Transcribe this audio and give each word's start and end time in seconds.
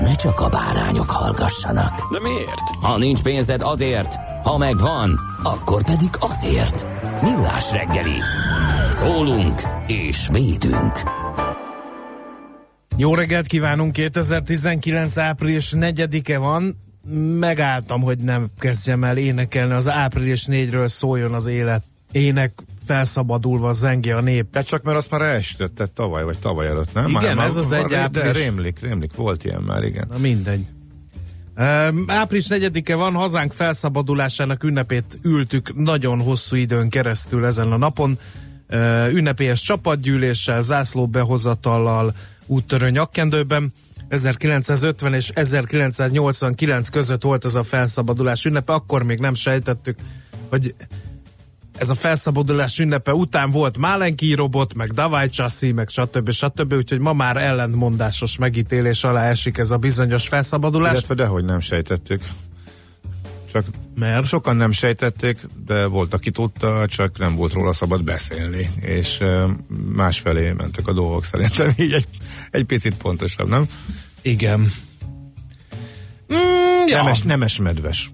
ne 0.00 0.14
csak 0.14 0.40
a 0.40 0.48
bárányok 0.48 1.10
hallgassanak. 1.10 2.12
De 2.12 2.20
miért? 2.20 2.60
Ha 2.80 2.98
nincs 2.98 3.22
pénzed 3.22 3.62
azért, 3.62 4.14
ha 4.42 4.58
megvan, 4.58 5.20
akkor 5.42 5.82
pedig 5.84 6.08
azért. 6.18 6.86
Millás 7.22 7.72
reggeli. 7.72 8.20
Szólunk 8.90 9.60
és 9.86 10.28
védünk. 10.32 11.02
Jó 12.96 13.14
reggelt 13.14 13.46
kívánunk, 13.46 13.92
2019. 13.92 15.16
április 15.16 15.72
4-e 15.76 16.38
van. 16.38 16.76
Megálltam, 17.38 18.02
hogy 18.02 18.18
nem 18.18 18.46
kezdjem 18.58 19.04
el 19.04 19.16
énekelni. 19.16 19.72
Az 19.72 19.88
április 19.88 20.46
4-ről 20.50 20.88
szóljon 20.88 21.34
az 21.34 21.46
élet. 21.46 21.82
Ének 22.12 22.52
felszabadulva 22.86 23.72
zengi 23.72 24.10
a 24.10 24.20
nép. 24.20 24.50
De 24.50 24.62
csak 24.62 24.82
mert 24.82 24.96
azt 24.96 25.10
már 25.10 25.22
elestetted 25.22 25.90
tavaly, 25.90 26.24
vagy 26.24 26.38
tavaly 26.38 26.66
előtt, 26.66 26.92
nem? 26.94 27.08
Igen, 27.08 27.36
már, 27.36 27.46
ez 27.46 27.56
az 27.56 27.70
már, 27.70 27.80
egy 27.80 27.86
De 27.86 27.98
április. 27.98 28.36
rémlik, 28.36 28.80
rémlik, 28.80 29.14
volt 29.14 29.44
ilyen 29.44 29.62
már, 29.62 29.84
igen. 29.84 30.06
Na 30.10 30.18
mindegy. 30.18 30.66
Um, 31.58 32.04
április 32.06 32.46
4-e 32.48 32.94
van, 32.94 33.14
hazánk 33.14 33.52
felszabadulásának 33.52 34.64
ünnepét 34.64 35.18
ültük 35.22 35.74
nagyon 35.74 36.20
hosszú 36.20 36.56
időn 36.56 36.88
keresztül 36.88 37.44
ezen 37.46 37.72
a 37.72 37.76
napon. 37.76 38.18
Uh, 38.68 39.12
ünnepélyes 39.12 39.60
csapatgyűléssel, 39.60 40.62
zászlóbehozatallal, 40.62 42.14
úttörő 42.46 42.90
nyakkendőben. 42.90 43.72
1950 44.08 45.14
és 45.14 45.30
1989 45.34 46.88
között 46.88 47.22
volt 47.22 47.44
ez 47.44 47.54
a 47.54 47.62
felszabadulás 47.62 48.44
ünnepe, 48.44 48.72
akkor 48.72 49.02
még 49.02 49.18
nem 49.18 49.34
sejtettük, 49.34 49.96
hogy 50.48 50.74
ez 51.76 51.90
a 51.90 51.94
felszabadulás 51.94 52.78
ünnepe 52.78 53.14
után 53.14 53.50
volt 53.50 53.78
Málenki 53.78 54.34
robot, 54.34 54.74
meg 54.74 54.92
Davaj 54.92 55.28
Chassi, 55.28 55.72
meg 55.72 55.88
stb. 55.88 56.30
stb. 56.30 56.72
Úgyhogy 56.72 56.98
ma 56.98 57.12
már 57.12 57.36
ellentmondásos 57.36 58.38
megítélés 58.38 59.04
alá 59.04 59.28
esik 59.28 59.58
ez 59.58 59.70
a 59.70 59.76
bizonyos 59.76 60.28
felszabadulás. 60.28 60.92
Illetve 60.92 61.14
dehogy 61.14 61.44
nem 61.44 61.60
sejtettük. 61.60 62.22
Csak 63.52 63.64
Mert? 63.94 64.26
sokan 64.26 64.56
nem 64.56 64.72
sejtették, 64.72 65.38
de 65.66 65.86
volt, 65.86 66.14
aki 66.14 66.30
tudta, 66.30 66.86
csak 66.86 67.18
nem 67.18 67.34
volt 67.36 67.52
róla 67.52 67.72
szabad 67.72 68.04
beszélni, 68.04 68.70
és 68.80 69.18
másfelé 69.94 70.52
mentek 70.52 70.86
a 70.86 70.92
dolgok 70.92 71.24
szerintem, 71.24 71.72
így 71.76 71.92
egy, 71.92 72.06
egy 72.50 72.64
picit 72.64 72.96
pontosabb, 72.96 73.48
nem? 73.48 73.68
Igen. 74.22 74.60
Mm, 76.32 76.86
ja. 76.86 77.02
Nemes, 77.02 77.22
nemes 77.22 77.58
medves. 77.58 78.10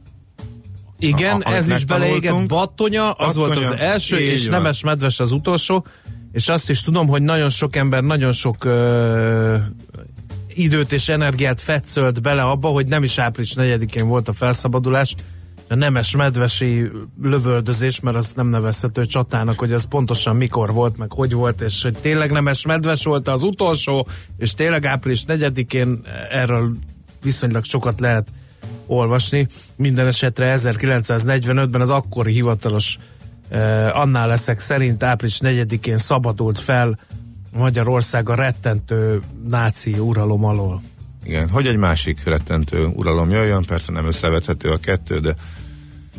Igen, 1.03 1.41
A- 1.41 1.55
ez 1.55 1.69
is 1.69 1.85
beleégett. 1.85 2.47
Battonya, 2.47 3.11
az 3.11 3.37
volt 3.37 3.57
az 3.57 3.75
első, 3.79 4.19
így 4.19 4.31
és 4.31 4.49
van. 4.49 4.61
Nemes 4.61 4.83
Medves 4.83 5.21
az 5.21 5.33
utolsó, 5.33 5.87
és 6.33 6.49
azt 6.49 6.71
is 6.71 6.83
tudom, 6.83 7.07
hogy 7.09 7.23
nagyon 7.23 7.49
sok 7.49 7.77
ember 7.77 8.03
nagyon 8.03 8.33
sok 8.33 8.65
ö, 8.65 9.57
időt 10.55 10.93
és 10.93 11.09
energiát 11.09 11.61
fetszölt 11.61 12.23
bele 12.23 12.43
abba, 12.43 12.69
hogy 12.69 12.87
nem 12.87 13.03
is 13.03 13.19
április 13.19 13.53
4-én 13.57 14.07
volt 14.07 14.29
a 14.29 14.33
felszabadulás, 14.33 15.15
a 15.69 15.75
Nemes 15.75 16.17
Medvesi 16.17 16.91
lövöldözés, 17.23 18.01
mert 18.01 18.17
az 18.17 18.33
nem 18.37 18.47
nevezhető 18.49 19.05
csatának, 19.05 19.59
hogy 19.59 19.73
ez 19.73 19.85
pontosan 19.85 20.37
mikor 20.37 20.73
volt, 20.73 20.97
meg 20.97 21.13
hogy 21.13 21.33
volt, 21.33 21.61
és 21.61 21.83
hogy 21.83 21.97
tényleg 22.01 22.31
Nemes 22.31 22.67
Medves 22.67 23.05
volt 23.05 23.29
az 23.29 23.43
utolsó, 23.43 24.07
és 24.39 24.55
tényleg 24.55 24.85
április 24.85 25.25
4-én 25.29 26.01
erről 26.31 26.77
viszonylag 27.23 27.65
sokat 27.65 28.01
lehet 28.01 28.27
olvasni. 28.93 29.47
Minden 29.77 30.07
esetre 30.07 30.55
1945-ben 30.59 31.81
az 31.81 31.91
akkori 31.91 32.33
hivatalos 32.33 32.99
eh, 33.49 33.99
annál 33.99 34.29
leszek 34.29 34.61
szerint 34.61 35.03
április 35.03 35.39
4-én 35.43 35.99
szabadult 35.99 36.59
fel 36.59 36.99
Magyarország 37.53 38.29
a 38.29 38.35
rettentő 38.35 39.21
náci 39.49 39.99
uralom 39.99 40.45
alól. 40.45 40.83
Igen, 41.25 41.49
hogy 41.49 41.67
egy 41.67 41.77
másik 41.77 42.25
rettentő 42.25 42.87
uralom 42.87 43.31
jöjjön, 43.31 43.65
persze 43.65 43.93
nem 43.93 44.07
összevethető 44.07 44.71
a 44.71 44.77
kettő, 44.77 45.19
de 45.19 45.35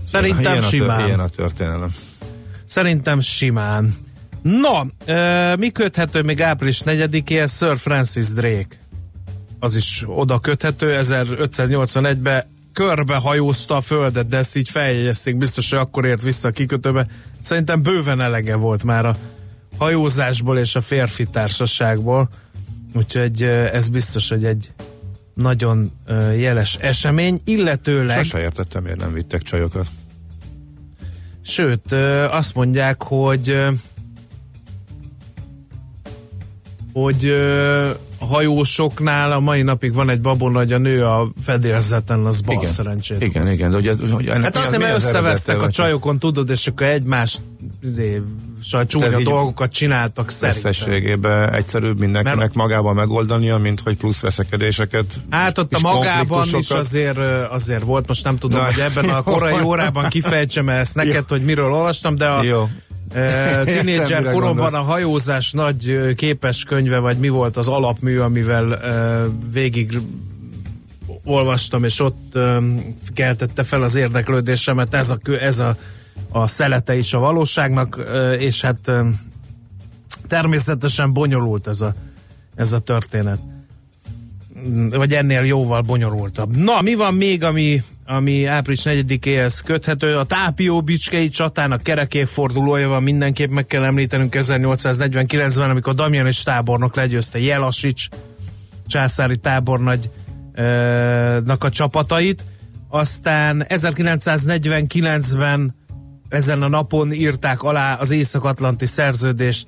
Szerintem 0.07 0.53
ilyen 0.53 0.63
a, 0.63 0.67
simán. 0.67 1.05
ilyen 1.05 1.19
a 1.19 1.27
történelem. 1.27 1.89
Szerintem 2.65 3.19
simán. 3.19 3.95
No, 4.41 4.81
e, 5.05 5.55
mi 5.55 5.69
köthető 5.71 6.21
még 6.21 6.41
április 6.41 6.81
4-éhez? 6.85 7.57
Sir 7.57 7.77
Francis 7.77 8.27
Drake. 8.27 8.77
Az 9.59 9.75
is 9.75 10.03
oda 10.07 10.39
köthető. 10.39 10.99
1581-ben 11.03 12.43
körbehajózta 12.73 13.75
a 13.75 13.81
földet, 13.81 14.27
de 14.27 14.37
ezt 14.37 14.55
így 14.55 14.69
feljegyezték, 14.69 15.37
biztos, 15.37 15.69
hogy 15.69 15.79
akkor 15.79 16.05
ért 16.05 16.21
vissza 16.21 16.47
a 16.47 16.51
kikötőbe. 16.51 17.07
Szerintem 17.41 17.81
bőven 17.81 18.21
elege 18.21 18.55
volt 18.55 18.83
már 18.83 19.05
a 19.05 19.15
hajózásból 19.77 20.57
és 20.57 20.75
a 20.75 20.81
férfi 20.81 21.25
társaságból. 21.25 22.29
Úgyhogy 22.95 23.43
ez 23.43 23.89
biztos, 23.89 24.29
hogy 24.29 24.45
egy 24.45 24.71
nagyon 25.33 25.91
jeles 26.35 26.75
esemény, 26.75 27.41
illetőleg... 27.43 28.23
Sose 28.23 28.39
értettem, 28.39 28.83
miért 28.83 28.99
nem 28.99 29.13
vittek 29.13 29.41
csajokat. 29.41 29.87
Sőt, 31.41 31.91
azt 32.29 32.55
mondják, 32.55 33.03
hogy 33.03 33.57
hogy 36.93 37.25
ö, 37.25 37.89
a 38.19 38.25
hajósoknál 38.25 39.31
a 39.31 39.39
mai 39.39 39.61
napig 39.61 39.93
van 39.93 40.09
egy 40.09 40.21
babon, 40.21 40.53
hogy 40.53 40.73
a 40.73 40.77
nő 40.77 41.05
a 41.05 41.31
fedélzeten, 41.43 42.25
az 42.25 42.41
bal 42.41 42.65
szerencsét. 42.65 43.21
Igen, 43.21 43.47
igen, 43.47 43.71
de 43.71 43.77
ugye, 43.77 43.93
hogy 44.11 44.27
ennek 44.27 44.43
Hát 44.43 44.65
azért, 44.65 44.81
mert 44.81 44.95
az 44.95 45.03
összevesztek 45.05 45.61
a 45.61 45.69
csajokon, 45.69 46.19
tudod, 46.19 46.49
és 46.49 46.67
akkor 46.67 46.87
egymást 46.87 47.41
izé, 47.81 48.21
csúnya 48.87 49.19
dolgokat 49.21 49.71
csináltak 49.71 50.29
szerintem. 50.29 50.71
Összességében 50.71 51.53
egyszerűbb 51.53 51.99
mindenkinek 51.99 52.37
Mert- 52.37 52.53
magában 52.53 52.95
megoldania, 52.95 53.57
mint 53.57 53.79
hogy 53.79 53.97
plusz 53.97 54.21
veszekedéseket 54.21 55.05
Hát 55.29 55.57
ott 55.57 55.73
a 55.73 55.79
magában 55.79 56.47
is 56.57 56.69
azért, 56.69 57.17
azért 57.49 57.83
volt, 57.83 58.07
most 58.07 58.23
nem 58.23 58.35
tudom, 58.37 58.59
Na. 58.59 58.65
hogy 58.65 58.79
ebben 58.79 59.09
a 59.09 59.21
korai 59.21 59.61
órában 59.69 60.09
kifejtsem 60.09 60.69
ezt 60.69 60.95
neked, 60.95 61.23
hogy 61.27 61.41
miről 61.43 61.71
olvastam, 61.71 62.15
de 62.15 62.27
a, 62.27 62.43
Jó. 62.43 62.67
Tinédzser 63.65 64.23
koromban 64.23 64.73
a 64.73 64.81
hajózás 64.81 65.51
nagy 65.51 66.13
képes 66.15 66.63
könyve, 66.63 66.97
vagy 66.97 67.17
mi 67.17 67.29
volt 67.29 67.57
az 67.57 67.67
alapmű, 67.67 68.17
amivel 68.17 68.79
végig 69.53 69.97
olvastam, 71.23 71.83
és 71.83 71.99
ott 71.99 72.37
keltette 73.13 73.63
fel 73.63 73.81
az 73.81 73.95
érdeklődésemet 73.95 74.93
ez 74.93 75.09
a, 75.09 75.17
ez 75.39 75.59
a, 75.59 75.77
a 76.29 76.47
szelete 76.47 76.95
is 76.95 77.13
a 77.13 77.19
valóságnak, 77.19 78.05
és 78.39 78.61
hát 78.61 78.91
természetesen 80.27 81.13
bonyolult 81.13 81.67
ez 81.67 81.81
a, 81.81 81.93
ez 82.55 82.73
a 82.73 82.79
történet. 82.79 83.39
Vagy 84.89 85.13
ennél 85.13 85.43
jóval 85.43 85.81
bonyolultabb. 85.81 86.55
Na, 86.55 86.81
mi 86.81 86.95
van 86.95 87.13
még, 87.13 87.43
ami, 87.43 87.83
ami 88.05 88.45
április 88.45 88.81
4-éhez 88.83 89.61
köthető? 89.65 90.17
A 90.17 90.23
Tápió 90.23 90.81
Bicskei 90.81 91.29
csatának 91.29 91.83
kerekéfordulója 91.83 92.87
van, 92.87 93.03
mindenképp 93.03 93.49
meg 93.49 93.65
kell 93.65 93.83
említenünk 93.83 94.35
1849-ben, 94.39 95.69
amikor 95.69 95.95
Damjanis 95.95 96.43
tábornok 96.43 96.95
legyőzte 96.95 97.39
Jelasics 97.39 98.07
császári 98.87 99.37
tábornagynak 99.37 101.63
a 101.63 101.69
csapatait. 101.69 102.43
Aztán 102.89 103.65
1949-ben 103.69 105.75
ezen 106.29 106.61
a 106.61 106.67
napon 106.67 107.13
írták 107.13 107.63
alá 107.63 107.95
az 107.95 108.11
Észak-Atlanti 108.11 108.85
szerződést 108.85 109.67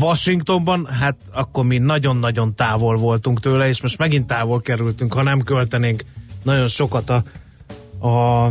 Washingtonban, 0.00 0.86
hát 0.86 1.16
akkor 1.32 1.64
mi 1.64 1.78
nagyon-nagyon 1.78 2.54
távol 2.54 2.96
voltunk 2.96 3.40
tőle, 3.40 3.68
és 3.68 3.82
most 3.82 3.98
megint 3.98 4.26
távol 4.26 4.60
kerültünk, 4.60 5.12
ha 5.12 5.22
nem 5.22 5.40
költenénk 5.40 6.02
nagyon 6.42 6.68
sokat 6.68 7.10
a, 7.10 7.22
a 8.02 8.48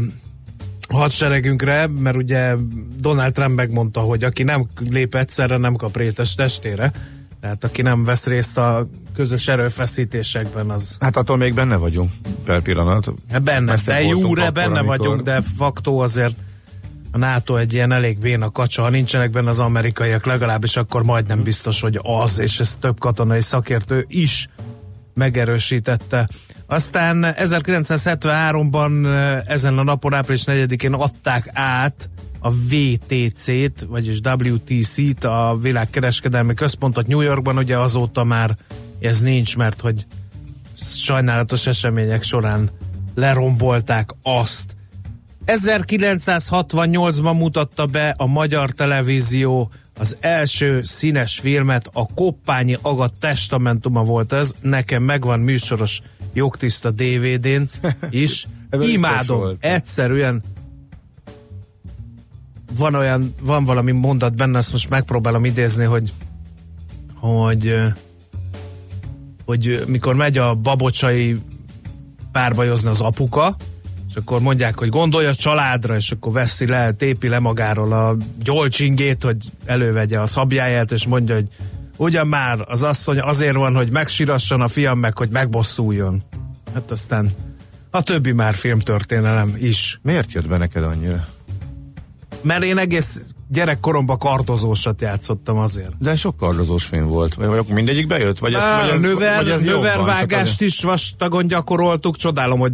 hadseregünkre, 0.90 1.88
mert 1.88 2.16
ugye 2.16 2.56
Donald 3.00 3.34
Trump 3.34 3.56
megmondta, 3.56 4.00
hogy 4.00 4.24
aki 4.24 4.44
nem 4.44 4.68
lép 4.90 5.16
egyszerre, 5.16 5.58
nem 5.58 5.76
kap 5.76 5.98
rétes 5.98 6.36
testére. 6.36 6.92
Tehát 7.42 7.64
aki 7.64 7.82
nem 7.82 8.04
vesz 8.04 8.26
részt 8.26 8.58
a 8.58 8.88
közös 9.16 9.48
erőfeszítésekben, 9.48 10.70
az... 10.70 10.98
Hát 11.00 11.18
attól 11.18 11.38
még 11.38 11.54
benne 11.54 11.76
vagyunk 11.76 12.12
per 12.46 12.62
pillanat. 12.62 13.14
Hát 13.32 13.42
benne, 13.42 13.76
de 13.86 14.02
jóre 14.02 14.42
akkor, 14.42 14.54
benne 14.54 14.80
amikor- 14.80 14.98
vagyunk, 14.98 15.22
de 15.22 15.42
faktó 15.42 16.00
azért 16.00 16.36
a 17.12 17.18
NATO 17.18 17.56
egy 17.56 17.74
ilyen 17.74 17.92
elég 17.92 18.18
béna 18.18 18.52
kacsa, 18.52 18.82
ha 18.82 18.90
nincsenek 18.90 19.30
benne 19.30 19.50
az 19.50 19.60
amerikaiak 19.60 20.26
legalábbis, 20.26 20.76
akkor 20.76 21.04
majdnem 21.04 21.44
biztos, 21.44 21.82
hogy 21.82 22.00
az, 22.02 22.40
és 22.40 22.60
ez 22.60 22.76
több 22.80 23.00
katonai 23.00 23.42
szakértő 23.42 24.06
is 24.08 24.50
megerősítette. 25.14 26.30
Aztán 26.72 27.36
1973-ban 27.38 29.06
eh, 29.06 29.44
ezen 29.48 29.78
a 29.78 29.84
napon, 29.84 30.14
április 30.14 30.44
4-én 30.46 30.94
adták 30.94 31.50
át 31.54 32.10
a 32.40 32.52
VTC-t, 32.52 33.86
vagyis 33.88 34.20
WTC-t, 34.20 35.24
a 35.24 35.58
világkereskedelmi 35.62 36.54
központot 36.54 37.08
New 37.08 37.22
Yorkban, 37.22 37.58
ugye 37.58 37.78
azóta 37.78 38.24
már 38.24 38.58
ez 39.00 39.22
nincs, 39.22 39.58
mert 39.58 39.82
hogy 39.82 40.06
sajnálatos 40.76 41.68
események 41.68 42.24
során 42.24 42.70
lerombolták 43.16 44.10
azt. 44.24 44.76
1968-ban 45.46 47.38
mutatta 47.38 47.86
be 47.86 48.14
a 48.18 48.26
magyar 48.26 48.72
televízió 48.72 49.72
az 50.00 50.18
első 50.20 50.82
színes 50.84 51.40
filmet, 51.40 51.90
a 51.94 52.06
Koppányi 52.14 52.78
Agat 52.82 53.14
testamentuma 53.20 54.04
volt 54.04 54.34
ez, 54.34 54.54
nekem 54.62 55.04
megvan 55.04 55.40
műsoros 55.40 56.02
jogtiszta 56.34 56.92
DVD-n 56.92 57.62
is. 58.10 58.48
Imádom, 58.82 59.58
egyszerűen 59.60 60.42
van 62.78 62.96
olyan, 62.96 63.34
van 63.42 63.64
valami 63.64 63.92
mondat 63.92 64.36
benne, 64.36 64.58
azt 64.58 64.72
most 64.72 64.90
megpróbálom 64.90 65.46
idézni, 65.46 65.84
hogy 65.84 66.14
hogy 67.16 67.76
hogy 69.46 69.84
mikor 69.88 70.16
megy 70.16 70.38
a 70.38 70.56
babocsai 70.56 71.38
párbajozni 72.32 72.90
az 72.90 73.02
apuka, 73.02 73.56
és 74.10 74.16
akkor 74.16 74.42
mondják, 74.42 74.80
hogy 74.80 74.90
gondolj 74.90 75.26
a 75.26 75.36
családra, 75.36 75.96
és 75.96 76.12
akkor 76.12 76.32
veszi 76.32 76.68
le, 76.68 76.92
tépi 76.92 77.28
le 77.28 77.40
magáról 77.40 77.92
a 77.92 78.18
gyolcsingét, 78.44 79.24
hogy 79.24 79.38
elővegye 79.66 80.20
a 80.20 80.26
szabjáját, 80.26 80.92
és 80.92 81.06
mondja, 81.06 81.36
hogy 81.36 81.48
ugyan 82.02 82.28
már 82.28 82.66
az 82.68 82.84
asszony 82.84 83.20
azért 83.20 83.56
van, 83.56 83.76
hogy 83.76 83.90
megsirasson 83.90 84.62
a 84.62 84.68
fiam 84.68 85.00
meg, 85.00 85.18
hogy 85.18 85.30
megbosszuljon. 85.30 86.24
Hát 86.74 86.92
aztán 86.92 87.30
a 87.90 88.04
többi 88.04 88.32
már 88.32 88.54
filmtörténelem 88.54 89.56
is. 89.58 90.00
Miért 90.04 90.32
jött 90.32 90.48
be 90.48 90.58
neked 90.58 90.84
annyira? 90.84 91.26
Mert 92.42 92.64
én 92.64 92.78
egész 92.78 93.22
gyerekkoromban 93.48 94.18
kardozósat 94.18 95.02
játszottam 95.02 95.58
azért. 95.58 95.98
De 95.98 96.16
sok 96.16 96.38
kardozós 96.38 96.84
film 96.84 97.06
volt. 97.06 97.34
Vagy, 97.34 97.48
vagy 97.48 97.66
mindegyik 97.68 98.08
bejött? 98.08 98.40
Vagy 98.40 98.54
ezt, 98.54 98.64
vagy 98.64 98.90
a 98.90 98.94
ez, 98.94 99.00
növer, 99.00 99.44
vagy 99.44 99.50
ez 99.50 99.62
növervágást 99.62 100.62
is 100.62 100.82
vastagon 100.82 101.48
gyakoroltuk. 101.48 102.16
Csodálom, 102.16 102.60
hogy 102.60 102.74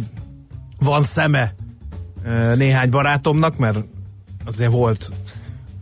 van 0.78 1.02
szeme 1.02 1.54
ö, 2.24 2.54
néhány 2.54 2.90
barátomnak, 2.90 3.56
mert 3.56 3.78
azért 4.44 4.72
volt 4.72 5.10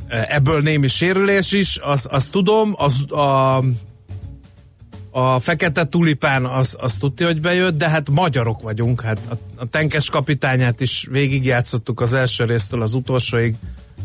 ebből 0.08 0.60
némi 0.60 0.88
sérülés 0.88 1.52
is, 1.52 1.76
azt 1.76 2.06
az 2.06 2.28
tudom, 2.28 2.74
az, 2.76 3.10
a, 3.10 3.56
a 5.10 5.38
fekete 5.38 5.84
tulipán 5.84 6.44
az, 6.44 6.76
az 6.80 6.96
tudja, 6.96 7.26
hogy 7.26 7.40
bejött, 7.40 7.76
de 7.76 7.88
hát 7.88 8.10
magyarok 8.10 8.62
vagyunk, 8.62 9.00
hát 9.00 9.18
a, 9.30 9.34
a 9.56 9.66
tenkes 9.66 10.08
kapitányát 10.08 10.80
is 10.80 11.06
végigjátszottuk 11.10 12.00
az 12.00 12.12
első 12.12 12.44
résztől 12.44 12.82
az 12.82 12.94
utolsóig 12.94 13.54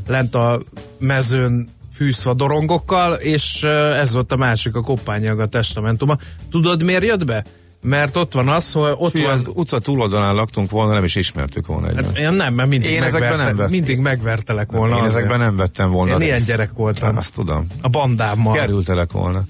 lent 0.07 0.35
a 0.35 0.61
mezőn 0.99 1.69
fűzva 1.93 2.33
dorongokkal, 2.33 3.13
és 3.13 3.63
ez 3.63 4.13
volt 4.13 4.31
a 4.31 4.35
másik, 4.35 4.75
a 4.75 4.81
koppányag 4.81 5.39
a 5.39 5.47
testamentuma. 5.47 6.17
Tudod, 6.51 6.83
miért 6.83 7.03
jött 7.03 7.25
be? 7.25 7.45
Mert 7.81 8.15
ott 8.15 8.33
van 8.33 8.47
az, 8.49 8.71
hogy 8.71 8.93
ott 8.97 9.11
Fia, 9.11 9.27
van... 9.27 9.33
az 9.33 9.47
utca 9.53 9.79
túloldalán 9.79 10.35
laktunk 10.35 10.71
volna, 10.71 10.93
nem 10.93 11.03
is 11.03 11.15
ismertük 11.15 11.65
volna 11.65 11.87
egymást. 11.87 12.07
Hát 12.07 12.17
én 12.17 12.31
nem, 12.31 12.53
mert 12.53 12.69
mindig, 12.69 12.89
Én 12.89 12.99
megverte, 12.99 13.35
nem 13.35 13.55
vettem. 13.55 13.71
mindig 13.71 13.99
megvertelek 13.99 14.71
volna. 14.71 14.95
Én 14.95 15.03
azért. 15.03 15.15
ezekben 15.17 15.39
nem 15.39 15.55
vettem 15.55 15.89
volna 15.89 16.13
Én 16.13 16.21
ilyen 16.21 16.43
gyerek 16.45 16.71
voltam. 16.73 17.17
Azt 17.17 17.33
tudom. 17.33 17.67
A 17.81 17.87
bandámmal. 17.87 18.53
Kerültelek 18.53 19.11
volna. 19.11 19.43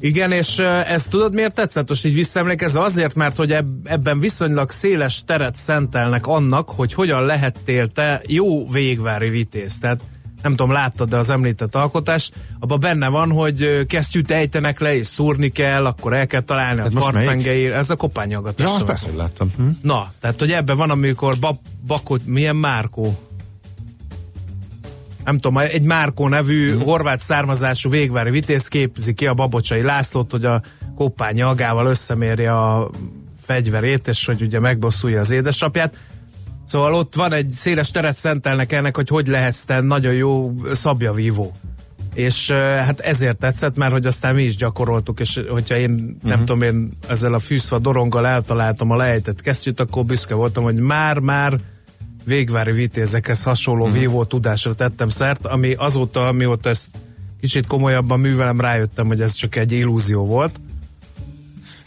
Igen, 0.00 0.32
és 0.32 0.58
ö, 0.58 0.64
ez 0.66 1.06
tudod 1.06 1.34
miért 1.34 1.54
tetszett? 1.54 1.88
Most 1.88 2.04
így 2.04 2.14
visszaemlékezve 2.14 2.82
azért, 2.82 3.14
mert 3.14 3.36
hogy 3.36 3.52
eb- 3.52 3.88
ebben 3.88 4.20
viszonylag 4.20 4.70
széles 4.70 5.22
teret 5.26 5.56
szentelnek 5.56 6.26
annak, 6.26 6.70
hogy 6.70 6.92
hogyan 6.92 7.24
lehettél 7.24 7.86
te 7.86 8.22
jó 8.26 8.70
végvári 8.70 9.28
vitéz. 9.28 9.78
Tehát 9.78 10.00
nem 10.42 10.50
tudom, 10.54 10.72
láttad 10.72 11.08
de 11.08 11.16
az 11.16 11.30
említett 11.30 11.74
alkotást, 11.74 12.32
abban 12.58 12.80
benne 12.80 13.08
van, 13.08 13.30
hogy 13.30 13.86
kesztyűt 13.86 14.30
ejtenek 14.30 14.80
le, 14.80 14.96
és 14.96 15.06
szúrni 15.06 15.48
kell, 15.48 15.86
akkor 15.86 16.12
el 16.12 16.26
kell 16.26 16.40
találni 16.40 16.80
Ez 16.80 16.86
a 16.86 16.90
most 16.92 17.04
kartpengeir, 17.04 17.72
ez 17.72 17.90
a 17.90 17.96
kopányagat. 17.96 18.58
Ja, 18.58 18.74
azt 18.74 18.84
persze, 18.84 19.06
hogy 19.06 19.16
láttam. 19.16 19.50
Hm? 19.56 19.68
Na, 19.82 20.12
tehát 20.20 20.38
hogy 20.38 20.52
ebben 20.52 20.76
van, 20.76 20.90
amikor 20.90 21.38
bab, 21.38 21.56
bakot, 21.86 22.26
milyen 22.26 22.56
Márkó? 22.56 23.18
Nem 25.24 25.38
tudom, 25.38 25.58
egy 25.58 25.82
Márkó 25.82 26.28
nevű 26.28 26.74
mm. 26.74 26.80
horvát 26.80 27.20
származású 27.20 27.90
végvári 27.90 28.30
vitéz 28.30 28.68
képzi 28.68 29.14
ki 29.14 29.26
a 29.26 29.34
Babocsai 29.34 29.82
Lászlót, 29.82 30.30
hogy 30.30 30.44
a 30.44 30.62
koppány 30.94 31.42
agával 31.42 31.86
összemérje 31.86 32.58
a 32.58 32.90
fegyverét, 33.40 34.08
és 34.08 34.26
hogy 34.26 34.42
ugye 34.42 34.60
megbosszulja 34.60 35.20
az 35.20 35.30
édesapját. 35.30 35.98
Szóval 36.68 36.94
ott 36.94 37.14
van 37.14 37.32
egy 37.32 37.50
széles 37.50 37.90
teret 37.90 38.16
szentelnek 38.16 38.72
ennek, 38.72 38.96
hogy 38.96 39.08
hogy 39.08 39.26
lehetsz 39.26 39.64
te 39.64 39.80
nagyon 39.80 40.12
jó 40.12 40.52
szabjavívó. 40.72 41.52
És 42.14 42.50
hát 42.50 43.00
ezért 43.00 43.38
tetszett, 43.38 43.76
mert 43.76 43.92
hogy 43.92 44.06
aztán 44.06 44.34
mi 44.34 44.42
is 44.42 44.56
gyakoroltuk, 44.56 45.20
és 45.20 45.40
hogyha 45.48 45.76
én 45.76 45.90
Mhm. 45.90 46.02
uh-huh. 46.02 46.30
nem 46.30 46.38
tudom, 46.38 46.62
én 46.62 46.90
ezzel 47.08 47.34
a 47.34 47.38
fűszva 47.38 47.78
doronggal 47.78 48.26
eltaláltam 48.26 48.90
a 48.90 48.96
lejtett 48.96 49.40
kesztyűt, 49.40 49.80
akkor 49.80 50.04
büszke 50.04 50.34
voltam, 50.34 50.64
hogy 50.64 50.74
már-már 50.80 51.58
végvári 52.24 52.72
vitézekhez 52.72 53.42
hasonló 53.42 53.84
uh-huh. 53.84 53.98
vívó 53.98 54.24
tudásra 54.24 54.74
tettem 54.74 55.08
szert, 55.08 55.46
ami 55.46 55.74
azóta, 55.74 56.26
amióta 56.26 56.68
ezt 56.68 56.88
kicsit 57.40 57.66
komolyabban 57.66 58.20
művelem, 58.20 58.60
rájöttem, 58.60 59.06
hogy 59.06 59.20
ez 59.20 59.32
csak 59.32 59.56
egy 59.56 59.72
illúzió 59.72 60.24
volt. 60.24 60.60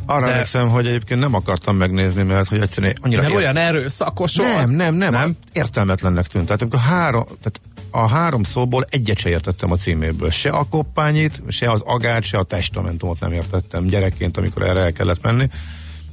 Arra 0.06 0.26
De- 0.26 0.32
emlékszem, 0.32 0.70
hogy 0.70 0.88
egyébként 0.88 1.20
nem 1.20 1.34
akartam 1.34 1.76
megnézni, 1.76 2.24
mert 2.24 2.48
hogy 2.48 2.60
egyszerűen 2.62 2.96
annyira... 3.02 3.22
Mert 3.22 3.34
ér- 3.34 3.40
olyan 3.40 3.58
erőszakos. 3.58 4.34
Nem, 4.34 4.70
nem, 4.70 4.96
nem, 4.96 5.12
nem? 5.12 5.12
nem. 5.12 5.36
Értelmetlennek 5.54 6.28
tűnt. 6.28 6.46
Tehát 6.46 6.62
amikor 6.62 6.80
három, 6.80 7.24
tehát 7.26 7.62
a 7.92 8.08
három 8.08 8.44
szóból 8.44 8.86
egyet 8.90 9.18
se 9.18 9.30
értettem 9.30 9.72
a 9.72 9.76
címéből. 9.76 10.30
Se 10.30 10.50
a 10.50 10.64
koppányit, 10.64 11.42
se 11.48 11.72
az 11.72 11.82
agát, 11.86 12.24
se 12.24 12.38
a 12.38 12.44
testamentumot 12.44 13.20
nem 13.20 13.32
értettem 13.32 13.86
gyerekként, 13.86 14.38
amikor 14.38 14.62
erre 14.62 14.80
el 14.80 14.92
kellett 14.92 15.22
menni. 15.22 15.48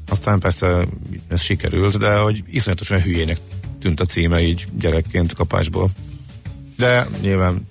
Aztán 0.08 0.38
persze 0.38 0.84
ez 1.28 1.40
sikerült, 1.40 1.98
de 1.98 2.16
hogy 2.16 2.44
iszonyatosan 2.46 3.02
hülyének 3.02 3.38
tűnt 3.80 4.00
a 4.00 4.04
címe 4.04 4.40
így 4.40 4.68
gyerekként 4.78 5.34
kapásból. 5.34 5.90
De 6.76 7.06
nyilván 7.20 7.68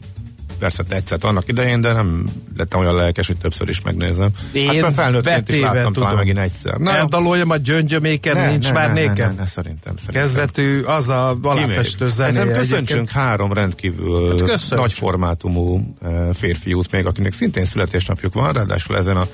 persze 0.60 0.84
tetszett 0.84 1.24
annak 1.24 1.48
idején, 1.48 1.82
de 1.82 1.92
nem 1.92 2.26
lettem 2.58 2.80
olyan 2.80 2.96
lelkes, 2.96 3.28
hogy 3.28 3.38
többször 3.38 3.70
is 3.70 3.82
megnézem. 3.82 4.30
Én 4.52 4.84
hát 4.84 4.94
felnőttként 4.94 5.50
is 5.50 5.60
láttam 5.60 5.82
tudom. 5.82 5.94
talán 5.94 6.16
megint 6.16 6.38
egyszer. 6.38 6.78
Na, 6.78 6.92
Eldaloljam 6.92 7.50
a 7.50 7.58
gyöngyöméken, 7.58 8.36
ne, 8.36 8.50
nincs 8.50 8.66
ne, 8.66 8.72
már 8.72 8.88
ne, 8.88 8.94
nékem. 8.94 9.16
Ne, 9.16 9.26
ne, 9.26 9.34
ne, 9.34 9.46
szerintem, 9.46 9.98
szerintem. 9.98 10.22
Kezdetű, 10.24 10.82
az 10.82 11.10
a 11.10 11.38
aláfestő 11.42 12.08
zenéje. 12.08 12.42
Ezen 12.42 12.54
köszöntsünk 12.54 13.10
három 13.10 13.54
rendkívül 13.54 14.30
Hát 14.30 14.42
köszönjük. 14.42 14.88
nagy 14.88 14.94
formátumú 14.94 15.96
férfiút 16.34 16.92
még, 16.92 17.06
akinek 17.06 17.34
szintén 17.34 17.66
születésnapjuk 17.66 18.34
van, 18.34 18.54
ráadásul 18.54 18.98
ezen 18.98 19.18
a 19.18 19.28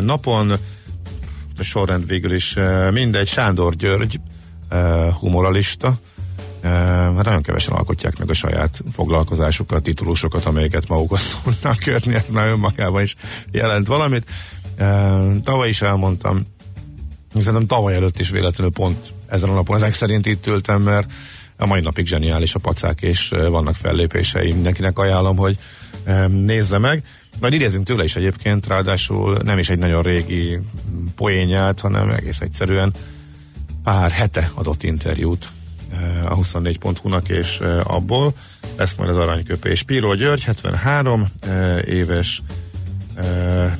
napon 0.00 0.52
a 1.58 1.62
sorrend 1.62 2.06
végül 2.06 2.32
is 2.32 2.56
mindegy, 2.92 3.28
Sándor 3.28 3.74
György 3.74 4.20
humoralista, 5.20 5.94
e, 6.60 6.68
hát 6.68 7.24
nagyon 7.24 7.42
kevesen 7.42 7.74
alkotják 7.74 8.18
meg 8.18 8.30
a 8.30 8.34
saját 8.34 8.82
foglalkozásukat, 8.92 9.82
titulusokat, 9.82 10.44
amelyeket 10.44 10.88
magukhoz 10.88 11.36
tudnak 11.44 11.78
kötni, 11.78 12.14
ez 12.14 12.28
már 12.32 12.46
önmagában 12.46 13.02
is 13.02 13.16
jelent 13.50 13.86
valamit. 13.86 14.30
Tavaly 15.44 15.68
is 15.68 15.82
elmondtam, 15.82 16.46
Szerintem 17.34 17.66
tavaly 17.66 17.94
előtt 17.94 18.18
is 18.18 18.30
véletlenül 18.30 18.72
pont 18.72 19.12
ezen 19.26 19.48
a 19.48 19.52
napon 19.52 19.76
ezek 19.76 19.92
szerint 19.92 20.26
itt 20.26 20.46
ültem, 20.46 20.82
mert 20.82 21.12
a 21.56 21.66
mai 21.66 21.80
napig 21.80 22.06
zseniális 22.06 22.54
a 22.54 22.58
pacák, 22.58 23.00
és 23.00 23.28
vannak 23.28 23.74
fellépései. 23.74 24.52
Mindenkinek 24.52 24.98
ajánlom, 24.98 25.36
hogy 25.36 25.58
nézze 26.28 26.78
meg. 26.78 27.02
Majd 27.40 27.52
idézünk 27.52 27.86
tőle 27.86 28.04
is 28.04 28.16
egyébként, 28.16 28.66
ráadásul 28.66 29.38
nem 29.44 29.58
is 29.58 29.68
egy 29.68 29.78
nagyon 29.78 30.02
régi 30.02 30.58
poénját, 31.16 31.80
hanem 31.80 32.10
egész 32.10 32.40
egyszerűen 32.40 32.92
pár 33.82 34.10
hete 34.10 34.50
adott 34.54 34.82
interjút 34.82 35.48
a 36.24 36.36
24.hu-nak, 36.36 37.28
és 37.28 37.58
eh, 37.60 37.94
abból 37.94 38.34
lesz 38.76 38.94
majd 38.94 39.10
az 39.10 39.16
aranyköpés. 39.16 39.82
Píró 39.82 40.14
György, 40.14 40.42
73 40.42 41.28
eh, 41.40 41.78
éves, 41.86 42.42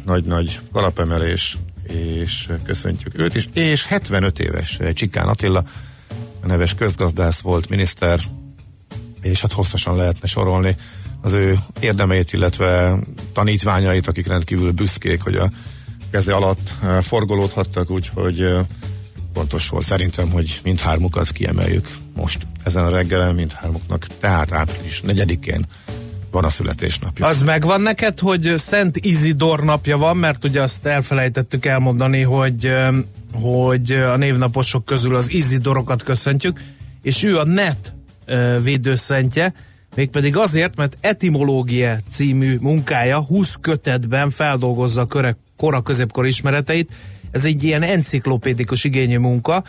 nagy-nagy 0.04 0.60
kalapemelés, 0.72 1.58
és 1.82 2.48
köszöntjük 2.64 3.18
őt 3.18 3.34
is, 3.34 3.48
és 3.52 3.86
75 3.86 4.38
éves 4.38 4.78
Csikán 4.94 5.28
Attila, 5.28 5.64
a 6.42 6.46
neves 6.46 6.74
közgazdász 6.74 7.40
volt, 7.40 7.68
miniszter, 7.68 8.20
és 9.20 9.40
hát 9.40 9.52
hosszasan 9.52 9.96
lehetne 9.96 10.26
sorolni 10.26 10.76
az 11.20 11.32
ő 11.32 11.58
érdemeit, 11.80 12.32
illetve 12.32 12.98
tanítványait, 13.32 14.06
akik 14.06 14.26
rendkívül 14.26 14.72
büszkék, 14.72 15.22
hogy 15.22 15.34
a 15.34 15.50
keze 16.10 16.34
alatt 16.34 16.74
forgolódhattak, 17.02 17.90
úgyhogy 17.90 18.44
pontos 19.38 19.68
volt 19.68 19.85
szerintem, 19.85 20.30
hogy 20.30 20.61
mindhármukat 20.62 21.30
kiemeljük 21.30 21.97
most 22.16 22.47
ezen 22.64 22.85
a 22.85 22.90
reggelen, 22.90 23.35
mindhármuknak, 23.35 24.07
tehát 24.21 24.52
április 24.52 25.02
4-én 25.07 25.66
van 26.30 26.45
a 26.45 26.49
születésnapja. 26.49 27.26
Az 27.26 27.42
megvan 27.42 27.80
neked, 27.80 28.18
hogy 28.18 28.52
Szent 28.57 28.97
Izidor 28.97 29.64
napja 29.64 29.97
van, 29.97 30.16
mert 30.16 30.45
ugye 30.45 30.62
azt 30.62 30.87
elfelejtettük 30.87 31.66
elmondani, 31.66 32.23
hogy, 32.23 32.73
hogy 33.33 33.90
a 33.90 34.16
névnaposok 34.16 34.85
közül 34.85 35.16
az 35.16 35.30
Izidorokat 35.30 36.02
köszöntjük, 36.02 36.61
és 37.02 37.23
ő 37.23 37.38
a 37.38 37.45
net 37.45 37.92
védőszentje, 38.62 39.54
mégpedig 39.95 40.37
azért, 40.37 40.76
mert 40.76 40.97
etimológia 41.00 41.99
című 42.11 42.59
munkája 42.61 43.25
20 43.25 43.54
kötetben 43.61 44.30
feldolgozza 44.30 45.00
a 45.00 45.07
köre, 45.07 45.37
kora 45.57 45.80
középkor 45.80 46.26
ismereteit. 46.26 46.90
Ez 47.30 47.44
egy 47.44 47.64
ilyen 47.64 47.82
enciklopédikus 47.82 48.85
igényű 48.85 49.18
munka, 49.18 49.64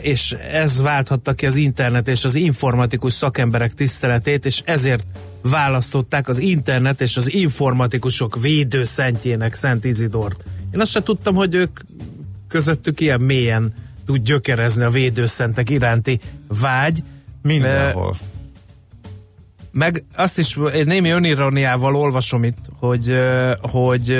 és 0.00 0.32
ez 0.52 0.82
válthatta 0.82 1.32
ki 1.32 1.46
az 1.46 1.56
internet 1.56 2.08
és 2.08 2.24
az 2.24 2.34
informatikus 2.34 3.12
szakemberek 3.12 3.74
tiszteletét, 3.74 4.44
és 4.44 4.62
ezért 4.64 5.06
választották 5.42 6.28
az 6.28 6.38
internet 6.38 7.00
és 7.00 7.16
az 7.16 7.32
informatikusok 7.32 8.40
védőszentjének 8.40 9.54
Szent 9.54 9.84
Izidort. 9.84 10.44
Én 10.74 10.80
azt 10.80 10.90
sem 10.90 11.02
tudtam, 11.02 11.34
hogy 11.34 11.54
ők 11.54 11.80
közöttük 12.48 13.00
ilyen 13.00 13.20
mélyen 13.20 13.72
tud 14.06 14.22
gyökerezni 14.22 14.84
a 14.84 14.90
védőszentek 14.90 15.70
iránti 15.70 16.20
vágy. 16.48 17.02
Mindenhol. 17.42 18.16
Meg 19.70 20.04
azt 20.16 20.38
is 20.38 20.58
némi 20.84 21.10
önironiával 21.10 21.96
olvasom 21.96 22.44
itt, 22.44 22.58
hogy, 22.78 23.12
hogy 23.60 24.18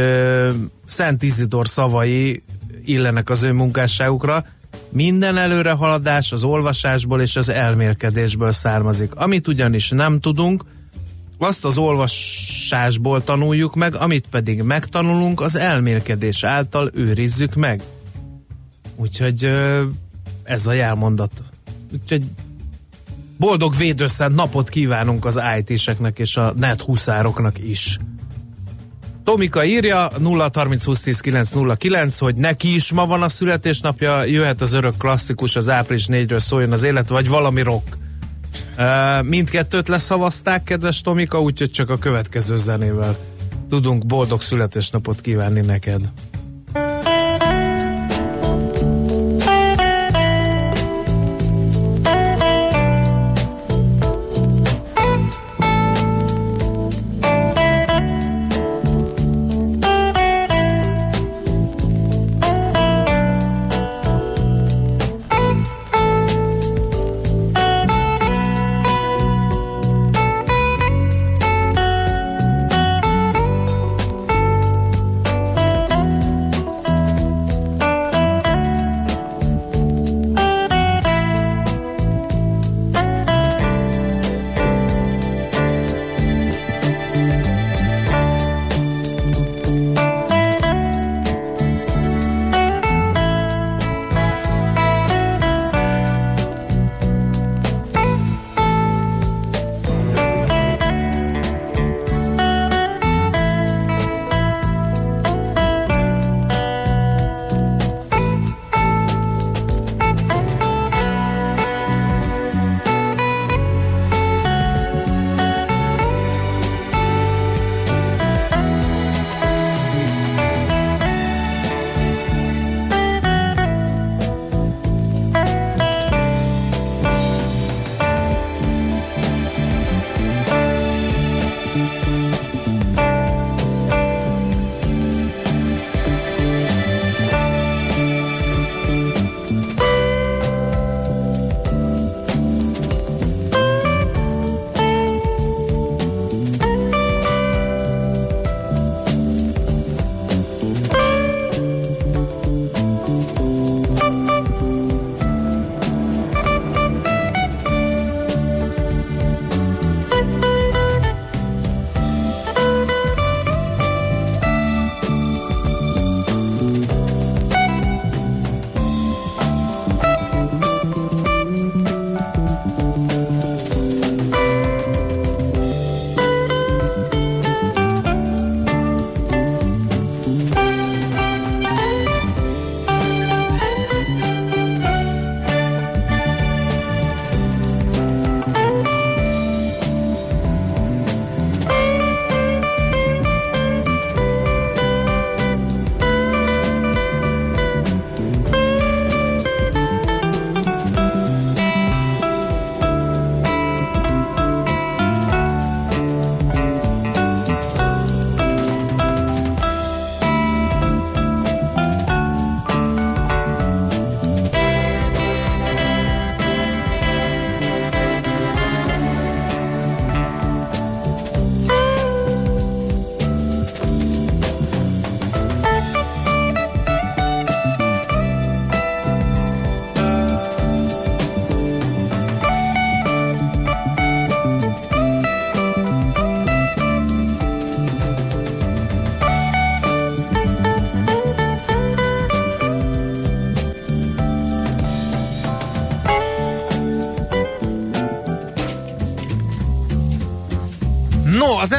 Szent 0.86 1.22
Izidor 1.22 1.68
szavai 1.68 2.42
illenek 2.84 3.30
az 3.30 3.42
ő 3.42 3.52
munkásságukra. 3.52 4.44
Minden 4.88 5.36
előrehaladás 5.36 6.32
az 6.32 6.44
olvasásból 6.44 7.20
és 7.20 7.36
az 7.36 7.48
elmélkedésből 7.48 8.52
származik. 8.52 9.14
Amit 9.14 9.48
ugyanis 9.48 9.88
nem 9.88 10.20
tudunk, 10.20 10.64
azt 11.38 11.64
az 11.64 11.78
olvasásból 11.78 13.24
tanuljuk 13.24 13.74
meg, 13.74 13.94
amit 13.94 14.26
pedig 14.30 14.62
megtanulunk, 14.62 15.40
az 15.40 15.56
elmélkedés 15.56 16.44
által 16.44 16.90
őrizzük 16.94 17.54
meg. 17.54 17.82
Úgyhogy 18.96 19.50
ez 20.42 20.66
a 20.66 20.72
jelmondat. 20.72 21.30
Úgyhogy 21.92 22.22
boldog 23.38 23.76
védőszent 23.76 24.34
napot 24.34 24.68
kívánunk 24.68 25.24
az 25.24 25.40
IT-seknek 25.58 26.18
és 26.18 26.36
a 26.36 26.52
net 26.56 26.80
huszároknak 26.80 27.58
is. 27.58 27.98
Tomika 29.24 29.64
írja 29.64 30.10
0 30.18 30.50
30 30.52 30.84
20 30.84 31.00
10 31.00 31.20
9 31.20 31.52
0 31.52 31.74
9, 31.74 32.18
hogy 32.18 32.34
neki 32.34 32.74
is 32.74 32.92
ma 32.92 33.06
van 33.06 33.22
a 33.22 33.28
születésnapja, 33.28 34.24
jöhet 34.24 34.60
az 34.60 34.72
örök 34.72 34.96
klasszikus, 34.96 35.56
az 35.56 35.68
április 35.68 36.06
4-ről 36.08 36.38
szóljon 36.38 36.72
az 36.72 36.82
élet, 36.82 37.08
vagy 37.08 37.28
valami 37.28 37.62
rock. 37.62 37.96
Mindkettőt 39.22 39.88
leszavazták, 39.88 40.64
kedves 40.64 41.00
Tomika, 41.00 41.40
úgyhogy 41.40 41.70
csak 41.70 41.90
a 41.90 41.98
következő 41.98 42.56
zenével 42.56 43.16
tudunk 43.68 44.06
boldog 44.06 44.42
születésnapot 44.42 45.20
kívánni 45.20 45.60
neked. 45.60 46.00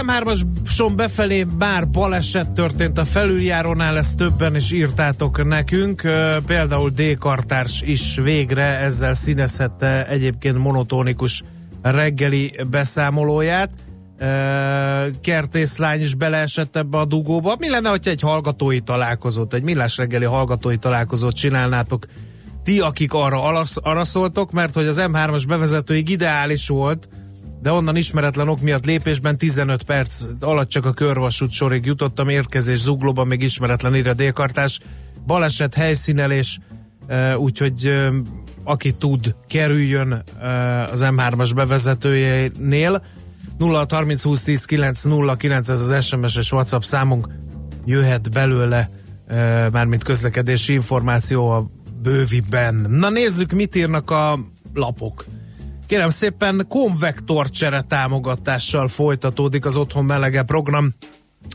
M3-ason 0.07 0.93
befelé 0.95 1.43
bár 1.43 1.89
baleset 1.89 2.51
történt 2.51 2.97
a 2.97 3.05
felüljárónál, 3.05 3.97
ezt 3.97 4.17
többen 4.17 4.55
is 4.55 4.71
írtátok 4.71 5.45
nekünk. 5.45 6.01
Például 6.45 6.89
D-kartárs 6.89 7.81
is 7.81 8.15
végre 8.23 8.63
ezzel 8.63 9.13
színezhette 9.13 10.07
egyébként 10.07 10.57
monotonikus 10.57 11.43
reggeli 11.81 12.55
beszámolóját. 12.69 13.69
Kertészlány 15.21 16.01
is 16.01 16.15
beleesett 16.15 16.75
ebbe 16.75 16.97
a 16.97 17.05
dugóba. 17.05 17.55
Mi 17.59 17.69
lenne, 17.69 17.89
hogyha 17.89 18.11
egy 18.11 18.21
hallgatói 18.21 18.79
találkozót, 18.79 19.53
egy 19.53 19.63
millás 19.63 19.97
reggeli 19.97 20.25
hallgatói 20.25 20.77
találkozót 20.77 21.35
csinálnátok 21.35 22.05
ti, 22.63 22.79
akik 22.79 23.13
arra 23.13 24.03
szóltok, 24.03 24.51
mert 24.51 24.73
hogy 24.73 24.87
az 24.87 24.97
M3-as 24.99 25.43
bevezetőig 25.47 26.09
ideális 26.09 26.67
volt, 26.67 27.07
de 27.65 27.71
onnan 27.71 27.95
ismeretlen 27.95 28.47
ok 28.47 28.61
miatt 28.61 28.85
lépésben 28.85 29.37
15 29.37 29.83
perc 29.83 30.25
alatt 30.39 30.69
csak 30.69 30.85
a 30.85 30.93
körvasút 30.93 31.51
sorig 31.51 31.85
jutottam, 31.85 32.29
érkezés 32.29 32.79
zuglóban 32.79 33.27
még 33.27 33.41
ismeretlen 33.41 33.95
írja 33.95 34.13
délkartás, 34.13 34.79
baleset, 35.25 35.73
helyszínelés, 35.73 36.59
úgyhogy 37.37 37.95
aki 38.63 38.93
tud, 38.93 39.35
kerüljön 39.47 40.23
az 40.91 41.01
M3-as 41.03 41.51
bevezetőjénél. 41.55 43.05
0 43.57 43.85
30 43.89 44.23
20 44.23 44.43
10 44.43 44.65
9 44.65 45.03
0 45.03 45.35
9 45.35 45.69
ez 45.69 45.89
az 45.89 46.05
SMS-es 46.05 46.51
WhatsApp 46.51 46.81
számunk, 46.81 47.27
jöhet 47.85 48.31
belőle 48.31 48.89
mármint 49.71 50.03
közlekedési 50.03 50.73
információ 50.73 51.49
a 51.49 51.69
bőviben. 52.01 52.75
Na 52.89 53.09
nézzük, 53.09 53.51
mit 53.51 53.75
írnak 53.75 54.11
a 54.11 54.39
lapok. 54.73 55.25
Kérem 55.87 56.09
szépen, 56.09 56.65
konvektorcsere 56.69 57.81
támogatással 57.81 58.87
folytatódik 58.87 59.65
az 59.65 59.77
Otthon 59.77 60.05
Melege 60.05 60.43
program. 60.43 60.93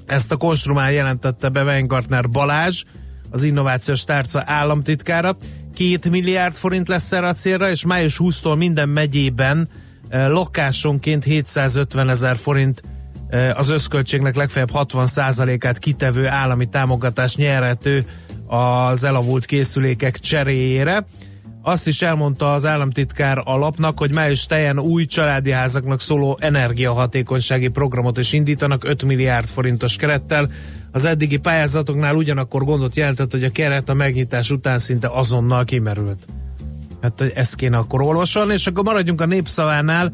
Ezt 0.06 0.32
a 0.32 0.36
konstrumál 0.36 0.92
jelentette 0.92 1.48
be 1.48 1.62
Weingartner 1.64 2.28
Balázs, 2.28 2.82
az 3.30 3.42
innovációs 3.42 4.04
tárca 4.04 4.42
államtitkára. 4.46 5.36
Két 5.74 6.10
milliárd 6.10 6.54
forint 6.54 6.88
lesz 6.88 7.12
erre 7.12 7.28
a 7.28 7.32
célra, 7.32 7.70
és 7.70 7.84
május 7.84 8.16
20-tól 8.18 8.56
minden 8.56 8.88
megyében 8.88 9.68
eh, 10.08 10.28
lakásonként 10.28 11.24
750 11.24 12.08
ezer 12.08 12.36
forint 12.36 12.82
eh, 13.28 13.58
az 13.58 13.70
összköltségnek 13.70 14.36
legfeljebb 14.36 14.70
60%-át 14.74 15.78
kitevő 15.78 16.26
állami 16.26 16.66
támogatás 16.66 17.36
nyerhető 17.36 18.04
az 18.46 19.04
elavult 19.04 19.44
készülékek 19.44 20.18
cseréjére. 20.18 21.06
Azt 21.62 21.86
is 21.86 22.02
elmondta 22.02 22.54
az 22.54 22.66
államtitkár 22.66 23.42
alapnak, 23.44 23.98
hogy 23.98 24.14
május 24.14 24.46
tejen 24.46 24.78
új 24.78 25.04
családi 25.04 25.50
házaknak 25.50 26.00
szóló 26.00 26.38
energiahatékonysági 26.40 27.68
programot 27.68 28.18
is 28.18 28.32
indítanak 28.32 28.84
5 28.84 29.02
milliárd 29.02 29.46
forintos 29.46 29.96
kerettel. 29.96 30.50
Az 30.92 31.04
eddigi 31.04 31.36
pályázatoknál 31.36 32.14
ugyanakkor 32.14 32.64
gondot 32.64 32.96
jelentett, 32.96 33.30
hogy 33.30 33.44
a 33.44 33.50
keret 33.50 33.88
a 33.88 33.94
megnyitás 33.94 34.50
után 34.50 34.78
szinte 34.78 35.08
azonnal 35.08 35.64
kimerült. 35.64 36.26
Hát 37.02 37.20
ezt 37.20 37.54
kéne 37.54 37.76
akkor 37.76 38.02
olvasolni, 38.02 38.52
és 38.52 38.66
akkor 38.66 38.84
maradjunk 38.84 39.20
a 39.20 39.26
népszavánál. 39.26 40.12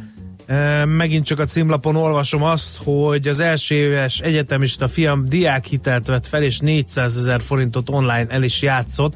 Megint 0.84 1.24
csak 1.24 1.38
a 1.38 1.44
címlapon 1.44 1.96
olvasom 1.96 2.42
azt, 2.42 2.82
hogy 2.84 3.28
az 3.28 3.40
első 3.40 3.74
éves 3.74 4.20
egyetemista 4.20 4.88
fiam 4.88 5.24
diákhitelt 5.24 6.06
vett 6.06 6.26
fel, 6.26 6.42
és 6.42 6.58
400 6.58 7.16
ezer 7.16 7.40
forintot 7.40 7.90
online 7.90 8.26
el 8.28 8.42
is 8.42 8.62
játszott 8.62 9.14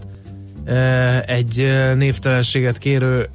egy 1.26 1.74
névtelenséget 1.96 2.78
kérő 2.78 3.28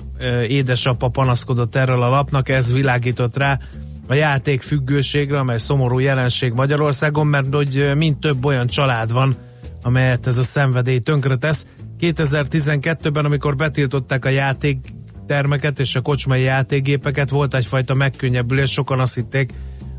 édesapa 0.47 1.07
panaszkodott 1.07 1.75
erről 1.75 2.03
a 2.03 2.09
lapnak, 2.09 2.49
ez 2.49 2.73
világított 2.73 3.37
rá 3.37 3.59
a 4.07 4.13
játék 4.13 4.61
függőségre, 4.61 5.39
amely 5.39 5.57
szomorú 5.57 5.99
jelenség 5.99 6.53
Magyarországon, 6.53 7.27
mert 7.27 7.53
hogy 7.53 7.91
mind 7.95 8.17
több 8.17 8.45
olyan 8.45 8.67
család 8.67 9.11
van, 9.11 9.35
amelyet 9.81 10.27
ez 10.27 10.37
a 10.37 10.43
szenvedély 10.43 10.99
tönkretesz. 10.99 11.65
2012-ben, 11.99 13.25
amikor 13.25 13.55
betiltották 13.55 14.25
a 14.25 14.29
játéktermeket 14.29 15.79
és 15.79 15.95
a 15.95 16.01
kocsmai 16.01 16.41
játékgépeket, 16.41 17.29
volt 17.29 17.53
egyfajta 17.53 17.93
megkönnyebbülés, 17.93 18.71
sokan 18.71 18.99
azt 18.99 19.15
hitték, 19.15 19.53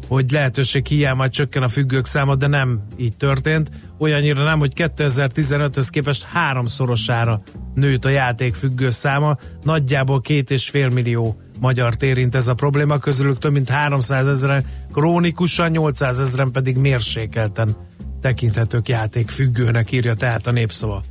hogy 0.08 0.30
lehetőség 0.30 0.86
hiány 0.86 1.16
majd 1.16 1.30
csökken 1.30 1.62
a 1.62 1.68
függők 1.68 2.06
száma, 2.06 2.34
de 2.34 2.46
nem 2.46 2.82
így 2.96 3.16
történt. 3.16 3.70
Olyannyira 3.98 4.44
nem, 4.44 4.58
hogy 4.58 4.72
2015-höz 4.76 5.86
képest 5.90 6.24
háromszorosára 6.24 7.42
nőtt 7.74 8.04
a 8.04 8.08
játékfüggő 8.08 8.90
száma, 8.90 9.36
nagyjából 9.62 10.20
két 10.20 10.50
és 10.50 10.70
fél 10.70 10.88
millió 10.88 11.40
magyar 11.60 11.94
érint 12.00 12.34
ez 12.34 12.48
a 12.48 12.54
probléma, 12.54 12.98
közülük 12.98 13.38
több 13.38 13.52
mint 13.52 13.68
300 13.68 14.26
ezeren 14.26 14.64
krónikusan, 14.92 15.70
800 15.70 16.18
ezeren 16.18 16.52
pedig 16.52 16.76
mérsékelten 16.76 17.76
tekinthetők 18.20 18.88
játékfüggőnek, 18.88 19.92
írja 19.92 20.14
tehát 20.14 20.46
a 20.46 20.50
népszava. 20.50 21.02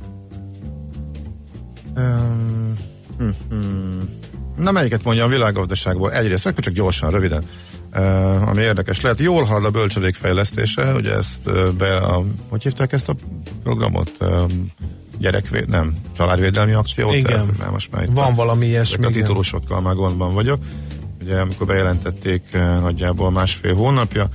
Um, 1.96 2.76
hm, 3.18 3.28
hm. 3.50 4.00
Na 4.56 4.72
melyiket 4.72 5.04
mondja 5.04 5.24
a 5.24 5.28
világgazdaságból? 5.28 6.12
Egyrészt, 6.12 6.46
akkor 6.46 6.64
csak 6.64 6.72
gyorsan, 6.72 7.10
röviden. 7.10 7.44
Ami 8.46 8.62
érdekes 8.62 9.00
lehet. 9.00 9.20
Jól 9.20 9.44
hall 9.44 9.64
a 9.64 9.70
bölcsödék 9.70 10.14
fejlesztése, 10.14 10.94
ugye 10.94 11.14
ezt 11.14 11.74
be 11.76 11.96
a, 11.96 12.22
hogy 12.48 12.62
hívták 12.62 12.92
ezt 12.92 13.08
a 13.08 13.14
programot? 13.62 14.10
Gyerekvéd, 15.18 15.68
nem, 15.68 15.94
családvédelmi 16.16 16.72
akciót? 16.72 17.14
Igen, 17.14 17.48
nem, 17.58 17.70
most 17.70 17.92
már 17.92 18.12
van 18.12 18.34
valami 18.34 18.66
ilyesmi. 18.66 19.06
A 19.06 19.10
titulusokkal 19.10 19.80
már 19.80 19.94
gondban 19.94 20.34
vagyok. 20.34 20.58
Ugye 21.22 21.40
amikor 21.40 21.66
bejelentették 21.66 22.42
nagyjából 22.80 23.30
másfél 23.30 23.74
hónapja, 23.74 24.28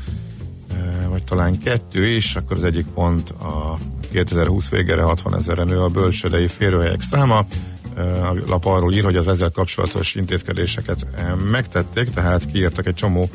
vagy 1.10 1.24
talán 1.24 1.60
kettő 1.60 2.16
is, 2.16 2.36
akkor 2.36 2.58
az 2.58 2.64
egyik 2.64 2.86
pont 2.86 3.30
a 3.30 3.78
2020 4.12 4.70
végére 4.70 5.02
60 5.02 5.36
ezerre 5.36 5.64
nő 5.64 5.80
a 5.80 5.88
bölcsödei 5.88 6.48
férőhelyek 6.48 7.02
száma, 7.02 7.46
a 7.98 8.34
lap 8.48 8.66
arról 8.66 8.94
ír, 8.94 9.04
hogy 9.04 9.16
az 9.16 9.28
ezzel 9.28 9.50
kapcsolatos 9.50 10.16
intézkedéseket 10.16 11.08
megtették, 11.52 12.10
tehát 12.10 12.46
kiírtak 12.52 12.88
egy 12.88 12.94
csomó 12.94 13.30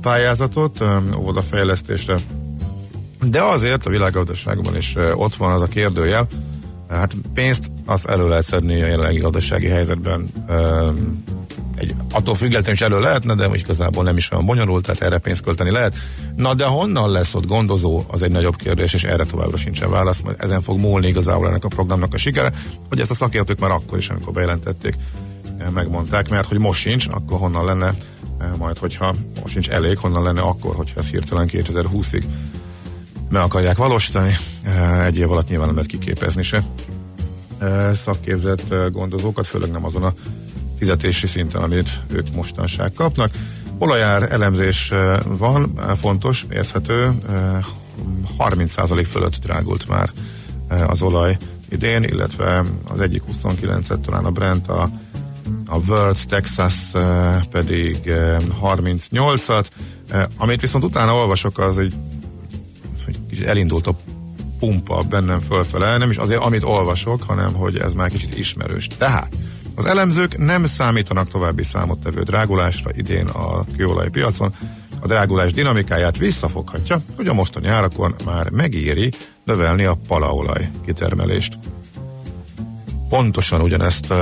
pályázatot 0.00 0.84
óvodafejlesztésre. 1.18 2.16
De 3.22 3.42
azért 3.42 3.86
a 3.86 3.90
világgazdaságban 3.90 4.76
is 4.76 4.94
ott 5.14 5.34
van 5.34 5.52
az 5.52 5.62
a 5.62 5.66
kérdőjel, 5.66 6.26
hát 6.88 7.14
pénzt 7.34 7.70
azt 7.84 8.06
elő 8.06 8.28
lehet 8.28 8.44
szedni 8.44 8.82
a 8.82 8.86
jelenlegi 8.86 9.18
gazdasági 9.18 9.66
helyzetben 9.66 10.28
egy, 11.76 11.94
attól 12.12 12.34
függetlenül 12.34 12.72
is 12.72 12.80
elő 12.80 13.00
lehetne, 13.00 13.34
de 13.34 13.48
most 13.48 13.60
igazából 13.60 14.04
nem 14.04 14.16
is 14.16 14.32
olyan 14.32 14.46
bonyolult, 14.46 14.84
tehát 14.84 15.02
erre 15.02 15.18
pénzt 15.18 15.42
költeni 15.42 15.70
lehet. 15.70 15.96
Na 16.36 16.54
de 16.54 16.64
honnan 16.64 17.10
lesz 17.10 17.34
ott 17.34 17.46
gondozó, 17.46 18.02
az 18.06 18.22
egy 18.22 18.32
nagyobb 18.32 18.56
kérdés, 18.56 18.92
és 18.92 19.04
erre 19.04 19.24
továbbra 19.24 19.56
sincsen 19.56 19.90
válasz, 19.90 20.20
majd 20.20 20.36
ezen 20.38 20.60
fog 20.60 20.78
múlni 20.78 21.06
igazából 21.06 21.48
ennek 21.48 21.64
a 21.64 21.68
programnak 21.68 22.14
a 22.14 22.18
sikere, 22.18 22.52
hogy 22.88 23.00
ezt 23.00 23.10
a 23.10 23.14
szakértők 23.14 23.60
már 23.60 23.70
akkor 23.70 23.98
is, 23.98 24.08
amikor 24.08 24.32
bejelentették, 24.32 24.96
eh, 25.58 25.70
megmondták, 25.70 26.28
mert 26.28 26.48
hogy 26.48 26.58
most 26.58 26.80
sincs, 26.80 27.06
akkor 27.10 27.38
honnan 27.38 27.64
lenne, 27.64 27.86
eh, 28.38 28.48
majd 28.58 28.78
hogyha 28.78 29.14
most 29.42 29.52
sincs 29.52 29.68
elég, 29.68 29.98
honnan 29.98 30.22
lenne 30.22 30.40
akkor, 30.40 30.74
hogyha 30.74 31.00
ez 31.00 31.06
hirtelen 31.06 31.48
2020-ig 31.52 32.22
meg 33.28 33.42
akarják 33.42 33.76
valósítani, 33.76 34.36
egy 35.04 35.18
év 35.18 35.30
alatt 35.30 35.48
nyilván 35.48 35.66
nem 35.66 35.76
lehet 35.76 35.90
kiképezni 35.90 36.42
se 36.42 36.62
szakképzett 37.92 38.74
gondozókat, 38.92 39.46
főleg 39.46 39.70
nem 39.70 39.84
azon 39.84 40.02
a 40.02 40.12
fizetési 40.78 41.26
szinten, 41.26 41.62
amit 41.62 42.00
ők 42.12 42.34
mostanság 42.34 42.92
kapnak. 42.92 43.30
Olajár 43.78 44.32
elemzés 44.32 44.92
van, 45.26 45.74
fontos, 45.96 46.44
érthető, 46.50 47.10
30% 48.38 48.98
eh, 48.98 49.04
fölött 49.04 49.36
drágult 49.36 49.88
már 49.88 50.10
az 50.86 51.02
olaj 51.02 51.36
idén, 51.70 52.02
illetve 52.02 52.62
az 52.88 53.00
egyik 53.00 53.22
29-et 53.32 54.00
talán 54.00 54.24
a 54.24 54.30
Brent, 54.30 54.68
a, 54.68 54.90
a 55.66 55.78
World 55.88 56.18
Texas 56.28 56.74
pedig 57.50 57.98
38-at. 58.62 59.66
Amit 60.36 60.60
viszont 60.60 60.84
utána 60.84 61.14
olvasok, 61.14 61.58
az 61.58 61.78
egy, 61.78 61.94
egy 63.06 63.42
elindult 63.42 63.86
a 63.86 63.96
pumpa 64.58 65.02
bennem 65.08 65.40
fölfele, 65.40 65.96
nem 65.96 66.10
is 66.10 66.16
azért, 66.16 66.44
amit 66.44 66.62
olvasok, 66.62 67.22
hanem 67.22 67.54
hogy 67.54 67.76
ez 67.76 67.92
már 67.92 68.10
kicsit 68.10 68.38
ismerős. 68.38 68.86
Tehát 68.86 69.36
az 69.74 69.84
elemzők 69.84 70.38
nem 70.38 70.66
számítanak 70.66 71.28
további 71.28 71.62
számottevő 71.62 72.22
drágulásra 72.22 72.90
idén 72.94 73.26
a 73.26 73.64
kőolaj 73.76 74.10
piacon. 74.10 74.52
A 75.00 75.06
drágulás 75.06 75.52
dinamikáját 75.52 76.18
visszafoghatja, 76.18 77.00
hogy 77.16 77.28
a 77.28 77.34
mostani 77.34 77.68
árakon 77.68 78.14
már 78.24 78.50
megéri 78.50 79.10
növelni 79.44 79.84
a 79.84 79.98
palaolaj 80.08 80.70
kitermelést. 80.84 81.58
Pontosan 83.08 83.60
ugyanezt 83.60 84.12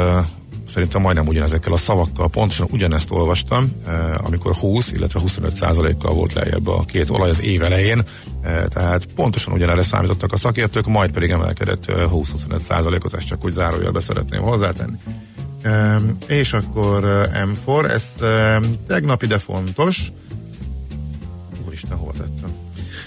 szerintem 0.74 1.00
majdnem 1.00 1.26
ugyanezekkel 1.26 1.72
a 1.72 1.76
szavakkal, 1.76 2.28
pontosan 2.28 2.66
ugyanezt 2.70 3.10
olvastam, 3.10 3.72
amikor 4.16 4.54
20, 4.54 4.92
illetve 4.92 5.20
25 5.20 5.54
százalékkal 5.56 6.14
volt 6.14 6.32
lejjebb 6.32 6.66
a 6.66 6.84
két 6.84 7.10
olaj 7.10 7.28
az 7.28 7.42
év 7.42 7.62
elején, 7.62 8.02
tehát 8.68 9.06
pontosan 9.06 9.52
ugyanerre 9.52 9.82
számítottak 9.82 10.32
a 10.32 10.36
szakértők, 10.36 10.86
majd 10.86 11.10
pedig 11.10 11.30
emelkedett 11.30 11.84
20-25 11.86 12.58
százalékot, 12.58 13.14
ezt 13.14 13.26
csak 13.26 13.44
úgy 13.44 13.52
zárójelbe 13.52 14.00
szeretném 14.00 14.42
hozzátenni. 14.42 14.96
És 16.26 16.52
akkor 16.52 17.28
M4, 17.32 17.90
ez 17.90 18.04
tegnap 18.86 19.22
ide 19.22 19.38
fontos, 19.38 20.12
Isten, 21.72 21.96
hova 21.96 22.12
tettem? 22.12 22.63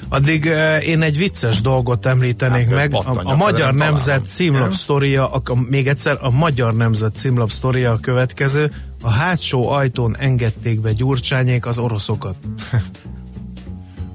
Addig 0.09 0.45
uh, 0.45 0.87
én 0.87 1.01
egy 1.01 1.17
vicces 1.17 1.61
dolgot 1.61 2.05
említenek 2.05 2.65
Hát, 2.65 2.73
meg. 2.73 2.93
A, 2.93 3.21
a 3.23 3.35
Magyar 3.35 3.73
nem 3.73 3.87
Nemzet 3.87 4.27
címlap 4.27 4.73
sztoria, 4.73 5.31
a, 5.31 5.41
a, 5.45 5.55
még 5.69 5.87
egyszer, 5.87 6.17
a 6.21 6.29
Magyar 6.29 6.73
Nemzet 6.73 7.15
címlap 7.15 7.49
sztoria 7.49 7.91
a 7.91 7.97
következő. 7.97 8.71
A 9.01 9.09
hátsó 9.09 9.69
ajtón 9.69 10.17
engedték 10.17 10.81
be 10.81 10.91
Gyurcsányék 10.91 11.65
az 11.65 11.77
oroszokat. 11.79 12.35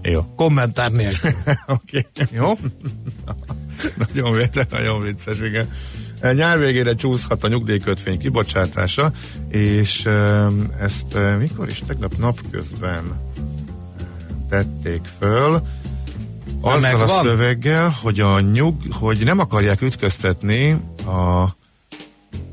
Jó. 0.02 0.24
Kommentár 0.36 0.90
nélkül. 0.90 1.30
Oké. 1.66 2.06
Jó? 2.30 2.46
nagyon 4.06 4.32
vicces, 4.32 4.66
nagyon 4.70 5.00
vicces, 5.00 5.38
igen. 5.38 5.68
E, 6.20 6.32
Nyár 6.32 6.58
végére 6.58 6.94
csúszhat 6.94 7.44
a 7.44 7.48
nyugdíjkötvény 7.48 8.18
kibocsátása, 8.18 9.12
és 9.48 10.08
ezt 10.80 11.18
mikor 11.38 11.68
is 11.68 11.82
tegnap 11.86 12.16
napközben 12.18 13.20
tették 14.48 15.00
föl, 15.18 15.62
azzal 16.62 17.00
a 17.00 17.20
szöveggel, 17.22 17.94
hogy, 18.02 18.20
a 18.20 18.40
nyug, 18.40 18.74
hogy 18.90 19.24
nem 19.24 19.38
akarják 19.38 19.82
ütköztetni 19.82 20.70
a 21.06 21.48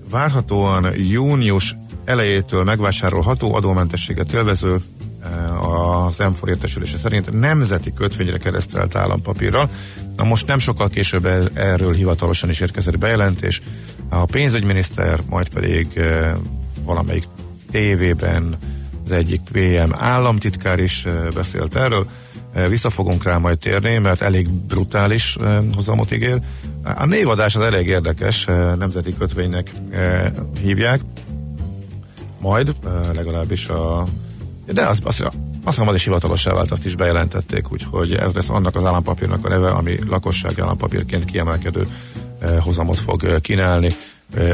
várhatóan 0.09 0.93
június 0.95 1.75
elejétől 2.05 2.63
megvásárolható 2.63 3.55
adómentességet 3.55 4.33
élvező 4.33 4.81
eh, 5.23 6.05
az 6.05 6.17
m 6.17 6.47
értesülése 6.47 6.97
szerint 6.97 7.39
nemzeti 7.39 7.93
kötvényre 7.93 8.37
keresztelt 8.37 8.95
állampapírral. 8.95 9.69
Na 10.17 10.23
most 10.23 10.47
nem 10.47 10.59
sokkal 10.59 10.89
később 10.89 11.25
e- 11.25 11.49
erről 11.53 11.93
hivatalosan 11.93 12.49
is 12.49 12.59
érkezett 12.59 12.97
bejelentés. 12.97 13.61
A 14.09 14.25
pénzügyminiszter, 14.25 15.19
majd 15.29 15.49
pedig 15.49 15.87
eh, 15.95 16.31
valamelyik 16.83 17.23
tévében 17.71 18.57
az 19.05 19.11
egyik 19.11 19.41
PM 19.51 19.93
államtitkár 19.93 20.79
is 20.79 21.05
eh, 21.05 21.13
beszélt 21.35 21.75
erről. 21.75 22.07
Eh, 22.53 22.67
Vissza 22.67 22.89
fogunk 22.89 23.23
rá 23.23 23.37
majd 23.37 23.57
térni, 23.57 23.97
mert 23.97 24.21
elég 24.21 24.49
brutális 24.49 25.35
eh, 25.41 25.57
hozamot 25.75 26.11
ígér. 26.11 26.39
A 26.83 27.05
névadás 27.05 27.55
az 27.55 27.61
elég 27.61 27.87
érdekes, 27.87 28.47
eh, 28.47 28.75
nemzeti 28.75 29.17
kötvénynek 29.17 29.71
eh, 29.89 30.31
hívják 30.61 31.01
majd, 32.39 32.75
eh, 32.85 32.91
legalábbis 33.15 33.67
a... 33.67 34.05
De 34.65 34.87
az, 34.87 34.99
az, 35.03 35.21
azt 35.63 35.77
hiszem, 35.77 35.87
az 35.87 35.95
is 35.95 36.03
hivatalossá 36.03 36.53
vált, 36.53 36.71
azt 36.71 36.85
is 36.85 36.95
bejelentették, 36.95 37.71
úgyhogy 37.71 38.13
ez 38.13 38.33
lesz 38.33 38.49
annak 38.49 38.75
az 38.75 38.85
állampapírnak 38.85 39.45
a 39.45 39.49
neve, 39.49 39.69
ami 39.69 39.95
lakossági 40.07 40.61
állampapírként 40.61 41.25
kiemelkedő 41.25 41.87
eh, 42.39 42.57
hozamot 42.59 42.99
fog 42.99 43.23
eh, 43.23 43.39
kínálni, 43.39 43.87
eh, 43.87 43.93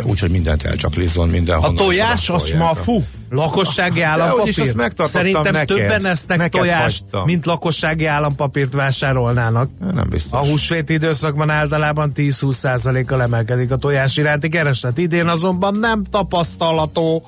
úgyhogy 0.03 0.29
mindent 0.29 0.63
elcsaklizzon, 0.63 1.29
minden 1.29 1.57
A 1.57 1.73
tojás 1.73 2.29
az 2.29 2.53
ma 2.57 2.73
fú, 2.73 3.03
lakossági 3.29 4.01
állampapír. 4.01 4.53
Szerintem 4.95 5.53
neked. 5.53 5.67
többen 5.67 6.05
esznek 6.05 6.37
Neked 6.37 6.59
tojást, 6.59 7.01
hagytam. 7.01 7.25
mint 7.25 7.45
lakossági 7.45 8.05
állampapírt 8.05 8.73
vásárolnának. 8.73 9.69
Nem 9.93 10.09
biztos. 10.09 10.39
A 10.39 10.45
húsvéti 10.45 10.93
időszakban 10.93 11.49
általában 11.49 12.11
10-20%-kal 12.15 13.21
emelkedik 13.21 13.71
a 13.71 13.75
tojás 13.75 14.17
iránti 14.17 14.49
kereslet. 14.49 14.97
Idén 14.97 15.27
azonban 15.27 15.77
nem 15.79 16.03
tapasztalható 16.03 17.25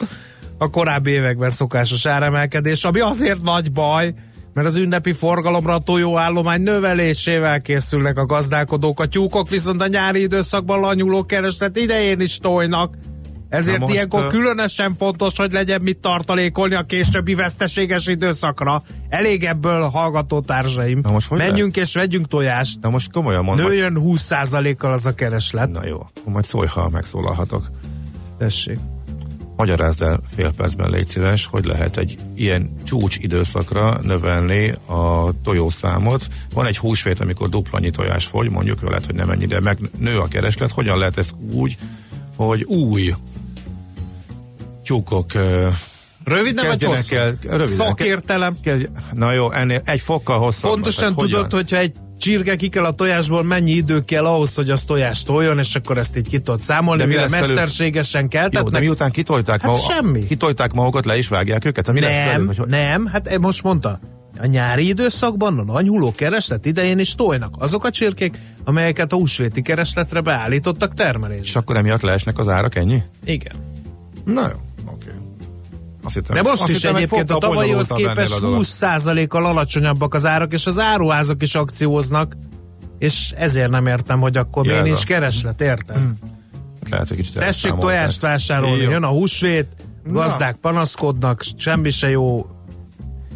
a 0.58 0.70
korábbi 0.70 1.12
években 1.12 1.50
szokásos 1.50 2.06
áremelkedés, 2.06 2.84
ami 2.84 3.00
azért 3.00 3.42
nagy 3.42 3.72
baj, 3.72 4.14
mert 4.58 4.70
az 4.70 4.76
ünnepi 4.76 5.12
forgalomra 5.12 5.74
a 5.74 5.80
tojóállomány 5.80 6.62
növelésével 6.62 7.62
készülnek 7.62 8.18
a 8.18 8.26
gazdálkodók, 8.26 9.00
a 9.00 9.06
tyúkok 9.06 9.50
viszont 9.50 9.82
a 9.82 9.88
nyári 9.88 10.22
időszakban 10.22 10.80
lanyuló 10.80 11.26
kereslet 11.26 11.78
idején 11.78 12.20
is 12.20 12.38
tojnak. 12.38 12.96
Ezért 13.50 13.80
most, 13.80 13.94
ilyenkor 13.94 14.28
különösen 14.28 14.96
fontos, 14.96 15.38
hogy 15.38 15.52
legyen 15.52 15.82
mit 15.82 15.98
tartalékolni 15.98 16.76
a 16.76 16.82
későbbi 16.82 17.36
veszteséges 17.36 18.08
időszakra. 18.08 18.84
Elég 19.10 19.44
ebből 19.44 19.82
hallgató 19.82 20.40
társaim. 20.40 21.00
Na 21.04 21.12
most 21.12 21.30
Menjünk 21.30 21.76
és 21.76 21.94
vegyünk 21.94 22.28
tojást. 22.28 22.82
Na 22.82 22.90
most 22.90 23.12
komolyan 23.12 23.44
mondom. 23.44 23.66
Nőjön 23.66 23.98
20%-kal 24.00 24.92
az 24.92 25.06
a 25.06 25.14
kereslet. 25.14 25.72
Na 25.72 25.86
jó, 25.86 26.06
majd 26.26 26.46
szólj, 26.46 26.68
ha 26.68 26.90
megszólalhatok. 26.90 27.70
Tessék. 28.38 28.78
Magyarázd 29.58 30.02
el 30.02 30.20
fél 30.36 30.52
percben, 30.54 30.90
légy 30.90 31.08
szíves, 31.08 31.46
hogy 31.46 31.66
lehet 31.66 31.98
egy 31.98 32.18
ilyen 32.36 32.76
csúcs 32.84 33.18
időszakra 33.18 34.00
növelni 34.02 34.70
a 34.86 35.32
tojószámot. 35.44 36.28
Van 36.54 36.66
egy 36.66 36.78
húsvét, 36.78 37.20
amikor 37.20 37.50
duplanyi 37.50 37.90
tojás 37.90 38.26
fogy, 38.26 38.50
mondjuk 38.50 38.82
lehet, 38.82 39.06
hogy 39.06 39.16
nem 39.16 39.30
ennyi, 39.30 39.46
de 39.46 39.60
meg 39.60 39.78
nő 40.00 40.18
a 40.18 40.28
kereslet. 40.28 40.72
Hogyan 40.72 40.98
lehet 40.98 41.18
ezt 41.18 41.36
úgy, 41.52 41.78
hogy 42.36 42.64
új 42.64 43.14
tyúkok 44.84 45.32
Röviden 46.24 46.68
vagy 46.68 46.84
hosszú? 46.84 47.16
el, 47.16 47.38
röviden, 47.42 47.68
Szakértelem. 47.68 48.58
kezd, 48.62 48.90
na 49.14 49.32
jó, 49.32 49.52
ennél 49.52 49.82
egy 49.86 50.02
fokkal 50.02 50.40
hosszabb. 50.40 50.72
Pontosan 50.72 51.16
tudod, 51.16 51.52
hogyha 51.52 51.78
egy 51.78 51.96
csirke 52.18 52.56
ki 52.56 52.68
kell 52.68 52.84
a 52.86 52.92
tojásból, 52.92 53.44
mennyi 53.44 53.72
idő 53.72 54.06
kell 54.06 54.26
ahhoz, 54.26 54.56
hogy 54.56 54.70
az 54.70 54.82
tojást 54.84 55.26
toljon, 55.26 55.60
és 55.60 55.76
akkor 55.76 55.98
ezt 55.98 56.18
így 56.18 56.28
ki 56.30 56.38
tudod 56.40 56.62
számolni, 56.62 57.02
De 57.02 57.08
mi 57.08 57.14
mire 57.14 57.22
lesz 57.22 57.32
velük? 57.32 57.48
mesterségesen 57.48 58.22
Jó, 58.22 58.28
keltetnek. 58.28 58.74
de 58.74 58.80
miután 58.80 59.12
kitolták, 59.12 59.62
Hát 59.62 59.72
maga- 59.72 59.84
semmi. 59.84 60.26
kitolták 60.26 60.74
magukat, 60.74 61.06
le 61.06 61.18
is 61.18 61.28
vágják 61.28 61.66
őket? 61.66 61.92
Mi 61.92 62.00
nem, 62.00 62.48
hogy- 62.48 62.68
nem, 62.68 63.06
hát 63.06 63.38
most 63.40 63.64
mondta, 63.64 64.00
a 64.42 64.46
nyári 64.46 64.88
időszakban 64.88 65.60
a 65.60 65.64
nagyhuló 65.64 66.12
kereslet 66.16 66.66
idején 66.66 67.00
is 67.00 67.16
tojnak. 67.16 67.56
Azok 67.60 67.86
a 67.86 67.90
csirkék, 67.90 68.38
amelyeket 68.64 69.12
a 69.14 69.16
húsvéti 69.16 69.62
keresletre 69.62 70.22
beállítottak 70.22 70.90
És 70.90 70.96
termelésre. 71.04 71.60
akkor 71.60 71.78
emiatt 71.78 72.02
leesnek 72.02 72.38
az 72.38 72.50
árak, 72.50 72.76
ennyi? 72.76 73.02
Igen. 73.26 73.54
Na 74.26 74.42
jó. 74.42 74.56
Azt 76.08 76.16
hittem, 76.16 76.36
De 76.36 76.42
most 76.42 76.62
azt 76.62 76.70
is 76.70 76.76
hittem, 76.76 76.96
egyébként 76.96 77.32
a 77.32 77.38
bonyolultabb 77.38 77.98
képest 77.98 78.18
ennél 78.18 78.34
a 78.34 78.40
dolog. 78.40 78.64
20%-kal 78.66 79.46
alacsonyabbak 79.46 80.14
az 80.14 80.26
árak, 80.26 80.54
és 80.54 80.66
az 80.66 80.80
áruházak 80.80 81.42
is 81.42 81.56
akcióznak, 81.56 82.36
és 83.00 83.34
ezért 83.38 83.70
nem 83.70 83.86
értem, 83.86 84.20
hogy 84.20 84.38
akkor 84.38 84.66
Ja, 84.66 84.72
miért 84.72 84.86
nincs 84.86 85.04
kereslet, 85.06 85.62
értem? 85.62 86.14
Lehet, 86.90 87.08
hogy 87.08 87.18
kicsit 87.18 87.34
Tessék 87.34 87.74
tojást 87.74 88.22
vásárolni, 88.22 88.84
Jó. 88.84 88.90
jön 88.90 89.04
a 89.04 89.08
húsvét, 89.08 89.68
gazdák 90.06 90.56
panaszkodnak, 90.56 91.44
semmi 91.58 91.90
se 91.90 92.10
jó. 92.10 92.46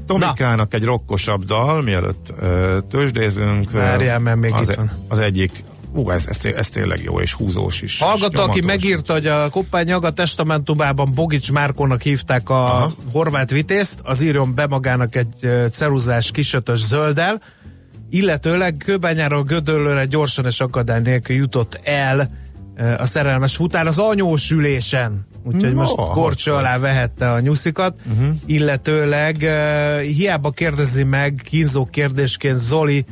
Tomikának 0.05 0.73
egy 0.73 0.84
rokkosabb 0.84 1.43
dal, 1.43 1.81
mielőtt 1.81 2.34
ö, 2.39 2.77
tőzsdézünk. 2.89 3.69
ö, 3.73 3.77
Várjál, 3.77 4.19
mert 4.19 4.38
még 4.38 4.53
az, 4.53 4.69
itt 4.69 4.75
van. 4.75 4.91
Az 5.07 5.17
egyik, 5.19 5.63
ú, 5.93 6.10
ez, 6.10 6.25
ez, 6.27 6.45
ez 6.56 6.69
tényleg 6.69 7.04
jó, 7.04 7.19
és 7.19 7.34
húzós 7.34 7.82
is. 7.82 7.99
Hallgató, 7.99 8.41
aki 8.41 8.62
megírta, 8.62 9.13
hogy 9.13 9.25
a 9.25 9.49
Koppány 9.49 9.88
Jaga 9.88 10.12
testamentumában 10.12 11.12
Bogics 11.15 11.51
Márkónak 11.51 12.01
hívták 12.01 12.49
a 12.49 12.65
Aha. 12.65 12.91
horvát 13.12 13.51
vitézt, 13.51 13.99
az 14.04 14.21
írjon 14.21 14.56
be 14.56 14.67
magának 14.67 15.15
egy 15.15 15.49
ceruzás 15.71 16.32
kisötös 16.32 16.86
zölddel, 16.86 17.41
illetőleg 18.10 18.75
Kőbányáról 18.77 19.43
Gödöllőre 19.43 20.06
gyorsan 20.06 20.45
és 20.45 20.60
akadály 20.60 21.01
nélkül 21.01 21.36
jutott 21.36 21.80
el 21.84 22.32
a 22.97 23.06
szerelmes 23.06 23.56
futár 23.56 23.88
az 23.88 23.97
anyós 23.97 24.51
ülésen. 24.51 25.27
Úgyhogy 25.43 25.73
No, 25.73 25.80
most 25.80 25.95
korcső 25.95 26.51
alá 26.51 26.77
vehette 26.77 27.32
a 27.32 27.39
nyuszikat, 27.39 27.95
uh-huh. 28.12 28.36
illetőleg 28.45 29.36
uh, 29.41 30.01
hiába 30.01 30.51
kérdezi 30.51 31.04
meg 31.04 31.41
kínzó 31.45 31.86
kérdésként 31.86 32.58
Zoli, 32.58 33.06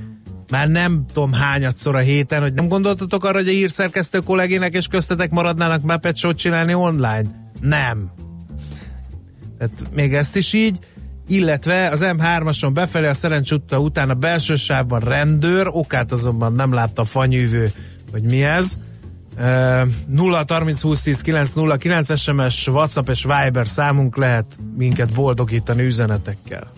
már 0.50 0.70
nem 0.70 1.06
tudom 1.14 1.34
hányadszor 1.34 1.96
a 1.96 2.00
héten, 2.00 2.42
hogy 2.42 2.54
nem 2.54 2.68
gondoltatok 2.68 3.24
arra, 3.24 3.38
hogy 3.38 3.48
a 3.48 3.52
hírszerkesztő 3.52 4.20
kollégének 4.20 4.74
és 4.74 4.88
köztetek 4.88 5.30
maradnának 5.30 5.82
Muppet 5.82 6.18
show 6.18 6.34
csinálni 6.34 6.74
online? 6.74 7.52
Nem. 7.62 8.12
Tehát 9.58 9.84
még 9.94 10.14
ezt 10.14 10.36
is 10.36 10.54
így, 10.54 10.80
illetve 11.28 11.90
az 11.90 12.02
M3-ason 12.04 12.70
befelé 12.74 13.08
a 13.08 13.14
Szerencs 13.14 13.52
utca 13.52 13.80
után 13.80 14.10
a 14.10 14.14
belső 14.14 14.56
sávban 14.56 15.00
rendőr, 15.00 15.68
okát 15.72 16.12
azonban 16.12 16.54
nem 16.54 16.74
látta 16.74 17.02
a 17.02 17.06
fanyűvő, 17.06 17.72
hogy 18.12 18.24
mi 18.24 18.44
ez. 18.44 18.78
Uh, 19.38 19.88
0 20.08 20.44
30 20.48 20.82
20 20.82 21.02
10 21.02 21.22
9 21.22 21.54
0 21.54 21.76
9 21.76 22.20
SMS, 22.20 22.68
WhatsApp 22.68 23.10
és 23.10 23.24
Viber 23.24 23.68
számunk 23.68 24.18
lehet 24.18 24.46
minket 24.78 25.14
boldogítani 25.14 25.84
üzenetekkel. 25.84 26.72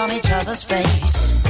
on 0.00 0.12
each 0.12 0.30
other's 0.30 0.64
face. 0.64 1.44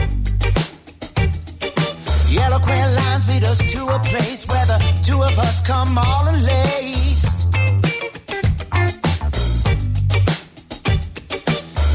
Yellow 2.29 2.59
queer 2.59 2.89
lines 2.99 3.29
lead 3.29 3.45
us 3.45 3.59
to 3.73 3.81
a 3.87 3.99
place 4.11 4.47
where 4.49 4.67
the 4.67 4.79
two 5.05 5.23
of 5.23 5.39
us 5.39 5.61
come 5.61 5.97
all 5.97 6.27
enlaced. 6.27 7.47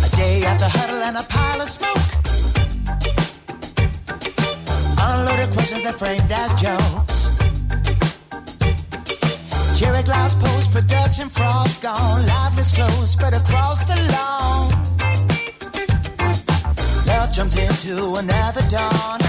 A 0.08 0.10
day 0.16 0.46
after 0.46 0.70
huddle 0.78 1.02
and 1.08 1.18
a 1.18 1.24
pile 1.24 1.62
of 1.62 1.70
smoke. 1.78 2.10
Unloaded 5.08 5.50
questions 5.56 5.84
that 5.84 5.96
framed 6.00 6.32
as 6.32 6.52
jokes. 6.66 7.18
Cherry 9.78 10.04
glass 10.04 10.36
post 10.36 10.72
production 10.72 11.28
frost 11.28 11.82
gone. 11.82 12.26
Lifeless 12.26 12.72
close, 12.74 13.12
spread 13.12 13.34
across 13.34 13.80
the 13.84 13.98
lawn. 14.14 14.95
Love 17.26 17.34
jumps 17.34 17.58
into 17.58 18.16
another 18.18 18.62
dawn. 18.70 19.25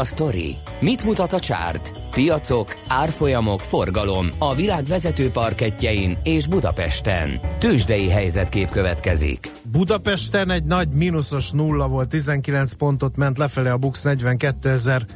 A 0.00 0.04
sztori? 0.04 0.56
Mit 0.78 1.04
mutat 1.04 1.32
a 1.32 1.40
csárt? 1.40 1.92
Piacok, 2.10 2.74
árfolyamok, 2.88 3.60
forgalom 3.60 4.26
a 4.38 4.54
világ 4.54 4.84
vezető 4.84 5.30
parketjein 5.30 6.18
és 6.22 6.46
Budapesten. 6.46 7.40
Tősdei 7.58 8.08
helyzetkép 8.08 8.70
következik. 8.70 9.50
Budapesten 9.72 10.50
egy 10.50 10.64
nagy 10.64 10.88
mínuszos 10.94 11.50
nulla 11.50 11.88
volt, 11.88 12.08
19 12.08 12.72
pontot 12.72 13.16
ment 13.16 13.38
lefelé 13.38 13.68
a 13.68 13.76
Bux 13.76 14.02
42 14.02 14.70
ezer 14.70 15.06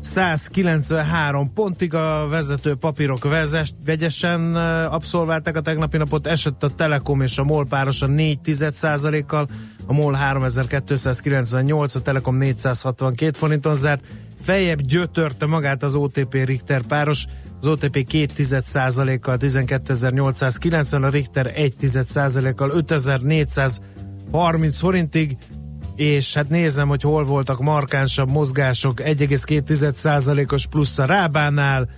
193 0.00 1.52
pontig 1.54 1.94
a 1.94 2.26
vezető 2.28 2.74
papírok 2.74 3.24
vezes, 3.24 3.72
vegyesen 3.84 4.56
abszolválták 4.86 5.56
a 5.56 5.60
tegnapi 5.60 5.96
napot, 5.96 6.26
esett 6.26 6.62
a 6.62 6.70
Telekom 6.70 7.20
és 7.20 7.38
a 7.38 7.44
MOL 7.44 7.66
párosan 7.66 8.14
4% 8.16 9.24
kal 9.26 9.48
a 9.86 9.92
MOL 9.92 10.14
3298, 10.14 11.94
a 11.94 12.02
Telekom 12.02 12.36
462 12.36 13.36
forinton 13.36 13.74
zárt, 13.74 14.06
feljebb 14.40 14.80
gyötörte 14.80 15.46
magát 15.46 15.82
az 15.82 15.94
OTP 15.94 16.32
Richter 16.32 16.82
páros, 16.82 17.24
az 17.60 17.66
OTP 17.66 18.06
2% 18.10 19.18
kal 19.20 19.36
12890, 19.36 21.02
a 21.02 21.08
Richter 21.08 21.52
1% 21.56 22.52
kal 22.56 22.70
5430 22.70 24.78
forintig, 24.78 25.36
és 25.98 26.34
hát 26.34 26.48
nézem, 26.48 26.88
hogy 26.88 27.02
hol 27.02 27.24
voltak 27.24 27.60
markánsabb 27.60 28.30
mozgások, 28.30 29.00
1,2%-os 29.02 30.66
plusz 30.66 30.98
a 30.98 31.04
Rábánál, 31.04 31.88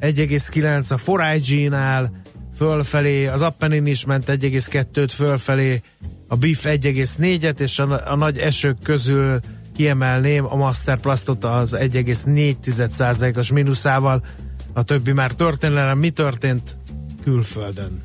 1,9 0.00 0.90
a 0.90 0.96
4IG-nál, 0.96 2.10
fölfelé, 2.56 3.26
az 3.26 3.42
Appenin 3.42 3.86
is 3.86 4.04
ment 4.04 4.24
1,2-t 4.26 5.10
fölfelé, 5.14 5.82
a 6.28 6.36
BIF 6.36 6.64
1,4-et, 6.68 7.60
és 7.60 7.78
a, 7.78 8.12
a 8.12 8.16
nagy 8.16 8.38
esők 8.38 8.78
közül 8.82 9.38
kiemelném 9.74 10.44
a 10.44 10.56
Masterplastot 10.56 11.44
az 11.44 11.76
1,4%-os 11.78 13.52
mínuszával, 13.52 14.24
a 14.72 14.82
többi 14.82 15.12
már 15.12 15.32
történelem. 15.32 15.98
Mi 15.98 16.10
történt 16.10 16.76
külföldön? 17.22 18.02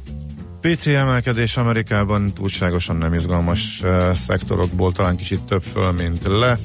Pici 0.62 0.94
emelkedés 0.94 1.58
Amerikában 1.58 2.34
túlságosan 2.34 2.96
nem 2.96 3.14
izgalmas 3.14 3.82
uh, 3.84 4.14
szektorokból, 4.14 4.92
talán 4.92 5.16
kicsit 5.16 5.44
több 5.44 5.62
föl, 5.62 5.92
mint 5.92 6.28
le. 6.28 6.58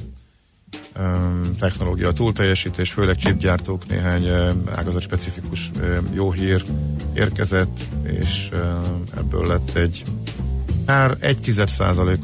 Um, 0.99 1.55
technológia 1.59 2.11
túlteljesítés, 2.11 2.91
főleg 2.91 3.15
chipgyártók 3.15 3.87
néhány 3.87 4.29
uh, 4.29 4.51
ágazat 4.75 5.01
specifikus 5.01 5.71
uh, 5.79 5.97
jó 6.13 6.31
hír 6.31 6.65
érkezett, 7.13 7.85
és 8.03 8.49
uh, 8.51 8.59
ebből 9.17 9.47
lett 9.47 9.75
egy 9.75 10.03
már 10.85 11.17
1 11.19 11.53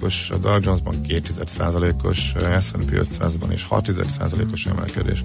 os 0.02 0.30
a 0.30 0.38
Dow 0.38 0.58
Jones-ban 0.62 1.02
2 1.02 1.22
os 2.04 2.34
S&P 2.60 2.92
500-ban 2.92 3.52
és 3.52 3.64
6 3.64 3.92
os 4.52 4.66
emelkedés. 4.66 5.24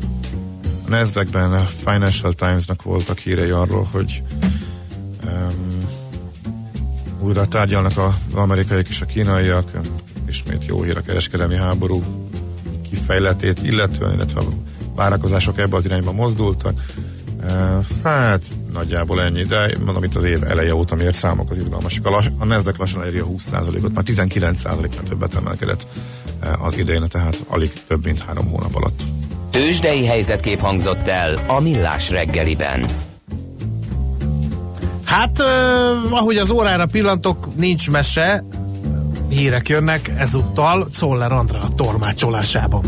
A 0.86 0.90
Nasdaq-ben 0.90 1.52
a 1.52 1.64
Financial 1.64 2.32
Times-nak 2.32 2.82
voltak 2.82 3.18
hírei 3.18 3.50
arról, 3.50 3.88
hogy 3.92 4.22
újra 7.26 7.46
tárgyalnak 7.46 7.98
az 7.98 8.34
amerikaiak 8.34 8.88
és 8.88 9.00
a 9.00 9.06
kínaiak, 9.06 9.70
ismét 10.28 10.64
jó 10.64 10.82
hír 10.82 10.96
a 10.96 11.00
kereskedelmi 11.00 11.56
háború 11.56 12.02
kifejletét, 12.90 13.62
illetően, 13.62 14.14
illetve 14.14 14.40
a 14.40 14.44
várakozások 14.94 15.58
ebbe 15.58 15.76
az 15.76 15.84
irányba 15.84 16.12
mozdultak. 16.12 16.80
Hát 18.02 18.42
nagyjából 18.72 19.22
ennyi, 19.22 19.42
de 19.42 19.70
mondom 19.84 20.04
itt 20.04 20.14
az 20.14 20.24
év 20.24 20.42
eleje 20.42 20.74
óta 20.74 20.94
miért 20.94 21.14
számok 21.14 21.50
az 21.50 21.56
izgalmasak. 21.56 22.06
A, 22.06 22.10
lass, 22.10 22.26
a 22.38 22.44
Nasdaq 22.44 22.78
lassan 22.78 23.00
eléri 23.00 23.18
a 23.18 23.26
20%-ot, 23.26 23.94
már 23.94 24.04
19%-nál 24.06 25.02
többet 25.08 25.34
emelkedett 25.34 25.86
az 26.58 26.78
idején, 26.78 27.08
tehát 27.08 27.44
alig 27.48 27.72
több 27.86 28.04
mint 28.04 28.22
három 28.22 28.46
hónap 28.46 28.74
alatt. 28.74 29.02
Tőzsdei 29.50 30.06
helyzetkép 30.06 30.60
hangzott 30.60 31.08
el 31.08 31.44
a 31.46 31.60
Millás 31.60 32.10
reggeliben. 32.10 32.84
Hát, 35.06 35.38
uh, 35.38 36.12
ahogy 36.12 36.36
az 36.36 36.50
órára 36.50 36.86
pillantok, 36.86 37.56
nincs 37.56 37.90
mese, 37.90 38.44
hírek 39.28 39.68
jönnek 39.68 40.12
ezúttal 40.18 40.88
Czoller 40.92 41.32
Andrá 41.32 41.58
a 41.58 41.74
tormácsolásában. 41.76 42.84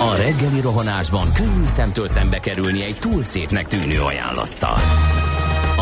A 0.00 0.16
reggeli 0.16 0.60
rohanásban 0.60 1.32
könnyű 1.32 1.66
szemtől 1.66 2.08
szembe 2.08 2.38
kerülni 2.38 2.84
egy 2.84 2.96
túl 3.00 3.22
szépnek 3.22 3.66
tűnő 3.66 4.00
ajánlattal. 4.00 4.76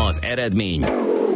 Az 0.07 0.19
eredmény 0.21 0.85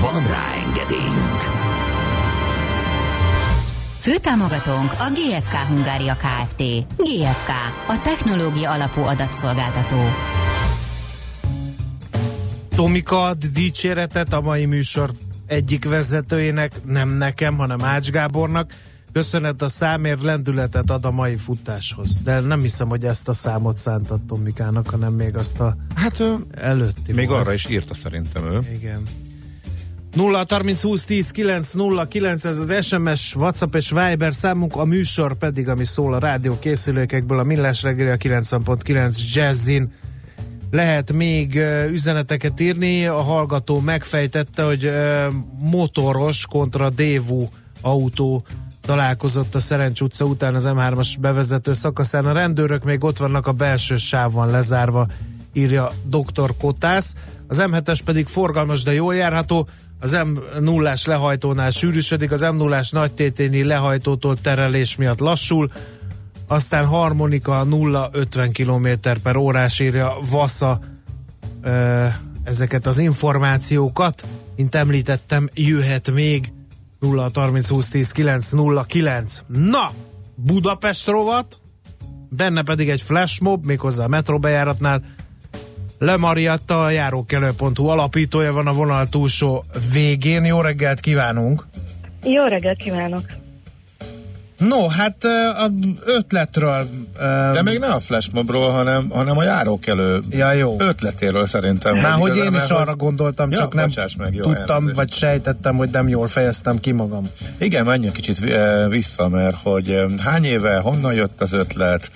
Van 0.00 0.26
rá 0.26 0.52
engedélyünk! 0.66 1.40
Főtámogatónk 3.98 4.92
a 4.92 5.10
GFK 5.12 5.52
Hungária 5.54 6.16
Kft. 6.16 6.56
GFK, 6.96 7.48
a 7.88 8.00
technológia 8.02 8.70
alapú 8.70 9.00
adatszolgáltató. 9.00 9.96
Tomika 12.76 13.22
ad 13.22 13.44
dicséretet 13.46 14.32
a 14.32 14.40
mai 14.40 14.66
műsor 14.66 15.10
egyik 15.46 15.84
vezetőjének, 15.84 16.84
nem 16.84 17.08
nekem, 17.08 17.56
hanem 17.56 17.82
Ács 17.84 18.10
Gábornak. 18.10 18.72
Köszönet 19.12 19.62
a 19.62 19.68
számért, 19.68 20.22
lendületet 20.22 20.90
ad 20.90 21.04
a 21.04 21.10
mai 21.10 21.36
futáshoz. 21.36 22.16
De 22.24 22.40
nem 22.40 22.60
hiszem, 22.60 22.88
hogy 22.88 23.04
ezt 23.04 23.28
a 23.28 23.32
számot 23.32 23.76
szántat 23.76 24.20
Tomikának, 24.20 24.90
hanem 24.90 25.12
még 25.12 25.36
azt 25.36 25.60
a 25.60 25.76
Hát 25.94 26.20
ő 26.20 26.36
előtti. 26.54 27.12
még 27.12 27.28
volt. 27.28 27.40
arra 27.40 27.52
is 27.52 27.68
írta 27.68 27.94
szerintem 27.94 28.42
ő. 28.50 28.58
Igen. 28.72 29.02
0 30.14 30.44
30 30.48 30.82
20 30.82 31.04
10 31.04 31.30
9 31.30 31.72
0 31.72 32.08
9 32.08 32.44
ez 32.44 32.58
az 32.58 32.84
SMS, 32.84 33.34
WhatsApp 33.34 33.74
és 33.74 33.90
Viber 33.90 34.34
számunk, 34.34 34.76
a 34.76 34.84
műsor 34.84 35.34
pedig, 35.34 35.68
ami 35.68 35.84
szól 35.84 36.14
a 36.14 36.18
rádió 36.18 36.58
készülékekből, 36.58 37.38
a 37.38 37.42
Millás 37.42 37.82
reggeli 37.82 38.10
a 38.10 38.16
90.9 38.16 39.32
Jazzin. 39.32 39.92
Lehet 40.70 41.12
még 41.12 41.60
üzeneteket 41.90 42.60
írni, 42.60 43.06
a 43.06 43.20
hallgató 43.20 43.80
megfejtette, 43.80 44.62
hogy 44.62 44.90
motoros 45.70 46.46
kontra 46.46 46.90
Dévú 46.90 47.48
autó 47.80 48.44
találkozott 48.80 49.54
a 49.54 49.60
Szerencs 49.60 50.00
utca 50.00 50.24
után 50.24 50.54
az 50.54 50.64
M3-as 50.68 51.16
bevezető 51.20 51.72
szakaszán. 51.72 52.26
A 52.26 52.32
rendőrök 52.32 52.84
még 52.84 53.04
ott 53.04 53.16
vannak, 53.16 53.46
a 53.46 53.52
belső 53.52 53.96
sáv 53.96 54.32
van 54.32 54.50
lezárva, 54.50 55.06
írja 55.52 55.90
dr. 56.04 56.56
Kotász. 56.60 57.14
Az 57.46 57.58
M7-es 57.60 58.00
pedig 58.04 58.26
forgalmas, 58.26 58.82
de 58.82 58.92
jól 58.92 59.14
járható. 59.14 59.68
Az 60.00 60.16
M0-ás 60.16 61.06
lehajtónál 61.06 61.70
sűrűsödik, 61.70 62.32
az 62.32 62.40
M0-ás 62.44 62.90
nagy 62.90 63.12
tétényi 63.12 63.62
lehajtótól 63.62 64.36
terelés 64.36 64.96
miatt 64.96 65.18
lassul, 65.18 65.70
aztán 66.46 66.86
harmonika 66.86 67.66
0-50 67.70 68.50
km 68.52 69.10
per 69.22 69.36
órás 69.36 69.78
írja 69.80 70.12
Vassa 70.30 70.80
ezeket 72.44 72.86
az 72.86 72.98
információkat. 72.98 74.26
Mint 74.56 74.74
említettem, 74.74 75.48
jöhet 75.54 76.10
még 76.10 76.52
0 77.00 77.30
30 77.34 77.68
20 77.68 77.88
10 77.88 78.12
9 78.12 78.50
0 78.50 78.82
9. 78.82 79.42
Na, 79.46 79.92
Budapest 80.34 81.06
rovat, 81.06 81.58
benne 82.28 82.62
pedig 82.62 82.88
egy 82.88 83.02
flashmob, 83.02 83.66
méghozzá 83.66 84.04
a 84.04 84.08
metrobejáratnál. 84.08 84.98
Le 84.98 85.17
Mariatta, 85.98 86.84
a 86.84 86.90
járókelő.hu 86.90 87.86
alapítója 87.86 88.52
van 88.52 88.66
a 88.66 88.72
vonal 88.72 89.06
túlsó 89.08 89.64
végén. 89.92 90.44
Jó 90.44 90.60
reggelt 90.60 91.00
kívánunk! 91.00 91.66
Jó 92.24 92.44
reggelt 92.44 92.76
kívánok! 92.78 93.22
No, 94.58 94.88
hát 94.88 95.24
ö, 95.24 95.28
a 95.48 95.70
ötletről... 96.04 96.86
De 97.52 97.62
még 97.62 97.78
ne 97.78 97.86
a 97.86 98.00
flashmobról, 98.00 98.70
hanem, 98.70 99.08
hanem 99.10 99.38
a 99.38 99.42
járókelő 99.42 100.20
Ja, 100.30 100.52
jó. 100.52 100.76
ötletéről 100.78 101.46
szerintem. 101.46 101.96
Már 101.96 102.12
hogy 102.12 102.36
én 102.36 102.54
is 102.54 102.68
arra 102.70 102.96
gondoltam, 102.96 103.50
Ja, 103.50 103.56
csak 103.58 103.74
nem 103.74 103.86
bocsáss 103.86 104.16
meg, 104.16 104.34
jó, 104.34 104.42
tudtam, 104.42 104.66
elnézést. 104.74 104.96
vagy 104.96 105.12
sejtettem, 105.12 105.76
hogy 105.76 105.88
nem 105.90 106.08
jól 106.08 106.26
fejeztem 106.26 106.80
ki 106.80 106.92
magam. 106.92 107.28
Igen, 107.58 107.84
menjünk 107.84 108.14
kicsit 108.14 108.38
vissza, 108.88 109.28
mert 109.28 109.56
hogy 109.62 110.04
hány 110.24 110.44
éve, 110.44 110.78
honnan 110.78 111.14
jött 111.14 111.40
az 111.40 111.52
ötlet, 111.52 112.10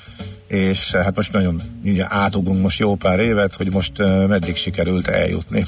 és 0.52 0.94
eh, 0.94 1.04
hát 1.04 1.16
most 1.16 1.32
nagyon 1.32 1.62
átugrunk 2.08 2.62
most 2.62 2.78
jó 2.78 2.94
pár 2.94 3.20
évet, 3.20 3.54
hogy 3.54 3.70
most 3.70 4.00
eh, 4.00 4.26
meddig 4.26 4.56
sikerült 4.56 5.08
eljutni. 5.08 5.64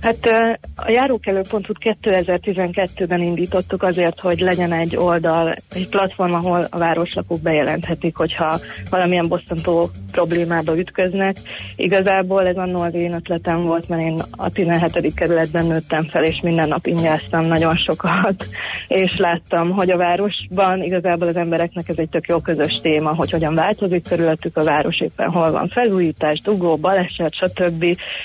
Hát 0.00 0.26
ö, 0.26 0.52
a 0.76 0.90
járókelő.hu 0.90 1.72
2012-ben 2.02 3.22
indítottuk 3.22 3.82
azért, 3.82 4.20
hogy 4.20 4.38
legyen 4.38 4.72
egy 4.72 4.96
oldal, 4.96 5.56
egy 5.74 5.88
platform, 5.88 6.32
ahol 6.32 6.66
a 6.70 6.78
városlakók 6.78 7.40
bejelenthetik, 7.40 8.16
hogyha 8.16 8.58
valamilyen 8.90 9.28
bosszantó 9.28 9.90
problémába 10.10 10.78
ütköznek. 10.78 11.36
Igazából 11.76 12.46
ez 12.46 12.56
annól 12.56 12.86
az 12.86 12.94
én 12.94 13.12
ötletem 13.12 13.62
volt, 13.62 13.88
mert 13.88 14.02
én 14.02 14.18
a 14.30 14.50
17. 14.50 15.14
kerületben 15.14 15.66
nőttem 15.66 16.02
fel, 16.02 16.24
és 16.24 16.40
minden 16.42 16.68
nap 16.68 16.86
ingáztam 16.86 17.44
nagyon 17.44 17.76
sokat, 17.76 18.46
és 18.88 19.16
láttam, 19.16 19.70
hogy 19.70 19.90
a 19.90 19.96
városban 19.96 20.82
igazából 20.82 21.28
az 21.28 21.36
embereknek 21.36 21.88
ez 21.88 21.98
egy 21.98 22.08
tök 22.08 22.26
jó 22.26 22.38
közös 22.38 22.80
téma, 22.82 23.14
hogy 23.14 23.30
hogyan 23.30 23.54
változik 23.54 24.08
körülöttük 24.08 24.56
a 24.56 24.64
város, 24.64 25.00
éppen 25.00 25.30
hol 25.30 25.50
van 25.50 25.68
felújítás, 25.68 26.40
dugó, 26.44 26.76
baleset, 26.76 27.34
stb. 27.34 27.84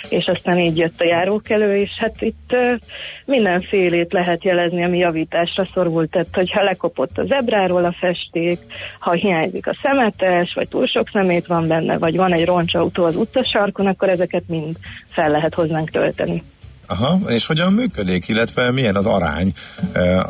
És 0.10 0.26
aztán 0.26 0.60
így 0.60 0.89
jött 0.90 1.02
a 1.02 1.16
járókelő, 1.16 1.76
és 1.78 1.90
hát 1.98 2.22
itt 2.22 2.56
mindenfélét 3.26 4.12
lehet 4.14 4.44
jelezni, 4.44 4.84
ami 4.84 4.98
javításra 4.98 5.68
szorult, 5.74 6.10
tehát 6.10 6.28
hogyha 6.32 6.64
lekopott 6.64 7.18
a 7.18 7.24
zebráról 7.24 7.86
a 7.86 7.96
festék, 8.00 8.60
ha 9.00 9.12
hiányzik 9.12 9.68
a 9.68 9.78
szemetes, 9.82 10.54
vagy 10.54 10.68
túl 10.68 10.88
sok 10.88 11.10
szemét 11.14 11.48
van 11.48 11.68
benne, 11.68 11.98
vagy 11.98 12.16
van 12.16 12.34
egy 12.34 12.46
roncsautó 12.46 13.04
az 13.04 13.16
utcasarkon, 13.16 13.88
akkor 13.88 14.10
ezeket 14.10 14.44
mind 14.48 14.76
fel 15.08 15.30
lehet 15.32 15.54
hozzánk 15.54 15.90
tölteni. 15.90 16.44
Aha, 16.88 17.20
és 17.28 17.46
hogyan 17.46 17.74
működik, 17.74 18.28
illetve 18.28 18.72
milyen 18.72 18.96
az 18.96 19.06
arány? 19.06 19.52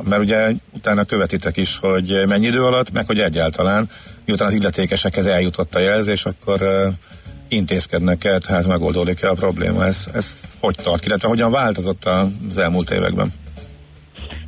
Mert 0.09 0.21
ugye 0.21 0.51
utána 0.75 1.03
követitek 1.03 1.57
is, 1.57 1.77
hogy 1.77 2.23
mennyi 2.27 2.45
idő 2.45 2.63
alatt, 2.63 2.91
meg 2.91 3.05
hogy 3.05 3.19
egyáltalán, 3.19 3.89
miután 4.25 4.47
az 4.47 4.53
illetékesekhez 4.53 5.25
eljutott 5.25 5.75
a 5.75 5.79
jelzés, 5.79 6.25
akkor 6.25 6.59
intézkednek-e, 7.49 8.37
tehát 8.37 8.67
megoldódik-e 8.67 9.29
a 9.29 9.33
probléma? 9.33 9.85
Ez, 9.85 10.07
ez 10.13 10.41
hogy 10.59 10.75
tart, 10.75 11.05
illetve 11.05 11.27
hogyan 11.27 11.51
változott 11.51 12.05
az 12.05 12.57
elmúlt 12.57 12.89
években? 12.89 13.33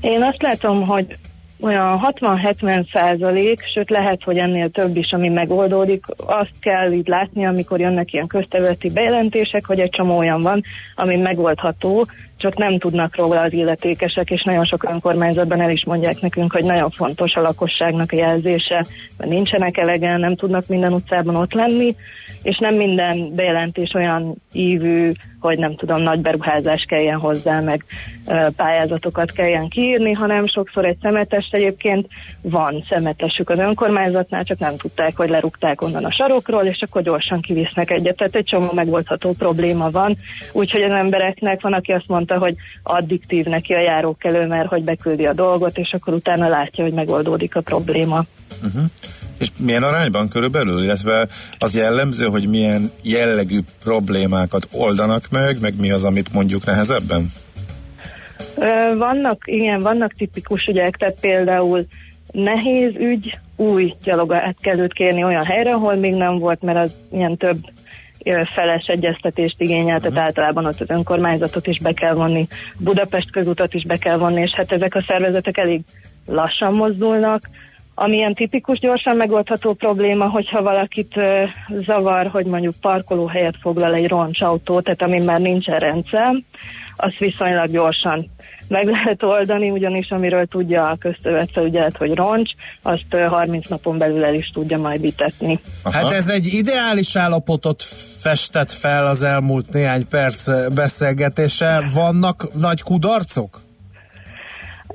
Én 0.02 0.24
azt 0.24 0.42
látom, 0.42 0.88
hogy 0.88 1.18
olyan 1.62 2.00
60-70 2.20 2.92
százalék, 2.94 3.62
sőt 3.74 3.90
lehet, 3.90 4.24
hogy 4.24 4.38
ennél 4.38 4.70
több 4.70 4.98
is, 4.98 5.12
ami 5.12 5.30
megoldódik. 5.30 6.06
Azt 6.26 6.52
kell 6.60 6.92
így 6.92 7.08
látni, 7.08 7.46
amikor 7.46 7.80
jönnek 7.80 8.14
ilyen 8.14 8.28
közterületi 8.28 8.90
bejelentések, 8.90 9.66
hogy 9.66 9.80
egy 9.80 9.90
csomó 9.90 10.18
olyan 10.18 10.42
van, 10.42 10.64
ami 10.96 11.16
megoldható, 11.16 12.08
csak 12.42 12.58
nem 12.58 12.78
tudnak 12.78 13.16
róla 13.16 13.42
az 13.42 13.54
illetékesek, 13.54 14.30
és 14.30 14.44
nagyon 14.44 14.64
sok 14.64 14.84
önkormányzatban 14.84 15.62
el 15.62 15.70
is 15.70 15.84
mondják 15.86 16.22
nekünk, 16.22 16.52
hogy 16.52 16.64
nagyon 16.64 16.90
fontos 16.90 17.34
a 17.34 17.42
lakosságnak 17.42 18.12
a 18.12 18.18
jelzése, 18.18 18.86
mert 19.18 19.32
nincsenek 19.32 19.78
elegen, 19.78 20.20
nem 20.20 20.36
tudnak 20.36 20.68
minden 20.68 20.94
utcában 20.94 21.36
ott 21.36 21.54
lenni, 21.54 21.96
és 22.44 22.58
nem 22.58 22.76
minden 22.76 23.36
bejelentés 23.36 23.94
olyan 23.94 24.36
ívű, 24.54 25.12
hogy 25.40 25.58
nem 25.58 25.76
tudom, 25.76 26.02
nagy 26.02 26.20
beruházás 26.20 26.86
kelljen 26.88 27.20
hozzá, 27.20 27.60
meg 27.60 27.86
pályázatokat 28.56 29.32
kelljen 29.32 29.70
kiírni, 29.70 30.12
hanem 30.12 30.48
sokszor 30.48 30.86
egy 30.86 30.98
szemetes 31.02 31.50
egyébként 31.52 32.08
van 32.42 32.84
szemetesük 32.90 33.50
az 33.50 33.60
önkormányzatnál, 33.60 34.44
csak 34.44 34.60
nem 34.60 34.78
tudták, 34.78 35.16
hogy 35.16 35.30
lerúgták 35.30 35.82
onnan 35.82 36.06
a 36.06 36.12
sarokról, 36.12 36.64
és 36.64 36.82
akkor 36.82 37.02
gyorsan 37.02 37.42
kivisznek 37.42 37.92
egyet. 37.92 38.16
Tehát 38.16 38.36
egy 38.36 38.46
csomó 38.46 38.72
megoldható 38.74 39.32
probléma 39.38 39.90
van, 39.90 40.16
úgyhogy 40.54 40.82
az 40.82 40.92
embereknek 40.92 41.62
van, 41.62 41.74
aki 41.74 41.92
azt 41.92 42.08
mondta, 42.08 42.31
hogy 42.38 42.56
addiktív 42.84 43.46
neki 43.46 43.74
a 43.74 43.82
járókelő, 43.82 44.48
mert 44.48 44.68
hogy 44.68 44.84
beküldi 44.84 45.26
a 45.26 45.34
dolgot, 45.34 45.78
és 45.78 45.94
akkor 45.94 46.14
utána 46.14 46.48
látja, 46.48 46.84
hogy 46.84 46.94
megoldódik 46.94 47.56
a 47.56 47.62
probléma. 47.62 48.26
És 49.40 49.48
milyen 49.58 49.84
arányban 49.84 50.30
körülbelül, 50.30 50.84
illetve 50.84 51.28
az 51.60 51.76
jellemző, 51.76 52.26
hogy 52.26 52.50
milyen 52.50 52.92
jellegű 53.02 53.60
problémákat 53.84 54.68
oldanak 54.72 55.24
meg, 55.30 55.58
meg 55.62 55.74
mi 55.80 55.92
az, 55.92 56.04
amit 56.04 56.34
mondjuk 56.34 56.66
nehezebben? 56.66 57.26
Vannak, 58.98 59.42
igen, 59.46 59.80
vannak 59.80 60.14
tipikus 60.14 60.66
ügyek, 60.70 60.96
tehát 60.96 61.18
például 61.20 61.86
nehéz 62.32 62.96
ügy, 62.96 63.38
új 63.56 63.94
gyalogátkelőt 64.04 64.94
kérni 64.94 65.24
olyan 65.24 65.46
helyre, 65.46 65.74
ahol 65.74 65.96
még 65.96 66.14
nem 66.14 66.40
volt, 66.40 66.62
mert 66.62 66.78
az 66.78 66.92
ilyen 67.12 67.38
több 67.38 67.58
feles 68.54 68.86
egyeztetést 68.86 69.56
igényel, 69.58 70.00
tehát 70.00 70.18
általában 70.18 70.66
ott 70.66 70.80
az 70.80 70.90
önkormányzatot 70.90 71.68
is 71.68 71.80
be 71.80 71.94
kell 71.94 72.14
vonni, 72.14 72.48
Budapest 72.78 73.32
közutat 73.32 73.74
is 73.74 73.86
be 73.86 73.98
kell 73.98 74.18
vonni, 74.18 74.42
és 74.42 74.52
hát 74.52 74.72
ezek 74.72 74.96
a 74.96 75.04
szervezetek 75.08 75.58
elég 75.58 75.82
lassan 76.26 76.74
mozdulnak. 76.74 77.42
Ami 77.96 78.16
ilyen 78.16 78.34
tipikus, 78.34 78.80
gyorsan 78.80 79.16
megoldható 79.16 79.74
probléma, 79.74 80.30
hogyha 80.30 80.62
valakit 80.62 81.18
ö, 81.18 81.44
zavar, 81.86 82.28
hogy 82.28 82.46
mondjuk 82.46 82.74
parkolóhelyet 82.82 83.56
foglal 83.62 83.94
egy 83.94 84.08
roncsautó, 84.08 84.80
tehát 84.80 85.02
ami 85.02 85.24
már 85.24 85.40
nincsen 85.40 85.80
rendszer, 85.80 86.36
azt 86.96 87.18
viszonylag 87.18 87.72
gyorsan 87.72 88.30
meg 88.72 88.88
lehet 88.88 89.24
oldani, 89.24 89.70
ugyanis 89.70 90.10
amiről 90.10 90.46
tudja 90.46 90.84
a 90.84 90.96
köztövetfelügyelet, 90.96 91.98
hogy 91.98 92.16
roncs, 92.16 92.52
azt 92.82 93.06
ö, 93.10 93.26
30 93.26 93.68
napon 93.70 93.98
belül 93.98 94.26
el 94.26 94.34
is 94.34 94.52
tudja 94.54 94.78
majd 94.78 95.02
vitetni. 95.02 95.60
Hát 95.92 96.12
ez 96.12 96.30
egy 96.30 96.46
ideális 96.46 97.16
állapotot 97.16 97.84
festett 98.22 98.72
fel 98.72 99.06
az 99.06 99.24
elmúlt 99.24 99.74
néhány 99.74 100.08
perc 100.08 100.52
beszélgetése. 100.74 101.84
Vannak 101.94 102.48
nagy 102.60 102.82
kudarcok? 102.82 103.62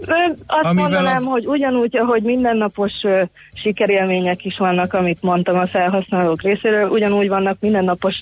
Azt 0.01 0.65
Amivel 0.65 0.73
mondanám, 0.73 1.17
az- 1.17 1.27
hogy 1.27 1.47
ugyanúgy, 1.47 1.97
ahogy 1.97 2.23
mindennapos 2.23 2.93
ö, 3.03 3.23
sikerélmények 3.63 4.45
is 4.45 4.57
vannak, 4.59 4.93
amit 4.93 5.23
mondtam 5.23 5.59
a 5.59 5.67
felhasználók 5.67 6.43
részéről, 6.43 6.89
ugyanúgy 6.89 7.29
vannak 7.29 7.57
mindennapos 7.61 8.15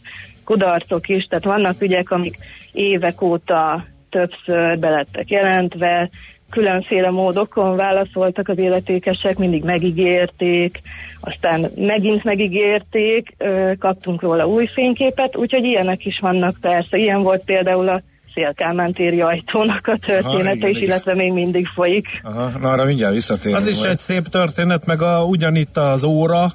kudarcok 0.44 1.08
is, 1.08 1.24
tehát 1.24 1.44
vannak 1.44 1.82
ügyek, 1.82 2.10
amik 2.10 2.36
évek 2.74 3.22
óta 3.22 3.84
többször 4.10 4.78
belettek 4.78 5.30
jelentve, 5.30 6.10
különféle 6.50 7.10
módokon 7.10 7.76
válaszoltak 7.76 8.48
az 8.48 8.58
illetékesek, 8.58 9.38
mindig 9.38 9.64
megígérték, 9.64 10.80
aztán 11.20 11.70
megint 11.76 12.24
megígérték, 12.24 13.36
kaptunk 13.78 14.22
róla 14.22 14.46
új 14.46 14.66
fényképet, 14.66 15.36
úgyhogy 15.36 15.64
ilyenek 15.64 16.04
is 16.04 16.18
vannak 16.20 16.56
persze. 16.60 16.96
Ilyen 16.96 17.22
volt 17.22 17.44
például 17.44 17.88
a 17.88 18.02
Szélkálmán 18.34 18.92
téri 18.92 19.20
ajtónak 19.20 19.86
a 19.86 19.96
története 19.96 20.54
igen, 20.54 20.70
is, 20.70 20.80
illetve 20.80 21.14
még 21.14 21.32
mindig 21.32 21.66
folyik. 21.74 22.06
Aha, 22.22 22.58
na 22.58 22.70
arra 22.70 22.84
mindjárt 22.84 23.14
visszatérünk. 23.14 23.60
Az 23.60 23.66
is 23.68 23.78
majd. 23.78 23.90
egy 23.90 23.98
szép 23.98 24.28
történet, 24.28 24.86
meg 24.86 25.02
a, 25.02 25.24
ugyanitt 25.24 25.76
az 25.76 26.04
óra, 26.04 26.46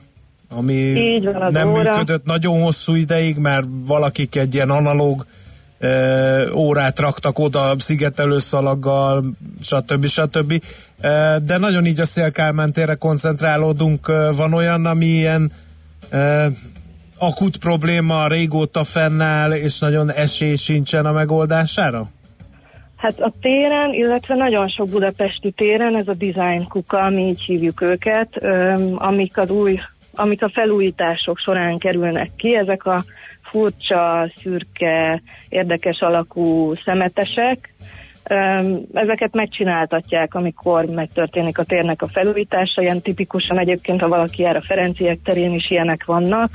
ami 0.50 0.74
Így 0.74 1.26
van, 1.26 1.42
az 1.42 1.54
nem 1.54 1.70
óra. 1.70 1.92
működött 1.92 2.26
nagyon 2.26 2.62
hosszú 2.62 2.96
ideig, 2.96 3.38
mert 3.38 3.66
valakik 3.88 4.36
egy 4.36 4.54
ilyen 4.54 4.70
analóg 4.70 5.26
órát 6.54 7.00
raktak 7.00 7.40
oda 7.40 7.76
szigetelőszalaggal, 7.78 9.26
stb. 9.62 10.06
stb. 10.06 10.64
E, 11.02 11.40
de 11.40 11.58
nagyon 11.58 11.86
így 11.86 12.00
a 12.00 12.06
Szélkálmán 12.06 12.74
térre 12.74 12.96
koncentrálódunk. 12.96 14.08
Van 14.36 14.54
olyan, 14.54 14.86
ami 14.86 15.06
ilyen 15.06 15.52
akut 17.18 17.58
probléma, 17.58 18.28
régóta 18.28 18.84
fennáll, 18.84 19.52
és 19.52 19.80
nagyon 19.80 20.12
esély 20.12 20.56
sincsen 20.56 21.06
a 21.06 21.12
megoldására? 21.12 22.10
Hát 22.96 23.20
a 23.20 23.34
téren, 23.42 23.94
illetve 23.94 24.36
nagyon 24.36 24.68
sok 24.70 24.90
budapesti 24.90 25.52
téren, 25.52 25.96
ez 25.96 26.08
a 26.08 26.14
design 26.14 26.68
kuka, 26.68 27.10
mi 27.10 27.28
így 27.28 27.42
hívjuk 27.42 27.82
őket, 27.82 28.30
amik 28.96 29.38
az 29.38 29.50
új, 29.50 29.80
amik 30.16 30.44
a 30.44 30.50
felújítások 30.50 31.38
során 31.38 31.78
kerülnek 31.78 32.30
ki, 32.38 32.56
ezek 32.56 32.86
a 32.86 33.04
furcsa, 33.50 34.32
szürke, 34.36 35.22
érdekes 35.50 36.00
alakú 36.00 36.74
szemetesek, 36.86 37.74
ezeket 38.94 39.34
megcsináltatják, 39.34 40.34
amikor 40.34 40.86
megtörténik 40.86 41.58
a 41.58 41.64
térnek 41.64 42.02
a 42.02 42.08
felújítása, 42.08 42.82
ilyen 42.82 43.02
tipikusan 43.02 43.60
egyébként, 43.60 44.02
ha 44.02 44.08
valaki 44.08 44.42
jár 44.42 44.56
a 44.56 44.62
Ferenciek 44.62 45.20
terén 45.24 45.54
is 45.54 45.72
ilyenek 45.72 46.06
vannak, 46.06 46.50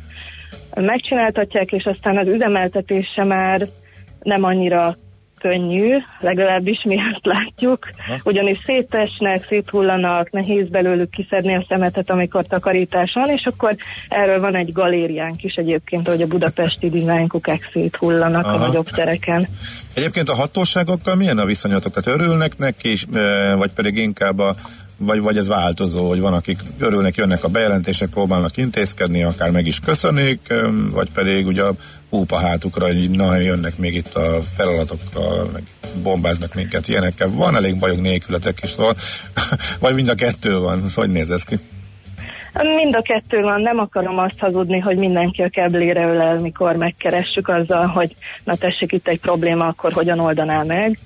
megcsináltatják, 0.74 1.72
és 1.72 1.84
aztán 1.84 2.16
az 2.16 2.28
üzemeltetése 2.28 3.24
már 3.24 3.60
nem 4.22 4.42
annyira 4.42 4.96
könnyű, 5.48 5.96
legalábbis 6.20 6.82
mi 6.84 6.96
ezt 7.12 7.26
látjuk, 7.26 7.88
ugyanis 8.24 8.58
szétesnek, 8.64 9.44
széthullanak, 9.48 10.30
nehéz 10.30 10.68
belőlük 10.68 11.10
kiszedni 11.10 11.54
a 11.54 11.64
szemetet, 11.68 12.10
amikor 12.10 12.46
takarítás 12.46 13.12
van, 13.14 13.28
és 13.28 13.42
akkor 13.44 13.76
erről 14.08 14.40
van 14.40 14.54
egy 14.54 14.72
galériánk 14.72 15.42
is 15.42 15.54
egyébként, 15.54 16.08
hogy 16.08 16.22
a 16.22 16.26
budapesti 16.26 16.90
dizájnkukák 16.90 17.68
széthullanak 17.72 18.44
Aha. 18.46 18.54
a 18.54 18.66
nagyobb 18.66 18.88
tereken. 18.88 19.46
Egyébként 19.94 20.28
a 20.28 20.34
hatóságokkal 20.34 21.14
milyen 21.14 21.38
a 21.38 21.44
viszonyatok? 21.44 21.92
Tehát 21.92 22.20
örülnek 22.20 22.58
neki, 22.58 22.90
is, 22.90 23.06
e, 23.14 23.54
vagy 23.54 23.70
pedig 23.70 23.96
inkább 23.96 24.38
a 24.38 24.54
vagy, 24.96 25.20
vagy 25.20 25.36
ez 25.36 25.48
változó, 25.48 26.08
hogy 26.08 26.20
van, 26.20 26.32
akik 26.32 26.58
örülnek, 26.78 27.14
jönnek 27.14 27.44
a 27.44 27.48
bejelentések, 27.48 28.08
próbálnak 28.08 28.56
intézkedni, 28.56 29.22
akár 29.22 29.50
meg 29.50 29.66
is 29.66 29.80
köszönik, 29.80 30.54
vagy 30.92 31.10
pedig 31.10 31.46
ugye 31.46 31.62
a 31.62 31.74
púpa 32.10 32.38
hátukra, 32.38 32.86
hogy 32.86 33.10
na, 33.10 33.36
jönnek 33.36 33.78
még 33.78 33.94
itt 33.94 34.14
a 34.14 34.40
feladatokkal, 34.56 35.50
meg 35.52 35.62
bombáznak 36.02 36.54
minket 36.54 36.88
ilyenekkel. 36.88 37.30
Van 37.30 37.56
elég 37.56 37.78
bajok 37.78 38.00
nélkületek 38.00 38.58
is, 38.62 38.70
szóval, 38.70 38.94
vagy 39.80 39.94
mind 39.94 40.08
a 40.08 40.14
kettő 40.14 40.58
van, 40.58 40.76
szóval 40.76 41.04
hogy 41.04 41.10
néz 41.14 41.30
ez 41.30 41.42
ki? 41.42 41.58
Mind 42.62 42.94
a 42.94 43.02
kettő 43.02 43.40
van, 43.40 43.60
nem 43.60 43.78
akarom 43.78 44.18
azt 44.18 44.38
hazudni, 44.38 44.78
hogy 44.78 44.96
mindenki 44.96 45.42
a 45.42 45.48
keblére 45.48 46.06
ölel, 46.06 46.38
mikor 46.38 46.76
megkeressük 46.76 47.48
azzal, 47.48 47.86
hogy 47.86 48.14
na 48.44 48.54
tessék 48.54 48.92
itt 48.92 49.08
egy 49.08 49.20
probléma, 49.20 49.66
akkor 49.66 49.92
hogyan 49.92 50.18
oldaná 50.18 50.62
meg. 50.62 50.98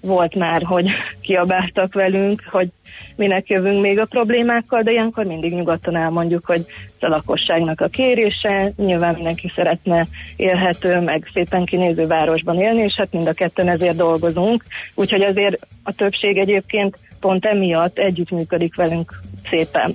Volt 0.00 0.34
már, 0.34 0.62
hogy 0.62 0.90
kiabáltak 1.20 1.94
velünk, 1.94 2.42
hogy 2.50 2.68
minek 3.16 3.48
jövünk 3.48 3.80
még 3.80 3.98
a 3.98 4.06
problémákkal, 4.08 4.82
de 4.82 4.90
ilyenkor 4.90 5.24
mindig 5.24 5.54
nyugodtan 5.54 5.96
elmondjuk, 5.96 6.46
hogy 6.46 6.64
ez 6.86 7.08
a 7.08 7.08
lakosságnak 7.08 7.80
a 7.80 7.88
kérése, 7.88 8.70
nyilván 8.76 9.14
mindenki 9.14 9.52
szeretne 9.54 10.06
élhető, 10.36 11.00
meg 11.00 11.30
szépen 11.32 11.64
kinéző 11.64 12.06
városban 12.06 12.60
élni, 12.60 12.82
és 12.82 12.94
hát 12.94 13.12
mind 13.12 13.26
a 13.26 13.32
ketten 13.32 13.68
ezért 13.68 13.96
dolgozunk, 13.96 14.64
úgyhogy 14.94 15.22
azért 15.22 15.66
a 15.82 15.92
többség 15.92 16.36
egyébként 16.36 16.98
pont 17.20 17.44
emiatt 17.44 17.98
együttműködik 17.98 18.76
velünk 18.76 19.20
szépen. 19.50 19.94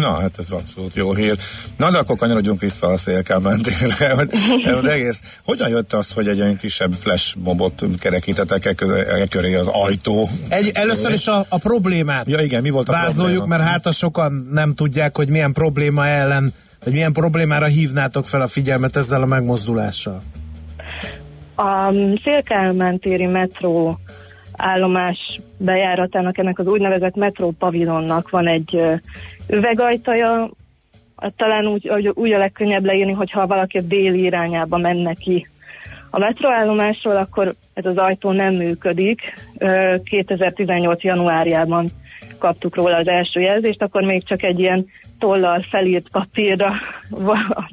Na, 0.00 0.20
hát 0.20 0.38
ez 0.38 0.50
abszolút 0.50 0.94
jó 0.94 1.14
hír. 1.14 1.36
Na, 1.76 1.90
de 1.90 1.98
akkor 1.98 2.16
kanyarodjunk 2.16 2.60
vissza 2.60 2.86
a 2.86 2.96
hogy 4.16 4.30
hogy 4.64 4.86
egész. 4.86 5.20
Hogyan 5.44 5.68
jött 5.68 5.92
az, 5.92 6.12
hogy 6.12 6.28
egy 6.28 6.40
olyan 6.40 6.56
kisebb 6.56 6.92
flash 6.92 7.36
mobot 7.36 7.84
kerekítettek 7.98 8.64
e, 8.64 8.74
köze, 8.74 9.06
e 9.06 9.26
köré 9.26 9.54
az 9.54 9.68
ajtó? 9.68 10.28
Egy, 10.48 10.70
először 10.72 11.12
is 11.12 11.26
a, 11.26 11.44
a 11.48 11.58
problémát 11.58 12.26
Ja 12.26 12.40
igen, 12.40 12.62
mi 12.62 12.70
volt 12.70 12.88
a 12.88 12.92
vázoljuk, 12.92 13.36
probléma? 13.36 13.62
mert 13.62 13.70
hát 13.70 13.86
a 13.86 13.90
sokan 13.90 14.48
nem 14.52 14.72
tudják, 14.72 15.16
hogy 15.16 15.28
milyen 15.28 15.52
probléma 15.52 16.06
ellen, 16.06 16.54
vagy 16.84 16.92
milyen 16.92 17.12
problémára 17.12 17.66
hívnátok 17.66 18.26
fel 18.26 18.40
a 18.40 18.46
figyelmet 18.46 18.96
ezzel 18.96 19.22
a 19.22 19.26
megmozdulással. 19.26 20.22
A 21.56 21.94
Szélkálmán 22.24 22.98
téri 22.98 23.26
metró 23.26 23.98
állomás 24.60 25.40
bejáratának, 25.56 26.38
ennek 26.38 26.58
az 26.58 26.66
úgynevezett 26.66 27.14
metró 27.14 27.50
pavilonnak 27.58 28.30
van 28.30 28.46
egy 28.46 28.82
üvegajtaja, 29.48 30.50
talán 31.36 31.66
úgy, 31.66 31.88
úgy, 32.14 32.32
a 32.32 32.38
legkönnyebb 32.38 32.84
leírni, 32.84 33.12
hogyha 33.12 33.46
valaki 33.46 33.78
a 33.78 33.82
déli 33.82 34.22
irányába 34.22 34.76
menne 34.76 35.14
ki 35.14 35.46
a 36.10 36.18
metroállomásról, 36.18 37.16
akkor 37.16 37.54
ez 37.74 37.86
az 37.86 37.96
ajtó 37.96 38.30
nem 38.30 38.54
működik. 38.54 39.20
Ö, 39.58 39.94
2018. 40.04 41.02
januárjában 41.02 41.88
kaptuk 42.38 42.76
róla 42.76 42.96
az 42.96 43.08
első 43.08 43.40
jelzést, 43.40 43.82
akkor 43.82 44.02
még 44.02 44.24
csak 44.24 44.42
egy 44.42 44.58
ilyen 44.58 44.86
tollal 45.18 45.64
felírt 45.70 46.08
papírra, 46.08 46.72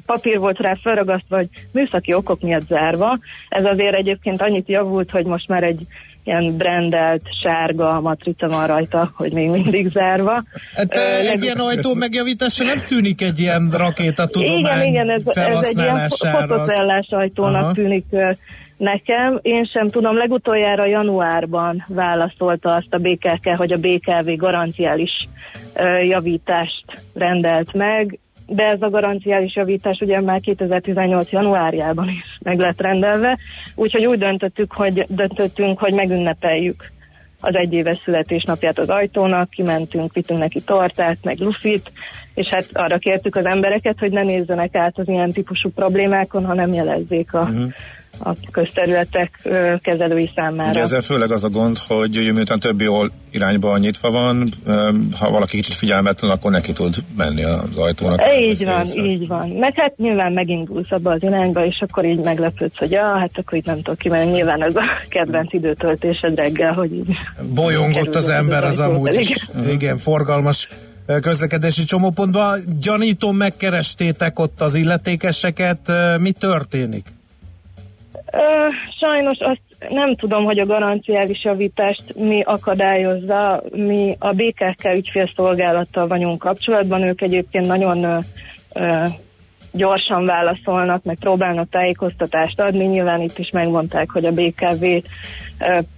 papír 0.06 0.38
volt 0.38 0.58
rá 0.58 0.74
felragasztva, 0.74 1.36
hogy 1.36 1.48
műszaki 1.72 2.14
okok 2.14 2.40
miatt 2.40 2.66
zárva. 2.66 3.18
Ez 3.48 3.64
azért 3.64 3.94
egyébként 3.94 4.42
annyit 4.42 4.68
javult, 4.68 5.10
hogy 5.10 5.26
most 5.26 5.48
már 5.48 5.62
egy 5.62 5.86
ilyen 6.28 6.56
brandelt 6.56 7.22
sárga 7.42 8.00
matrica 8.00 8.48
van 8.48 8.66
rajta, 8.66 9.12
hogy 9.14 9.32
még 9.32 9.48
mindig 9.48 9.88
zárva. 9.88 10.42
Hát 10.74 10.96
Ö, 10.96 11.16
egy 11.18 11.24
leg- 11.24 11.42
ilyen 11.42 11.58
ajtó 11.58 11.94
megjavítása 11.94 12.64
nem 12.64 12.82
tűnik 12.88 13.22
egy 13.22 13.38
ilyen 13.38 13.68
rakéta 13.72 14.26
tudomány 14.26 14.58
igen, 14.58 14.82
igen, 14.82 15.10
ez, 15.10 15.36
ez 15.36 15.66
egy 15.66 15.78
ilyen 15.78 16.08
fotocellás 16.08 17.06
ajtónak 17.10 17.62
Aha. 17.62 17.72
tűnik 17.72 18.04
nekem. 18.76 19.38
Én 19.42 19.64
sem 19.64 19.88
tudom, 19.88 20.16
legutoljára 20.16 20.86
januárban 20.86 21.84
válaszolta 21.88 22.74
azt 22.74 22.94
a 22.94 22.98
BKK, 22.98 23.48
hogy 23.56 23.72
a 23.72 23.78
BKV 23.78 24.30
garanciális 24.36 25.28
javítást 26.08 26.84
rendelt 27.14 27.72
meg, 27.72 28.18
de 28.50 28.64
ez 28.64 28.82
a 28.82 28.90
garanciális 28.90 29.56
javítás 29.56 30.00
ugye 30.00 30.20
már 30.20 30.40
2018 30.40 31.30
januárjában 31.30 32.08
is 32.08 32.38
meg 32.42 32.58
lett 32.58 32.80
rendelve, 32.80 33.38
úgyhogy 33.74 34.06
úgy 34.06 34.18
döntöttük, 34.18 34.72
hogy, 34.72 35.04
döntöttünk, 35.08 35.78
hogy 35.78 35.92
megünnepeljük 35.92 36.90
az 37.40 37.54
egyéves 37.54 38.00
születésnapját 38.04 38.78
az 38.78 38.88
ajtónak, 38.88 39.50
kimentünk, 39.50 40.12
vittünk 40.14 40.38
neki 40.38 40.60
tortát, 40.60 41.16
meg 41.22 41.38
lufit, 41.38 41.92
és 42.34 42.48
hát 42.48 42.66
arra 42.72 42.98
kértük 42.98 43.36
az 43.36 43.44
embereket, 43.44 43.98
hogy 43.98 44.12
ne 44.12 44.22
nézzenek 44.22 44.74
át 44.74 44.98
az 44.98 45.08
ilyen 45.08 45.30
típusú 45.30 45.70
problémákon, 45.70 46.44
hanem 46.44 46.72
jelezzék 46.72 47.34
a, 47.34 47.40
uh-huh. 47.40 47.72
A 48.24 48.30
közterületek 48.50 49.48
kezelői 49.82 50.30
számára. 50.34 50.70
Ugye 50.70 50.80
ezzel 50.80 51.00
főleg 51.00 51.30
az 51.30 51.44
a 51.44 51.48
gond, 51.48 51.78
hogy 51.78 52.30
miután 52.34 52.60
több 52.60 52.80
jól 52.80 53.10
irányba 53.30 53.78
nyitva 53.78 54.10
van, 54.10 54.48
ha 55.18 55.30
valaki 55.30 55.56
kicsit 55.56 55.74
figyelmetlen, 55.74 56.30
akkor 56.30 56.50
neki 56.50 56.72
tud 56.72 56.94
menni 57.16 57.44
az 57.44 57.76
ajtónak. 57.76 58.20
Így 58.40 58.64
van, 58.64 58.76
Beszélsz. 58.76 59.06
így 59.06 59.26
van. 59.26 59.48
Meg 59.48 59.72
hát 59.76 59.96
nyilván 59.96 60.32
megindulsz 60.32 60.90
abba 60.90 61.10
az 61.10 61.22
irányba, 61.22 61.64
és 61.64 61.84
akkor 61.88 62.04
így 62.04 62.18
meglepődsz, 62.18 62.78
hogy 62.78 62.90
ja, 62.90 63.16
hát 63.18 63.30
akkor 63.34 63.58
itt 63.58 63.66
nem 63.66 63.76
tudok 63.76 63.98
kimenni. 63.98 64.30
Nyilván 64.30 64.62
ez 64.62 64.74
a 64.74 64.82
kedvenc 65.08 65.52
időtöltésed 65.52 66.34
reggel, 66.34 66.72
hogy 66.72 66.92
így 66.94 67.16
Bolyongott 67.54 67.92
kerül 67.92 68.16
az 68.16 68.28
ember 68.28 68.64
az 68.64 68.80
ajtót, 68.80 68.96
amúgy 68.96 69.14
is. 69.14 69.28
igen. 69.28 69.70
Igen, 69.70 69.98
forgalmas 69.98 70.68
közlekedési 71.20 71.84
csomópontban. 71.84 72.60
Gyanítom, 72.80 73.36
megkerestétek 73.36 74.38
ott 74.38 74.60
az 74.60 74.74
illetékeseket. 74.74 75.92
Mi 76.20 76.32
történik? 76.32 77.06
Sajnos 79.00 79.38
azt 79.38 79.60
nem 79.88 80.14
tudom, 80.14 80.44
hogy 80.44 80.58
a 80.58 80.66
garanciális 80.66 81.44
javítást 81.44 82.14
mi 82.16 82.42
akadályozza. 82.42 83.62
Mi 83.70 84.16
a 84.18 84.32
BKK 84.32 84.84
ügyfélszolgálattal 84.94 86.06
vagyunk 86.06 86.38
kapcsolatban, 86.38 87.02
ők 87.02 87.20
egyébként 87.20 87.66
nagyon 87.66 88.24
gyorsan 89.78 90.26
válaszolnak, 90.26 91.04
meg 91.04 91.16
próbálnak 91.18 91.68
tájékoztatást 91.70 92.60
adni. 92.60 92.84
Nyilván 92.84 93.20
itt 93.20 93.38
is 93.38 93.50
megmondták, 93.50 94.10
hogy 94.10 94.24
a 94.24 94.32
BKV 94.32 94.84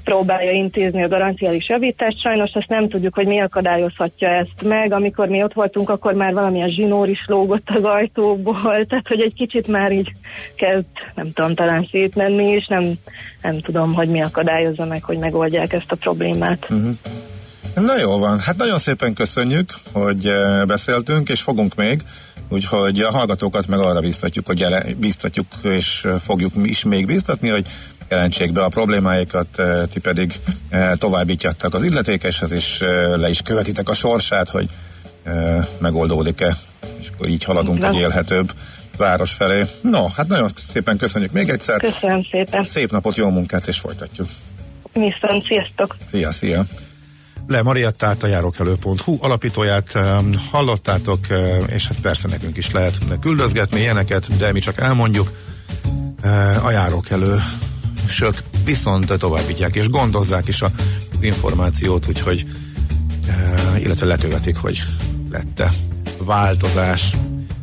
próbálja 0.05 0.51
intézni 0.51 1.03
a 1.03 1.09
garanciális 1.09 1.68
javítást. 1.68 2.20
Sajnos 2.20 2.51
azt 2.55 2.68
nem 2.68 2.89
tudjuk, 2.89 3.14
hogy 3.14 3.26
mi 3.26 3.41
akadályozhatja 3.41 4.28
ezt 4.28 4.62
meg. 4.62 4.93
Amikor 4.93 5.28
mi 5.28 5.43
ott 5.43 5.53
voltunk, 5.53 5.91
akkor 5.91 6.12
már 6.12 6.33
valamilyen 6.33 6.68
zsinór 6.68 7.09
is 7.09 7.24
lógott 7.26 7.68
az 7.74 7.85
ajtóból, 7.85 8.85
tehát 8.89 9.09
hogy 9.09 9.20
egy 9.20 9.35
kicsit 9.35 9.68
már 9.68 9.93
így 9.93 10.12
kezd, 10.57 10.87
nem 11.14 11.33
tudom, 11.33 11.55
talán 11.55 11.89
szétmenni, 11.91 12.45
és 12.45 12.66
nem, 12.66 12.93
nem 13.43 13.61
tudom, 13.61 13.95
hogy 13.95 14.09
mi 14.09 14.22
akadályozza 14.22 14.85
meg, 14.85 15.03
hogy 15.03 15.18
megoldják 15.18 15.72
ezt 15.72 15.93
a 15.93 15.97
problémát. 15.97 16.66
Na 17.74 17.99
jó 17.99 18.18
van, 18.18 18.39
hát 18.39 18.57
nagyon 18.57 18.78
szépen 18.78 19.14
köszönjük, 19.14 19.74
hogy 19.93 20.33
beszéltünk, 20.66 21.28
és 21.28 21.43
fogunk 21.43 21.74
még, 21.74 22.03
úgyhogy 22.51 23.01
a 23.01 23.11
hallgatókat 23.11 23.66
meg 23.66 23.78
arra 23.78 24.01
biztatjuk, 24.01 24.46
hogy 24.46 24.59
jele, 24.59 24.84
biztatjuk, 24.96 25.46
és 25.62 26.07
fogjuk 26.20 26.53
is 26.62 26.84
még 26.84 27.07
biztatni, 27.07 27.48
hogy 27.48 27.66
jelentsék 28.09 28.53
be 28.53 28.64
a 28.64 28.68
problémáikat, 28.68 29.62
ti 29.92 30.01
pedig 30.01 30.34
továbbítjátok 30.94 31.74
az 31.74 31.82
illetékeshez, 31.82 32.53
és 32.53 32.78
le 33.14 33.28
is 33.28 33.42
követitek 33.42 33.88
a 33.88 33.94
sorsát, 33.94 34.48
hogy 34.48 34.68
megoldódik-e, 35.78 36.57
és 37.01 37.09
akkor 37.14 37.28
így 37.28 37.44
haladunk 37.44 37.84
egy 37.84 37.94
élhetőbb 37.94 38.53
város 38.96 39.32
felé. 39.32 39.62
No, 39.82 40.07
hát 40.09 40.28
nagyon 40.28 40.48
szépen 40.68 40.96
köszönjük 40.96 41.32
még 41.32 41.48
egyszer. 41.48 41.80
Köszönöm 41.80 42.22
szépen. 42.30 42.64
Szép 42.64 42.90
napot, 42.90 43.16
jó 43.16 43.28
munkát, 43.28 43.66
és 43.66 43.78
folytatjuk. 43.78 44.28
Viszont, 44.92 45.44
sziasztok! 45.46 45.96
Szia, 46.11 46.30
szia! 46.30 46.62
Le 47.51 47.62
Mariettát, 47.62 48.22
a 48.22 48.26
járókelő.hu 48.26 49.16
alapítóját 49.20 49.98
hallottátok, 50.51 51.18
és 51.66 51.86
hát 51.86 52.01
persze 52.01 52.28
nekünk 52.28 52.57
is 52.57 52.70
lehet 52.70 52.98
küldözgetni 53.20 53.80
ilyeneket, 53.80 54.36
de 54.36 54.53
mi 54.53 54.61
csak 54.61 54.80
elmondjuk. 54.80 55.30
A 56.62 56.70
járókelő 56.70 57.40
sök 58.09 58.42
viszont 58.64 59.18
továbbítják 59.18 59.74
és 59.74 59.88
gondozzák 59.88 60.48
is 60.48 60.62
az 60.62 60.70
információt, 61.20 62.09
úgyhogy 62.09 62.44
uh, 63.26 63.82
illetve 63.82 64.07
lekövetik, 64.07 64.57
hogy 64.57 64.82
lette 65.30 65.70
változás, 66.18 67.16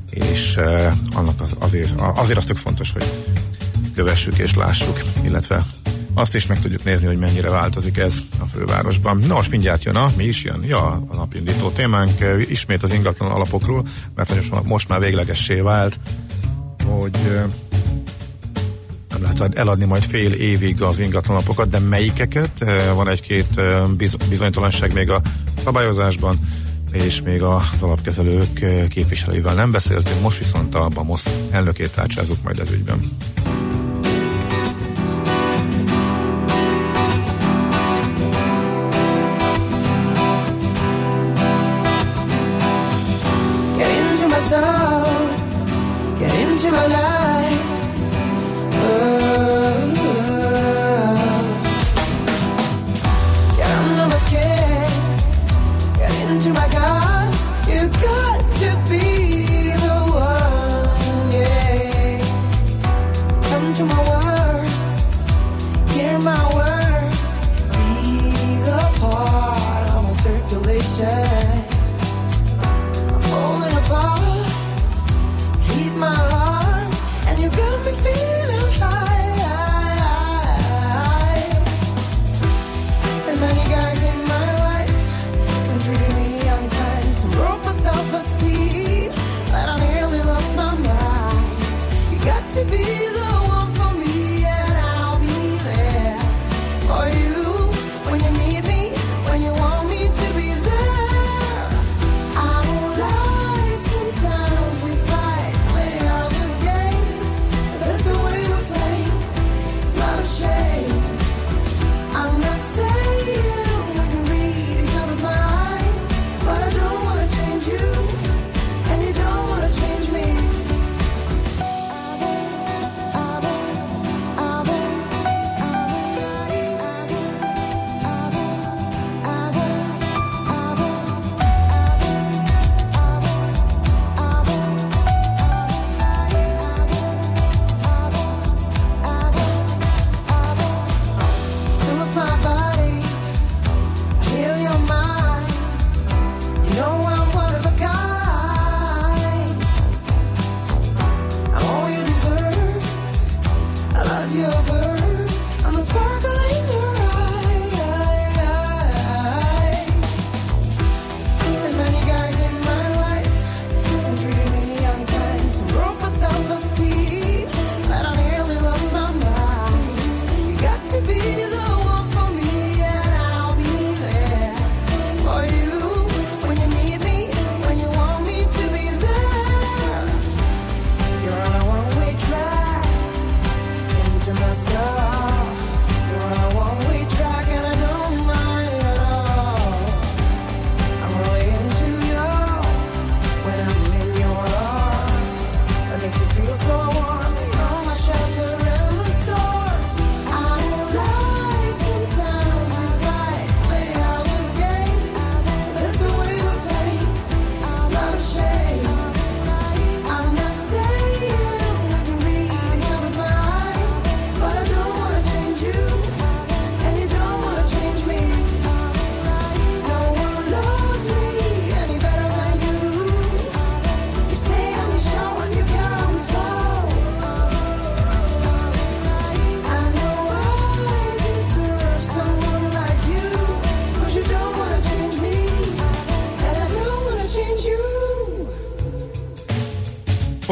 és 0.10 0.60
annak 1.14 1.42
az, 1.42 1.56
azért, 1.60 2.02
azért 2.16 2.38
az 2.38 2.46
tök 2.46 2.58
fontos, 2.58 2.92
hogy 2.92 3.06
kövessük 3.96 4.38
és 4.38 4.54
lássuk, 4.54 5.02
illetve 5.24 5.64
azt 6.18 6.36
is 6.36 6.46
meg 6.46 6.60
tudjuk 6.60 6.84
nézni, 6.84 7.06
hogy 7.06 7.18
mennyire 7.18 7.50
változik 7.50 7.98
ez 7.98 8.18
a 8.40 8.46
fővárosban. 8.46 9.18
Na, 9.18 9.34
most 9.34 9.52
mindjárt 9.52 9.84
jön 9.84 9.96
a, 9.96 10.12
mi 10.18 10.24
is 10.24 10.44
jön? 10.44 10.64
Ja, 10.64 10.86
a 11.08 11.16
napindító 11.16 11.70
témánk, 11.70 12.26
ismét 12.50 12.84
az 12.84 12.94
ingatlan 12.94 13.32
alapokról, 13.32 13.84
mert 14.16 14.64
most, 14.64 14.88
már 14.88 15.00
véglegessé 15.00 15.60
vált, 15.60 16.00
hogy 16.86 17.18
nem 19.10 19.22
lehet 19.22 19.56
eladni 19.58 19.86
majd 19.86 20.04
fél 20.04 20.32
évig 20.32 20.82
az 20.82 21.00
ingatlan 21.00 21.36
alapokat, 21.36 21.70
de 21.70 21.80
melyikeket? 21.80 22.66
Van 22.96 23.10
egy-két 23.10 23.62
biz- 23.98 24.28
bizonytalanság 24.30 24.94
még 24.94 25.10
a 25.10 25.22
szabályozásban, 25.64 26.40
és 26.92 27.22
még 27.22 27.42
az 27.42 27.82
alapkezelők 27.82 28.88
képviselőivel 28.90 29.54
nem 29.54 29.72
beszéltünk, 29.72 30.22
most 30.22 30.38
viszont 30.38 30.76
a 30.76 30.88
BAMOS 30.88 31.24
elnökét 31.52 31.92
tárcsázunk 31.92 32.44
majd 32.44 32.60
ez 32.60 32.72
ügyben. 32.72 33.00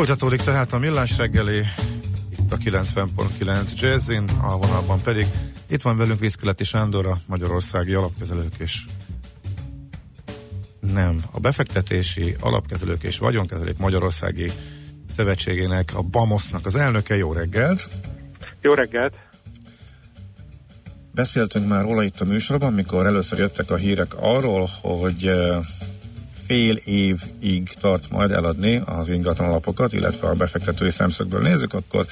Folytatódik 0.06 0.42
tehát 0.42 0.74
a 0.74 0.78
millás 0.78 1.18
reggeli, 1.18 1.64
itt 2.30 2.52
a 2.52 2.58
90.9 2.58 3.80
Jazzin, 3.80 4.30
a 4.42 4.58
vonalban 4.58 5.02
pedig 5.02 5.26
itt 5.68 5.82
van 5.82 5.98
velünk 5.98 6.20
Viszkeleti 6.20 6.64
Sándor, 6.64 7.06
a 7.06 7.18
Magyarországi 7.28 7.94
Alapkezelők 7.94 8.54
és 8.58 8.82
nem, 10.80 11.18
a 11.32 11.40
befektetési 11.40 12.36
alapkezelők 12.40 13.04
és 13.04 13.18
vagyonkezelők 13.18 13.78
Magyarországi 13.78 14.52
Szövetségének, 15.16 15.92
a 15.96 16.02
BAMOS-nak 16.02 16.66
az 16.66 16.76
elnöke. 16.76 17.16
Jó 17.16 17.34
reggelt! 17.34 17.88
Jó 18.62 18.74
reggelt! 18.74 19.14
Beszéltünk 21.12 21.68
már 21.68 21.84
róla 21.84 22.04
itt 22.04 22.22
a 22.22 22.26
műsorban, 22.26 22.74
mikor 22.74 23.06
először 23.06 23.40
jöttek 23.40 23.72
a 23.72 23.76
hírek 23.76 24.14
arról, 24.20 24.70
hogy 24.82 25.28
eh, 25.28 25.58
fél 26.48 26.76
évig 26.76 27.74
tart 27.80 28.10
majd 28.10 28.32
eladni 28.32 28.82
az 28.86 29.10
ingatlan 29.10 29.48
alapokat, 29.48 29.94
illetve 29.94 30.28
a 30.28 30.34
befektetői 30.34 30.90
szemszögből 30.90 31.42
nézzük, 31.42 31.74
akkor 31.74 32.06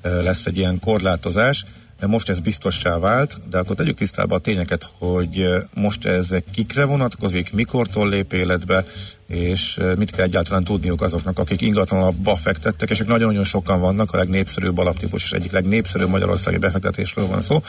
eh, 0.00 0.22
lesz 0.22 0.46
egy 0.46 0.56
ilyen 0.56 0.78
korlátozás. 0.80 1.64
De 2.00 2.06
most 2.06 2.28
ez 2.28 2.40
biztossá 2.40 2.98
vált, 2.98 3.40
de 3.50 3.58
akkor 3.58 3.76
tegyük 3.76 3.96
tisztába 3.96 4.34
a 4.34 4.38
tényeket, 4.38 4.88
hogy 4.98 5.38
eh, 5.38 5.62
most 5.74 6.04
ez 6.04 6.30
kikre 6.52 6.84
vonatkozik, 6.84 7.52
mikortól 7.52 8.08
lép 8.08 8.32
életbe, 8.32 8.84
és 9.26 9.76
eh, 9.78 9.96
mit 9.96 10.10
kell 10.10 10.24
egyáltalán 10.24 10.64
tudniuk 10.64 11.02
azoknak, 11.02 11.38
akik 11.38 11.60
ingatlan 11.60 12.00
alapba 12.00 12.36
fektettek, 12.36 12.90
és 12.90 13.00
ők 13.00 13.08
nagyon-nagyon 13.08 13.44
sokan 13.44 13.80
vannak, 13.80 14.12
a 14.12 14.16
legnépszerűbb 14.16 14.78
alaptípus 14.78 15.24
és 15.24 15.32
egyik 15.32 15.52
legnépszerűbb 15.52 16.08
magyarországi 16.08 16.56
befektetésről 16.56 17.26
van 17.26 17.40
szó, 17.40 17.62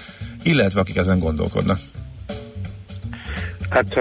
illetve 0.43 0.79
akik 0.79 0.95
ezen 0.95 1.19
gondolkodnak. 1.19 1.77
Hát 3.69 3.95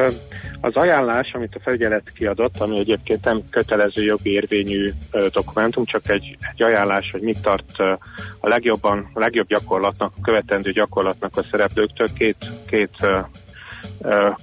az 0.65 0.75
ajánlás, 0.75 1.33
amit 1.33 1.55
a 1.55 1.61
felügyelet 1.63 2.13
kiadott, 2.15 2.61
ami 2.61 2.79
egyébként 2.79 3.25
nem 3.25 3.41
kötelező 3.51 4.03
jogi 4.03 4.33
érvényű 4.33 4.91
dokumentum, 5.33 5.85
csak 5.85 6.09
egy, 6.09 6.37
egy 6.53 6.63
ajánlás, 6.63 7.11
hogy 7.11 7.21
mit 7.21 7.41
tart 7.41 7.79
a 8.41 8.49
legjobban, 8.49 9.11
a 9.15 9.19
legjobb 9.19 9.47
gyakorlatnak, 9.47 10.13
a 10.17 10.21
követendő 10.23 10.71
gyakorlatnak 10.71 11.37
a 11.37 11.45
szereplőktől, 11.51 12.09
két, 12.13 12.37
két 12.67 13.07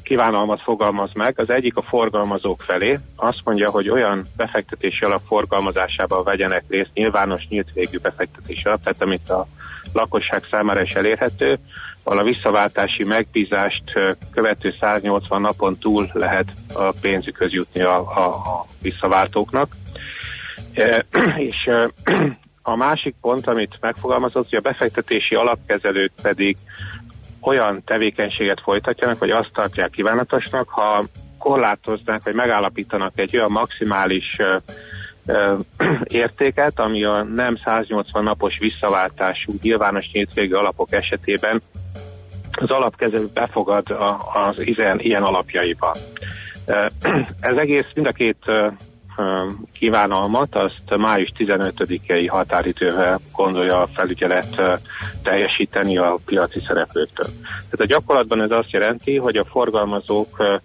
kívánalmat 0.03 0.61
fogalmaz 0.61 1.09
meg. 1.13 1.39
Az 1.39 1.49
egyik 1.49 1.77
a 1.77 1.81
forgalmazók 1.81 2.61
felé. 2.61 2.99
Azt 3.15 3.41
mondja, 3.43 3.69
hogy 3.69 3.89
olyan 3.89 4.25
befektetési 4.37 5.05
alap 5.05 5.21
forgalmazásában 5.25 6.23
vegyenek 6.23 6.63
részt, 6.67 6.89
nyilvános 6.93 7.47
nyílt 7.47 7.73
végű 7.73 7.97
befektetési 7.97 8.67
alap, 8.67 8.83
tehát 8.83 9.01
amit 9.01 9.29
a 9.29 9.47
lakosság 9.93 10.43
számára 10.51 10.81
is 10.81 10.91
elérhető, 10.91 11.59
ahol 12.03 12.19
a 12.19 12.23
visszaváltási 12.23 13.03
megbízást 13.03 13.83
követő 14.31 14.75
180 14.79 15.41
napon 15.41 15.77
túl 15.77 16.09
lehet 16.13 16.53
a 16.73 16.93
pénzükhöz 17.01 17.51
jutni 17.51 17.81
a, 17.81 17.97
a, 18.17 18.25
a 18.27 18.65
visszaváltóknak. 18.81 19.75
E, 20.73 21.05
és 21.49 21.69
a 22.61 22.75
másik 22.75 23.15
pont, 23.21 23.47
amit 23.47 23.77
megfogalmazott, 23.81 24.49
hogy 24.49 24.57
a 24.57 24.69
befektetési 24.69 25.35
alapkezelők 25.35 26.11
pedig 26.21 26.57
olyan 27.41 27.83
tevékenységet 27.85 28.61
folytatjanak, 28.61 29.19
vagy 29.19 29.29
azt 29.29 29.51
tartják 29.53 29.89
kívánatosnak, 29.89 30.69
ha 30.69 31.03
korlátoznák, 31.37 32.23
vagy 32.23 32.33
megállapítanak 32.33 33.13
egy 33.15 33.37
olyan 33.37 33.51
maximális 33.51 34.37
értéket, 36.03 36.79
ami 36.79 37.05
a 37.05 37.23
nem 37.23 37.55
180 37.55 38.23
napos 38.23 38.57
visszaváltású 38.59 39.53
nyilvános 39.61 40.09
nyíltvégű 40.11 40.53
alapok 40.53 40.93
esetében 40.93 41.61
az 42.51 42.69
alapkezelő 42.69 43.27
befogad 43.33 43.97
az 44.33 44.59
ilyen, 44.59 44.99
ilyen 44.99 45.23
alapjaiba. 45.23 45.95
Ez 47.39 47.57
egész 47.57 47.87
mind 47.93 48.07
a 48.07 48.11
két 48.11 48.37
kívánalmat 49.73 50.55
azt 50.55 50.97
május 50.97 51.31
15-i 51.37 52.27
határidővel 52.29 53.19
gondolja 53.31 53.81
a 53.81 53.89
felügyelet 53.93 54.61
teljesíteni 55.23 55.97
a 55.97 56.19
piaci 56.25 56.59
szereplőktől. 56.67 57.25
Tehát 57.43 57.79
a 57.79 57.85
gyakorlatban 57.85 58.41
ez 58.41 58.51
azt 58.51 58.71
jelenti, 58.71 59.17
hogy 59.17 59.35
a 59.35 59.45
forgalmazók 59.45 60.61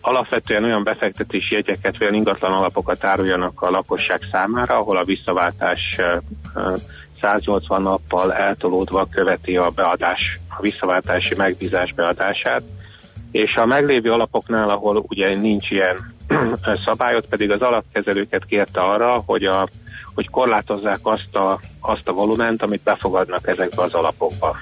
alapvetően 0.00 0.64
olyan 0.64 0.84
befektetési 0.84 1.54
jegyeket, 1.54 2.00
olyan 2.00 2.14
ingatlan 2.14 2.52
alapokat 2.52 3.04
áruljanak 3.04 3.62
a 3.62 3.70
lakosság 3.70 4.20
számára, 4.32 4.74
ahol 4.74 4.96
a 4.96 5.04
visszaváltás 5.04 5.80
ö, 5.98 6.16
ö, 6.54 6.74
180 7.20 7.82
nappal 7.82 8.32
eltolódva 8.32 9.08
követi 9.10 9.56
a 9.56 9.70
beadás, 9.70 10.38
a 10.48 10.60
visszaváltási 10.60 11.34
megbízás 11.34 11.92
beadását, 11.94 12.62
és 13.30 13.54
a 13.54 13.66
meglévő 13.66 14.12
alapoknál, 14.12 14.68
ahol 14.68 15.04
ugye 15.08 15.34
nincs 15.34 15.70
ilyen 15.70 16.14
szabályot, 16.84 17.26
pedig 17.26 17.50
az 17.50 17.60
alapkezelőket 17.60 18.44
kérte 18.44 18.80
arra, 18.80 19.22
hogy, 19.26 19.44
a, 19.44 19.68
hogy 20.14 20.30
korlátozzák 20.30 20.98
azt 21.02 21.34
a, 21.34 21.60
azt 21.80 22.08
a 22.08 22.12
volument, 22.12 22.62
amit 22.62 22.82
befogadnak 22.82 23.48
ezekbe 23.48 23.82
az 23.82 23.94
alapokba. 23.94 24.56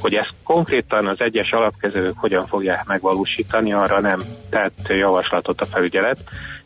Hogy 0.00 0.14
ezt 0.14 0.34
konkrétan 0.42 1.06
az 1.06 1.20
egyes 1.20 1.50
alapkezelők 1.50 2.18
hogyan 2.18 2.46
fogják 2.46 2.84
megvalósítani, 2.86 3.72
arra 3.72 4.00
nem 4.00 4.20
tett 4.50 4.88
javaslatot 4.88 5.60
a 5.60 5.66
felügyelet. 5.66 6.18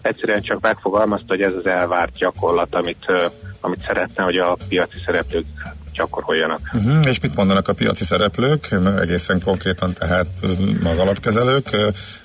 Egyszerűen 0.03 0.43
csak 0.43 0.61
megfogalmazta, 0.61 1.27
hogy 1.29 1.43
ez 1.43 1.55
az 1.55 1.67
elvárt 1.67 2.17
gyakorlat, 2.17 2.75
amit, 2.75 3.13
amit 3.61 3.85
szeretne, 3.87 4.25
hogy 4.25 4.37
a 4.37 4.57
piaci 4.69 4.97
szereplők 5.07 5.47
gyakoroljanak. 5.93 6.61
Uh-huh. 6.73 7.07
És 7.07 7.21
mit 7.21 7.35
mondanak 7.35 7.69
a 7.69 7.73
piaci 7.73 8.05
szereplők, 8.05 8.75
egészen 9.01 9.41
konkrétan 9.45 9.93
tehát 9.93 10.27
um, 10.43 10.87
az 10.87 10.99
alapkezelők? 10.99 11.77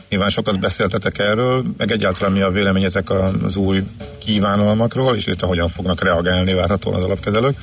Nyilván 0.09 0.29
sokat 0.29 0.59
beszéltetek 0.59 1.19
erről, 1.19 1.63
meg 1.77 1.91
egyáltalán 1.91 2.33
mi 2.33 2.41
a 2.41 2.49
véleményetek 2.49 3.09
az 3.09 3.55
új 3.57 3.83
kívánalmakról, 4.19 5.15
és 5.15 5.27
illetve 5.27 5.47
hogyan 5.47 5.67
fognak 5.67 6.03
reagálni 6.03 6.53
várhatóan 6.53 6.95
az 6.95 7.03
alapkezelők? 7.03 7.55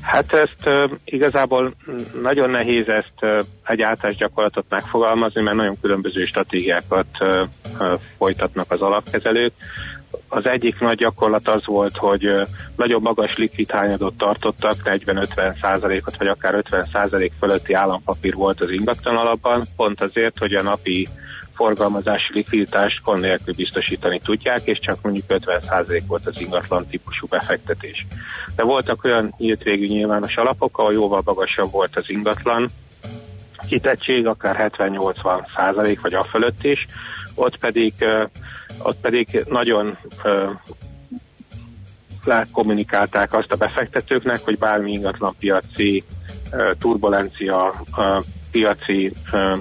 Hát 0.00 0.32
ezt 0.32 0.68
igazából 1.04 1.74
nagyon 2.22 2.50
nehéz 2.50 2.88
ezt 2.88 3.46
egy 3.64 3.82
általános 3.82 4.18
gyakorlatot 4.18 4.64
megfogalmazni, 4.68 5.42
mert 5.42 5.56
nagyon 5.56 5.80
különböző 5.80 6.24
stratégiákat 6.24 7.06
folytatnak 8.18 8.72
az 8.72 8.80
alapkezelők. 8.80 9.52
Az 10.28 10.46
egyik 10.46 10.78
nagy 10.78 10.96
gyakorlat 10.96 11.48
az 11.48 11.64
volt, 11.64 11.96
hogy 11.96 12.32
nagyon 12.76 13.02
magas 13.02 13.36
likvid 13.36 13.70
hányadot 13.70 14.16
tartottak, 14.16 14.74
40-50 14.84 15.60
százalékot, 15.60 16.16
vagy 16.16 16.26
akár 16.26 16.54
50 16.54 16.88
százalék 16.92 17.32
fölötti 17.38 17.72
állampapír 17.72 18.34
volt 18.34 18.60
az 18.60 18.70
ingatlan 18.70 19.16
alapban, 19.16 19.64
pont 19.76 20.00
azért, 20.00 20.38
hogy 20.38 20.54
a 20.54 20.62
napi 20.62 21.08
forgalmazási 21.54 22.32
likviditást 22.32 23.02
gond 23.02 23.20
nélkül 23.20 23.54
biztosítani 23.54 24.20
tudják, 24.24 24.60
és 24.64 24.78
csak 24.80 25.02
mondjuk 25.02 25.24
50% 25.28 26.02
volt 26.06 26.26
az 26.26 26.40
ingatlan 26.40 26.86
típusú 26.86 27.26
befektetés. 27.26 28.06
De 28.56 28.62
voltak 28.62 29.04
olyan 29.04 29.34
nyílt 29.38 29.62
végű 29.62 29.86
nyilvános 29.86 30.36
alapok, 30.36 30.78
ahol 30.78 30.92
jóval 30.92 31.22
magasabb 31.24 31.70
volt 31.70 31.96
az 31.96 32.10
ingatlan 32.10 32.68
kitettség, 33.68 34.26
akár 34.26 34.72
70-80 34.78 35.54
százalék, 35.54 36.00
vagy 36.00 36.14
a 36.14 36.24
fölött 36.24 36.64
is, 36.64 36.86
ott 37.34 37.58
pedig, 37.58 37.92
ott 38.82 39.00
pedig 39.00 39.44
nagyon 39.48 39.98
ö, 40.22 40.50
kommunikálták 42.52 43.32
azt 43.32 43.52
a 43.52 43.56
befektetőknek, 43.56 44.40
hogy 44.44 44.58
bármi 44.58 44.92
ingatlan 44.92 45.34
piaci 45.38 46.04
turbulencia, 46.78 47.74
piaci 48.50 49.12
ö, 49.32 49.54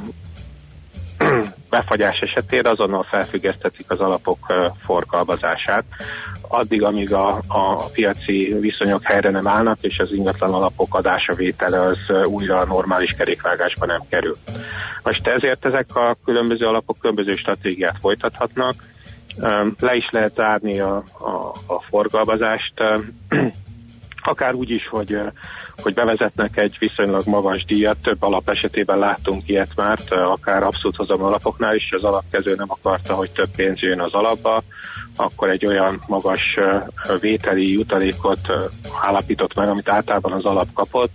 befagyás 1.69 2.21
esetére 2.21 2.69
azonnal 2.69 3.03
felfüggesztetik 3.03 3.91
az 3.91 3.99
alapok 3.99 4.53
forgalmazását, 4.85 5.83
addig, 6.41 6.83
amíg 6.83 7.13
a, 7.13 7.41
a 7.47 7.85
piaci 7.93 8.55
viszonyok 8.59 9.03
helyre 9.03 9.29
nem 9.29 9.47
állnak, 9.47 9.77
és 9.81 9.99
az 9.99 10.11
ingatlan 10.11 10.53
alapok 10.53 10.95
adása 10.95 11.33
vétele 11.33 11.81
az 11.81 11.97
újra 12.25 12.57
a 12.59 12.65
normális 12.65 13.11
kerékvágásba 13.11 13.85
nem 13.85 14.01
kerül. 14.09 14.37
Most 15.03 15.27
ezért 15.27 15.65
ezek 15.65 15.95
a 15.95 16.17
különböző 16.25 16.65
alapok 16.65 16.97
különböző 16.99 17.35
stratégiát 17.35 17.97
folytathatnak, 18.01 18.73
le 19.79 19.95
is 19.95 20.09
lehet 20.11 20.33
zárni 20.35 20.79
a, 20.79 21.03
a, 21.19 21.53
a 21.73 21.81
forgalmazást, 21.89 22.73
akár 24.23 24.53
úgy 24.53 24.69
is, 24.69 24.87
hogy, 24.87 25.17
hogy 25.81 25.93
bevezetnek 25.93 26.57
egy 26.57 26.75
viszonylag 26.79 27.21
magas 27.25 27.65
díjat, 27.65 27.97
több 28.01 28.23
alap 28.23 28.49
esetében 28.49 28.97
láttunk 28.97 29.47
ilyet 29.47 29.71
már, 29.75 29.99
akár 30.09 30.63
abszolút 30.63 30.95
hozam 30.95 31.23
alapoknál 31.23 31.75
is, 31.75 31.91
az 31.91 32.03
alapkező 32.03 32.55
nem 32.55 32.71
akarta, 32.71 33.13
hogy 33.13 33.31
több 33.31 33.49
pénz 33.55 33.79
jön 33.79 34.01
az 34.01 34.13
alapba, 34.13 34.63
akkor 35.15 35.49
egy 35.49 35.65
olyan 35.65 35.99
magas 36.07 36.41
vételi 37.19 37.71
jutalékot 37.71 38.39
állapított 39.01 39.53
meg, 39.53 39.69
amit 39.69 39.89
általában 39.89 40.31
az 40.31 40.45
alap 40.45 40.73
kapott, 40.73 41.11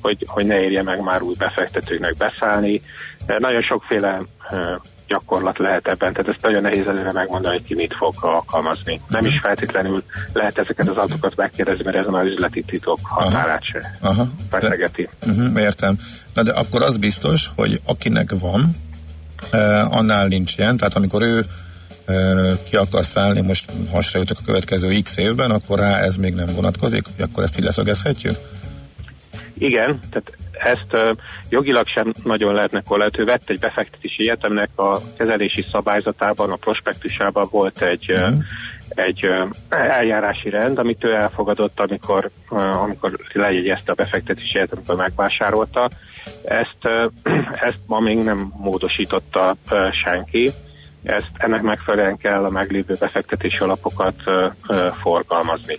hogy, 0.00 0.24
hogy 0.26 0.46
ne 0.46 0.60
érje 0.60 0.82
meg 0.82 1.02
már 1.02 1.22
új 1.22 1.34
befektetőknek 1.38 2.16
beszállni. 2.16 2.82
Nagyon 3.38 3.62
sokféle 3.62 4.22
gyakorlat 5.06 5.58
lehet 5.58 5.88
ebben, 5.88 6.12
tehát 6.12 6.28
ezt 6.28 6.42
nagyon 6.42 6.62
nehéz 6.62 6.86
előre 6.86 7.12
megmondani, 7.12 7.56
hogy 7.56 7.66
ki 7.66 7.74
mit 7.74 7.94
fog 7.94 8.14
alkalmazni. 8.20 9.00
Nem 9.08 9.24
is 9.24 9.38
feltétlenül 9.42 10.02
lehet 10.32 10.58
ezeket 10.58 10.88
az 10.88 10.96
adatokat 10.96 11.36
megkérdezni, 11.36 11.84
mert 11.84 11.96
ezen 11.96 12.14
az 12.14 12.26
üzleti 12.26 12.62
titok 12.62 12.98
határát 13.02 13.64
se 13.64 13.96
Aha. 14.00 14.26
feszegeti. 14.50 15.08
Uh-huh, 15.26 15.60
értem. 15.60 15.98
Na 16.34 16.42
de 16.42 16.52
akkor 16.52 16.82
az 16.82 16.96
biztos, 16.96 17.50
hogy 17.56 17.80
akinek 17.84 18.30
van, 18.40 18.70
eh, 19.50 19.92
annál 19.92 20.26
nincs 20.26 20.58
ilyen, 20.58 20.76
tehát 20.76 20.94
amikor 20.94 21.22
ő 21.22 21.44
ö, 22.06 22.52
ki 22.68 22.76
akar 22.76 23.04
szállni, 23.04 23.40
most 23.40 23.70
hasra 23.90 24.18
jutok 24.18 24.38
a 24.40 24.44
következő 24.44 25.00
x 25.02 25.16
évben, 25.16 25.50
akkor 25.50 25.78
rá 25.78 25.98
ez 25.98 26.16
még 26.16 26.34
nem 26.34 26.46
vonatkozik, 26.54 27.04
akkor 27.18 27.42
ezt 27.42 27.58
így 27.58 27.64
leszögezhetjük? 27.64 28.36
Igen, 29.58 30.00
tehát 30.10 30.36
ezt 30.58 31.16
jogilag 31.48 31.88
sem 31.88 32.12
nagyon 32.24 32.54
lehetne 32.54 32.82
korlát. 32.82 33.18
Ő 33.18 33.24
vett 33.24 33.50
egy 33.50 33.58
befektetési 33.58 34.22
egyetemnek 34.22 34.68
a 34.74 34.98
kezelési 35.16 35.64
szabályzatában, 35.70 36.50
a 36.50 36.56
prospektusában 36.56 37.46
volt 37.50 37.82
egy, 37.82 38.12
uh, 38.12 38.32
egy 38.88 39.28
eljárási 39.68 40.48
rend, 40.48 40.78
amit 40.78 41.04
ő 41.04 41.14
elfogadott, 41.14 41.80
amikor, 41.80 42.30
amikor 42.82 43.18
lejegyezte 43.32 43.92
a 43.92 43.94
befektetési 43.94 44.58
egyetem, 44.58 44.78
amikor 44.78 44.96
megvásárolta. 44.96 45.90
Ezt, 46.44 46.78
ezt 47.68 47.78
ma 47.86 48.00
még 48.00 48.16
nem 48.16 48.52
módosította 48.56 49.56
senki. 50.04 50.50
Ezt 51.02 51.30
ennek 51.36 51.62
megfelelően 51.62 52.16
kell 52.16 52.44
a 52.44 52.50
meglévő 52.50 52.96
befektetési 52.98 53.58
alapokat 53.58 54.14
uh, 54.26 54.52
uh, 54.68 54.76
forgalmazni. 54.86 55.76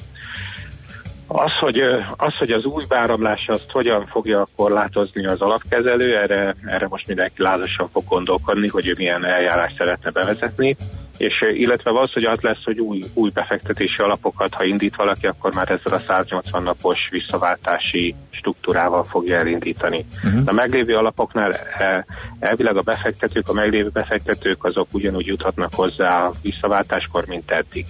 Az 1.28 1.52
hogy, 1.60 1.80
az, 2.18 2.38
hogy 2.38 2.52
az 2.52 2.64
új 2.64 2.84
beáramlás 2.88 3.48
azt 3.48 3.72
hogyan 3.72 4.06
fogja 4.06 4.48
korlátozni 4.56 5.26
az 5.26 5.42
alapkezelő, 5.42 6.18
erre, 6.18 6.56
erre 6.66 6.88
most 6.88 7.08
mindenki 7.08 7.42
lázasan 7.42 7.90
fog 7.92 8.04
gondolkodni, 8.08 8.68
hogy 8.68 8.88
ő 8.88 8.94
milyen 8.98 9.26
eljárás 9.26 9.74
szeretne 9.78 10.12
bevezetni, 10.12 10.76
és 11.18 11.34
illetve 11.54 12.00
az, 12.00 12.12
hogy 12.12 12.24
az 12.24 12.40
lesz, 12.42 12.64
hogy 12.64 12.80
új, 12.80 13.04
új 13.14 13.30
befektetési 13.34 14.02
alapokat, 14.02 14.54
ha 14.54 14.64
indít 14.64 14.96
valaki, 14.96 15.28
akkor 15.28 15.54
már 15.54 15.70
ezzel 15.70 15.94
a 15.94 16.00
180 16.08 16.64
napos 16.64 16.98
visszaváltási 17.12 18.16
struktúrával 18.30 19.04
fogja 19.04 19.38
elindítani. 19.38 20.06
Uh-huh. 20.24 20.42
A 20.46 20.52
meglévő 20.52 20.96
alapoknál 20.96 21.54
e, 21.54 22.06
elvileg 22.40 22.78
a 22.78 22.82
befektetők, 22.82 23.50
a 23.50 23.54
meglévő 23.54 23.90
befektetők 23.90 24.64
azok 24.64 24.88
ugyanúgy 24.92 25.26
juthatnak 25.26 25.74
hozzá 25.74 26.26
a 26.26 26.32
visszaváltáskor, 26.42 27.26
mint 27.28 27.52
eddig. 27.52 27.86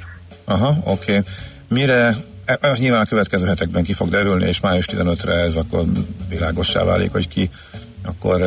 Aha, 0.45 0.73
oké. 0.85 1.17
Okay. 1.17 1.21
Mire 1.67 2.15
ez 2.61 2.79
nyilván 2.79 3.01
a 3.01 3.05
következő 3.05 3.45
hetekben 3.45 3.83
ki 3.83 3.93
fog 3.93 4.09
derülni, 4.09 4.47
és 4.47 4.59
május 4.59 4.85
15-re 4.91 5.33
ez 5.33 5.55
akkor 5.55 5.85
világossá 6.29 6.83
válik, 6.83 7.11
hogy 7.11 7.27
ki 7.27 7.49
akkor 8.05 8.41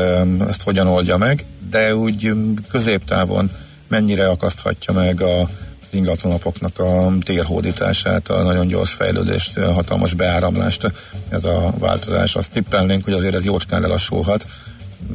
ezt 0.48 0.62
hogyan 0.62 0.86
oldja 0.86 1.16
meg, 1.16 1.44
de 1.70 1.96
úgy 1.96 2.32
középtávon 2.68 3.50
mennyire 3.88 4.28
akaszthatja 4.28 4.92
meg 4.92 5.20
a 5.20 5.48
az 5.90 5.96
ingatlanapoknak 5.96 6.78
a 6.78 7.12
térhódítását, 7.20 8.28
a 8.28 8.42
nagyon 8.42 8.66
gyors 8.66 8.92
fejlődést, 8.92 9.56
a 9.56 9.72
hatalmas 9.72 10.14
beáramlást, 10.14 10.92
ez 11.28 11.44
a 11.44 11.74
változás. 11.78 12.34
Azt 12.34 12.50
tippelnénk, 12.50 13.04
hogy 13.04 13.12
azért 13.12 13.34
ez 13.34 13.44
jócskán 13.44 13.80
lelassulhat. 13.80 14.46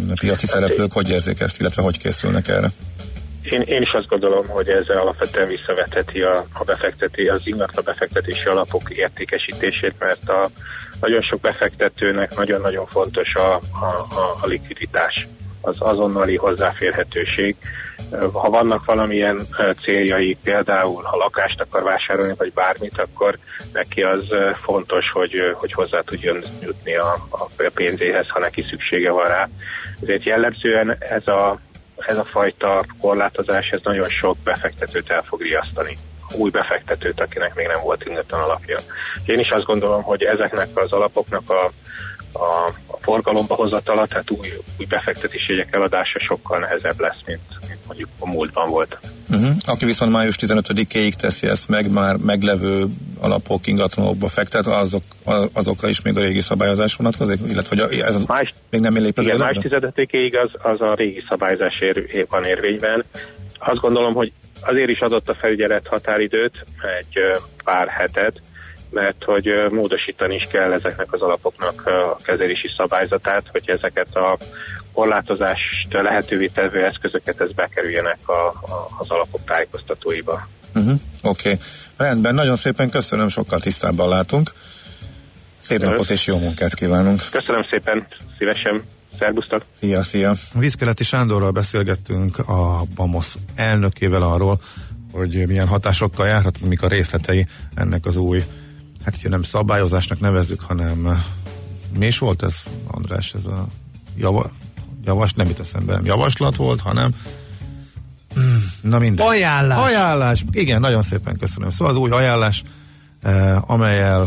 A 0.09 0.13
piaci 0.19 0.45
szereplők 0.45 0.91
hogy 0.91 1.09
érzik 1.09 1.39
ezt, 1.39 1.59
illetve 1.59 1.81
hogy 1.81 1.97
készülnek 1.97 2.47
erre? 2.47 2.71
Én, 3.49 3.61
én 3.61 3.81
is 3.81 3.91
azt 3.91 4.07
gondolom, 4.07 4.47
hogy 4.47 4.69
ez 4.69 4.87
alapvetően 4.87 5.47
visszavetheti 5.47 6.21
a, 6.21 6.45
a 6.53 6.63
befekteti, 6.63 7.27
az 7.27 7.47
ingatlan 7.47 7.83
befektetési 7.85 8.47
alapok 8.47 8.89
értékesítését, 8.89 9.93
mert 9.99 10.29
a, 10.29 10.49
nagyon 11.01 11.21
sok 11.21 11.39
befektetőnek 11.41 12.35
nagyon-nagyon 12.35 12.85
fontos 12.85 13.35
a, 13.35 13.53
a, 13.55 13.85
a, 14.15 14.37
a 14.41 14.45
likviditás, 14.47 15.27
az 15.61 15.75
azonnali 15.79 16.35
hozzáférhetőség. 16.35 17.55
Ha 18.33 18.49
vannak 18.49 18.85
valamilyen 18.85 19.47
céljai, 19.81 20.37
például 20.43 21.03
ha 21.03 21.17
lakást 21.17 21.61
akar 21.61 21.83
vásárolni, 21.83 22.33
vagy 22.37 22.53
bármit, 22.53 22.97
akkor 22.97 23.37
neki 23.73 24.01
az 24.01 24.23
fontos, 24.63 25.11
hogy, 25.11 25.33
hogy 25.53 25.71
hozzá 25.71 25.99
tudjon 25.99 26.41
jutni 26.61 26.95
a, 26.95 27.27
a 27.29 27.49
pénzéhez, 27.73 28.27
ha 28.29 28.39
neki 28.39 28.61
szüksége 28.69 29.11
van 29.11 29.27
rá. 29.27 29.49
Ezért 30.01 30.23
jellemzően 30.23 30.97
ez 30.99 31.27
a 31.27 31.59
ez 31.97 32.17
a 32.17 32.23
fajta 32.23 32.85
korlátozás, 32.99 33.69
ez 33.69 33.79
nagyon 33.83 34.09
sok 34.09 34.37
befektetőt 34.43 35.09
el 35.09 35.23
fog 35.23 35.41
riasztani 35.41 35.97
új 36.37 36.49
befektetőt, 36.49 37.21
akinek 37.21 37.55
még 37.55 37.67
nem 37.67 37.81
volt 37.83 38.05
ingatlan 38.05 38.41
alapja. 38.41 38.79
Én 39.25 39.39
is 39.39 39.49
azt 39.49 39.65
gondolom, 39.65 40.03
hogy 40.03 40.23
ezeknek 40.23 40.67
az 40.73 40.91
alapoknak 40.91 41.49
a, 41.49 41.71
a, 42.39 42.67
a 42.87 42.97
forgalomba 43.01 43.55
hozatala, 43.55 44.05
tehát 44.05 44.31
új, 44.31 44.47
új 44.79 44.85
befektetési 44.85 45.51
jegyek 45.51 45.73
eladása 45.73 46.19
sokkal 46.19 46.59
nehezebb 46.59 46.99
lesz, 46.99 47.21
mint, 47.25 47.41
mondjuk 47.87 48.09
a 48.19 48.27
múltban 48.27 48.69
volt. 48.69 48.99
Uh-huh. 49.29 49.55
Aki 49.65 49.85
viszont 49.85 50.11
május 50.11 50.35
15-ig 50.39 51.13
teszi 51.13 51.47
ezt 51.47 51.67
meg, 51.69 51.91
már 51.91 52.15
meglevő 52.15 52.85
alapok, 53.19 53.67
ingatlanokba 53.67 54.27
fektet, 54.27 54.67
azok, 54.67 55.03
azokra 55.53 55.87
is 55.87 56.01
még 56.01 56.17
a 56.17 56.21
régi 56.21 56.41
szabályozás 56.41 56.95
vonatkozik? 56.95 57.39
Illetve 57.47 57.85
hogy 57.85 57.99
ez 57.99 58.15
az 58.15 58.25
május, 58.25 58.53
még 58.69 58.81
nem 58.81 58.97
lép 58.97 59.17
az 59.17 59.25
Igen, 59.25 59.37
május 59.37 59.65
15-ig 59.69 60.43
az, 60.43 60.71
az 60.71 60.81
a 60.81 60.93
régi 60.93 61.23
szabályozás 61.27 61.79
ér, 61.79 62.25
van 62.29 62.43
érvényben. 62.43 63.03
Azt 63.57 63.81
gondolom, 63.81 64.13
hogy 64.13 64.31
azért 64.61 64.89
is 64.89 64.99
adott 64.99 65.29
a 65.29 65.35
felügyelet 65.35 65.87
határidőt, 65.87 66.65
egy 66.99 67.19
pár 67.63 67.87
hetet, 67.87 68.41
mert 68.89 69.23
hogy 69.23 69.49
módosítani 69.69 70.35
is 70.35 70.47
kell 70.51 70.71
ezeknek 70.71 71.13
az 71.13 71.21
alapoknak 71.21 71.85
a 71.85 72.17
kezelési 72.23 72.67
szabályzatát, 72.77 73.43
hogy 73.51 73.63
ezeket 73.65 74.15
a 74.15 74.37
korlátozást 74.95 75.93
lehetővé 75.93 76.47
tevő 76.47 76.85
eszközöket 76.85 77.41
ez 77.41 77.51
bekerüljenek 77.51 78.17
a, 78.25 78.47
a, 78.47 78.89
az 78.97 79.09
alapok 79.09 79.43
tájékoztatóiba. 79.45 80.47
Uh-huh. 80.75 80.99
Oké, 81.21 81.51
okay. 81.51 81.65
rendben, 81.97 82.33
nagyon 82.33 82.55
szépen 82.55 82.89
köszönöm, 82.89 83.29
sokkal 83.29 83.59
tisztábban 83.59 84.09
látunk. 84.09 84.53
Szép 85.59 85.77
Köszönöm. 85.77 85.91
napot 85.91 86.09
és 86.09 86.27
jó 86.27 86.37
munkát 86.37 86.73
kívánunk. 86.73 87.21
Köszönöm 87.31 87.63
szépen, 87.69 88.07
szívesen. 88.37 88.83
Szerbusztok! 89.19 89.65
Szia, 89.79 90.03
szia! 90.03 90.33
Vízkeleti 90.53 91.03
Sándorral 91.03 91.51
beszélgettünk 91.51 92.39
a 92.39 92.83
BAMOS 92.95 93.33
elnökével 93.55 94.21
arról, 94.21 94.59
hogy 95.11 95.47
milyen 95.47 95.67
hatásokkal 95.67 96.27
járhat, 96.27 96.61
mik 96.61 96.81
a 96.81 96.87
részletei 96.87 97.47
ennek 97.75 98.05
az 98.05 98.17
új, 98.17 98.43
hát 99.05 99.15
ugye 99.17 99.29
nem 99.29 99.43
szabályozásnak 99.43 100.19
nevezzük, 100.19 100.61
hanem 100.61 101.23
mi 101.97 102.05
is 102.05 102.17
volt 102.17 102.43
ez, 102.43 102.63
András, 102.87 103.33
ez 103.33 103.45
a 103.45 103.67
java, 104.17 104.51
javas, 105.05 105.33
nem 105.33 105.47
jut 105.47 105.59
eszembe, 105.59 105.93
nem 105.93 106.05
javaslat 106.05 106.55
volt, 106.55 106.81
hanem 106.81 107.15
na 108.81 108.99
minden. 108.99 109.27
Ajánlás. 109.27 109.85
Ajánlás, 109.85 110.45
igen, 110.51 110.79
nagyon 110.79 111.01
szépen 111.01 111.37
köszönöm. 111.37 111.69
Szóval 111.69 111.93
az 111.93 111.99
új 111.99 112.09
ajánlás, 112.09 112.63
eh, 113.21 113.69
amelyel 113.69 114.21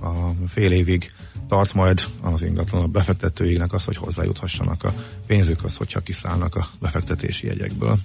a 0.00 0.10
fél 0.48 0.72
évig 0.72 1.12
tart 1.48 1.74
majd 1.74 2.00
az 2.22 2.42
ingatlan 2.42 2.92
befektetőinek 2.92 3.72
az, 3.72 3.84
hogy 3.84 3.96
hozzájuthassanak 3.96 4.84
a 4.84 4.92
pénzükhöz, 5.26 5.76
hogyha 5.76 6.00
kiszállnak 6.00 6.54
a 6.54 6.66
befektetési 6.80 7.46
jegyekből. 7.46 7.96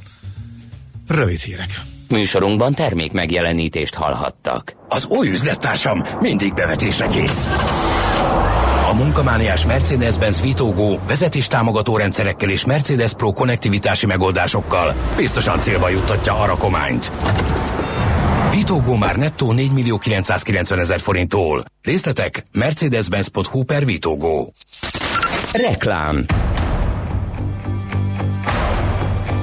Rövid 1.07 1.39
hírek. 1.39 1.81
Műsorunkban 2.09 2.73
termék 2.73 3.11
megjelenítést 3.11 3.95
hallhattak. 3.95 4.75
Az 4.89 5.05
új 5.05 5.27
üzlettársam 5.27 6.03
mindig 6.19 6.53
bevetésre 6.53 7.07
kész. 7.07 7.47
A 8.89 8.93
munkamániás 8.93 9.65
Mercedes-Benz 9.65 10.41
Vitógó 10.41 10.99
vezetéstámogató 11.07 11.97
rendszerekkel 11.97 12.49
és 12.49 12.65
Mercedes 12.65 13.13
Pro 13.13 13.31
konnektivitási 13.31 14.05
megoldásokkal 14.05 14.95
biztosan 15.15 15.59
célba 15.59 15.89
juttatja 15.89 16.33
a 16.39 16.45
rakományt. 16.45 17.11
Vitógó 18.51 18.95
már 18.95 19.15
nettó 19.15 19.51
4 19.51 19.71
millió 19.71 19.97
990 19.97 20.79
ezer 20.79 20.99
forinttól. 20.99 21.63
Részletek 21.81 22.43
mercedes-benz.hu 22.51 23.63
per 23.63 23.85
Vitógó. 23.85 24.53
Reklám 25.51 26.25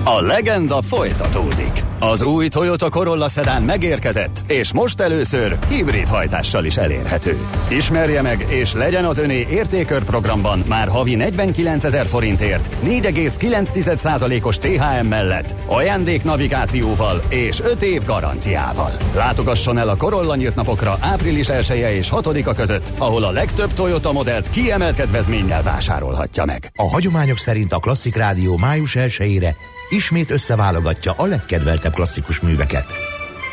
A 0.05 0.21
legenda 0.21 0.83
folytatódik. 0.83 1.66
Az 2.01 2.23
új 2.23 2.49
Toyota 2.49 2.91
Corolla 2.91 3.29
szedán 3.29 3.63
megérkezett, 3.63 4.45
és 4.47 4.73
most 4.73 5.01
először 5.01 5.59
hibrid 5.69 6.09
hajtással 6.09 6.65
is 6.65 6.77
elérhető. 6.77 7.39
Ismerje 7.69 8.23
meg, 8.23 8.47
és 8.49 8.73
legyen 8.73 9.05
az 9.05 9.19
öné 9.19 9.47
értékör 9.51 10.05
programban 10.05 10.65
már 10.69 10.89
havi 10.89 11.15
49 11.15 11.85
ezer 11.85 12.07
forintért, 12.07 12.69
4,9%-os 12.85 14.59
THM 14.59 15.07
mellett, 15.07 15.55
ajándék 15.67 16.25
navigációval 16.25 17.23
és 17.29 17.61
5 17.61 17.83
év 17.83 18.05
garanciával. 18.05 18.91
Látogasson 19.15 19.79
el 19.79 19.89
a 19.89 19.97
Corolla 19.97 20.37
nyílt 20.37 20.55
napokra 20.55 20.97
április 21.01 21.49
1 21.49 21.71
-e 21.71 21.95
és 21.95 22.11
6-a 22.13 22.55
között, 22.55 22.93
ahol 22.99 23.25
a 23.25 23.31
legtöbb 23.31 23.73
Toyota 23.73 24.13
modellt 24.13 24.51
kiemelt 24.51 24.97
kedvezménnyel 24.97 25.63
vásárolhatja 25.63 26.45
meg. 26.45 26.71
A 26.75 26.89
hagyományok 26.89 27.39
szerint 27.39 27.73
a 27.73 27.79
Klasszik 27.79 28.17
Rádió 28.17 28.57
május 28.57 28.97
1-ére 28.99 29.55
ismét 29.89 30.31
összeválogatja 30.31 31.13
a 31.17 31.27
legkedveltebb 31.27 31.95
klasszikus 31.95 32.41
műveket. 32.41 32.95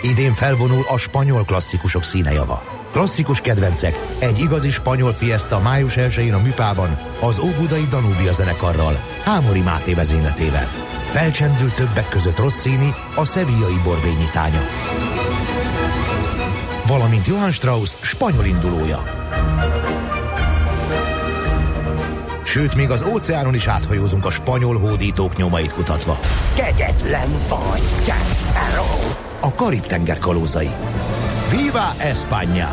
Idén 0.02 0.34
felvonul 0.34 0.84
a 0.88 0.98
spanyol 0.98 1.46
klasszikusok 1.46 2.04
színejava. 2.04 2.64
Klasszikus 2.92 3.42
kedvencek, 3.42 3.98
egy 4.20 4.40
igazi 4.40 4.72
spanyol 4.72 5.14
fiesta 5.14 5.60
május 5.60 5.98
1 5.98 6.30
a 6.30 6.40
Műpában, 6.40 7.00
az 7.20 7.40
Óbudai 7.40 7.88
Danúbia 7.90 8.34
zenekarral, 8.34 9.00
Hámori 9.24 9.62
Máté 9.62 9.94
vezényletével. 9.94 10.68
Felcsendül 11.10 11.72
többek 11.72 12.10
között 12.10 12.38
Rossini, 12.38 12.94
a 13.16 13.26
szevillai 13.26 13.80
borbényitánya. 13.84 14.62
Valamint 16.88 17.28
Johann 17.28 17.52
Strauss 17.52 17.96
spanyol 18.02 18.46
indulója. 18.46 19.04
Sőt, 22.54 22.76
még 22.76 22.90
az 22.90 23.06
óceánon 23.12 23.54
is 23.54 23.68
áthajózunk 23.68 24.26
a 24.26 24.30
spanyol 24.30 24.78
hódítók 24.78 25.38
nyomait 25.38 25.74
kutatva. 25.74 26.20
Kegyetlen 26.56 27.30
vagy, 27.50 27.82
Jaspero! 28.08 28.86
A 29.40 29.54
Karib-tenger 29.54 30.18
kalózai. 30.18 30.70
Viva 31.50 31.94
España! 31.98 32.68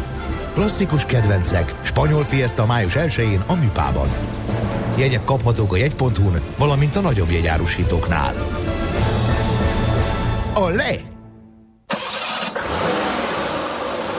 Klasszikus 0.55 1.05
kedvencek, 1.05 1.75
spanyol 1.83 2.25
fiesta 2.25 2.67
május 2.67 2.93
1-én 2.97 3.43
a 3.47 3.55
Műpában. 3.55 4.09
Jegyek 4.97 5.25
kaphatók 5.25 5.73
a 5.73 5.77
jegy.hu-n, 5.77 6.41
valamint 6.57 6.97
a 6.97 7.01
nagyobb 7.01 7.31
jegyárusítóknál. 7.31 8.35
Olé! 10.55 11.01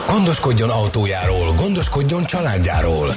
Gondoskodjon 0.06 0.70
autójáról, 0.70 1.52
gondoskodjon 1.54 2.24
családjáról. 2.24 3.14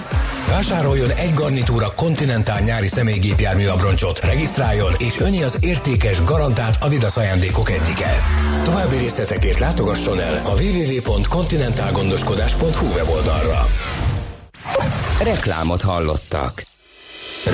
Vásároljon 0.49 1.11
egy 1.11 1.33
garnitúra 1.33 1.93
Continental 1.95 2.59
nyári 2.59 2.87
személygépjármű 2.87 3.67
abroncsot, 3.67 4.19
regisztráljon, 4.19 4.93
és 4.97 5.19
öni 5.19 5.43
az 5.43 5.57
értékes, 5.59 6.23
garantált 6.23 6.83
Adidas 6.83 7.17
ajándékok 7.17 7.69
egyike. 7.69 8.21
További 8.63 8.97
részletekért 8.97 9.59
látogasson 9.59 10.19
el 10.19 10.41
a 10.45 10.61
www.continentalgondoskodás.hu 10.61 12.85
weboldalra. 12.95 13.65
Reklámot 15.23 15.81
hallottak. 15.81 16.65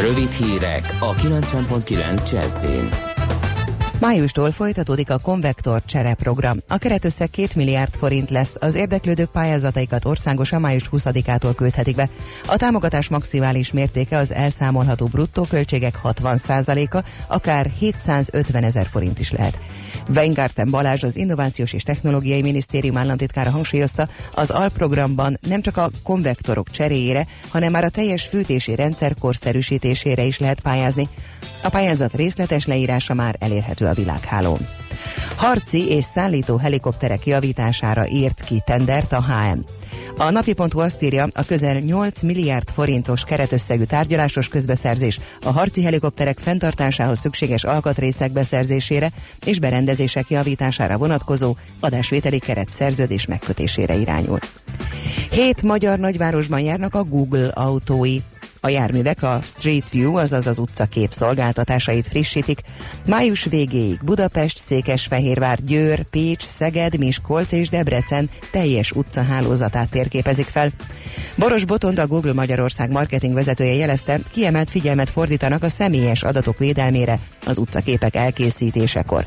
Rövid 0.01 0.31
hírek 0.31 0.95
a 0.99 1.13
90.9 1.13 2.31
Jazzin. 2.31 3.10
Májustól 4.01 4.51
folytatódik 4.51 5.09
a 5.09 5.17
konvektor 5.17 5.81
csere 5.85 6.13
program. 6.13 6.57
A 6.67 6.77
keretösszeg 6.77 7.29
2 7.29 7.47
milliárd 7.55 7.93
forint 7.93 8.29
lesz, 8.29 8.57
az 8.59 8.75
érdeklődők 8.75 9.29
pályázataikat 9.31 10.05
országosan 10.05 10.61
május 10.61 10.89
20-ától 10.91 11.53
küldhetik 11.55 11.95
be. 11.95 12.09
A 12.47 12.57
támogatás 12.57 13.07
maximális 13.07 13.71
mértéke 13.71 14.17
az 14.17 14.33
elszámolható 14.33 15.05
bruttó 15.05 15.45
költségek 15.49 15.99
60%-a, 16.03 17.03
akár 17.27 17.71
750 17.79 18.63
ezer 18.63 18.87
forint 18.91 19.19
is 19.19 19.31
lehet. 19.31 19.59
Weingarten 20.15 20.69
Balázs, 20.69 21.03
az 21.03 21.17
Innovációs 21.17 21.73
és 21.73 21.83
Technológiai 21.83 22.41
Minisztérium 22.41 22.97
államtitkára 22.97 23.49
hangsúlyozta, 23.49 24.09
az 24.33 24.49
alprogramban 24.49 25.37
nem 25.47 25.61
csak 25.61 25.77
a 25.77 25.89
konvektorok 26.03 26.69
cseréjére, 26.69 27.27
hanem 27.49 27.71
már 27.71 27.83
a 27.83 27.89
teljes 27.89 28.23
fűtési 28.23 28.75
rendszer 28.75 29.15
korszerűsítésére 29.19 30.23
is 30.23 30.39
lehet 30.39 30.61
pályázni. 30.61 31.09
A 31.63 31.69
pályázat 31.69 32.13
részletes 32.13 32.65
leírása 32.65 33.13
már 33.13 33.35
elérhető 33.39 33.85
a 33.85 33.93
világhálón. 33.93 34.67
Harci 35.35 35.89
és 35.89 36.05
szállító 36.05 36.57
helikopterek 36.57 37.25
javítására 37.25 38.07
írt 38.07 38.41
ki 38.41 38.61
tendert 38.65 39.13
a 39.13 39.23
HM. 39.23 39.59
A 40.17 40.29
napi.hu 40.29 40.79
azt 40.79 41.01
írja, 41.01 41.27
a 41.33 41.45
közel 41.45 41.79
8 41.79 42.21
milliárd 42.21 42.69
forintos 42.69 43.23
keretösszegű 43.23 43.83
tárgyalásos 43.83 44.47
közbeszerzés 44.47 45.19
a 45.41 45.51
harci 45.51 45.83
helikopterek 45.83 46.39
fenntartásához 46.39 47.19
szükséges 47.19 47.63
alkatrészek 47.63 48.31
beszerzésére 48.31 49.11
és 49.45 49.59
berendezések 49.59 50.29
javítására 50.29 50.97
vonatkozó 50.97 51.55
adásvételi 51.79 52.39
keret 52.39 52.69
szerződés 52.69 53.25
megkötésére 53.25 53.95
irányul. 53.95 54.39
Hét 55.31 55.61
magyar 55.61 55.99
nagyvárosban 55.99 56.59
járnak 56.59 56.95
a 56.95 57.03
Google 57.03 57.47
autói. 57.47 58.17
A 58.63 58.69
járművek 58.69 59.23
a 59.23 59.39
Street 59.45 59.89
View, 59.89 60.15
azaz 60.15 60.47
az 60.47 60.59
utcakép 60.59 61.11
szolgáltatásait 61.11 62.07
frissítik. 62.07 62.61
Május 63.05 63.43
végéig 63.43 63.99
Budapest, 64.03 64.57
Székesfehérvár, 64.57 65.63
Győr, 65.63 66.03
Pécs, 66.03 66.45
Szeged, 66.45 66.97
Miskolc 66.97 67.51
és 67.51 67.69
Debrecen 67.69 68.29
teljes 68.51 68.91
utcahálózatát 68.91 69.89
térképezik 69.89 70.45
fel. 70.45 70.69
Boros 71.35 71.65
Botond, 71.65 71.99
a 71.99 72.07
Google 72.07 72.33
Magyarország 72.33 72.91
marketing 72.91 73.33
vezetője 73.33 73.73
jelezte, 73.73 74.19
kiemelt 74.31 74.69
figyelmet 74.69 75.09
fordítanak 75.09 75.63
a 75.63 75.69
személyes 75.69 76.23
adatok 76.23 76.57
védelmére 76.57 77.19
az 77.45 77.57
utcaképek 77.57 78.15
elkészítésekor. 78.15 79.25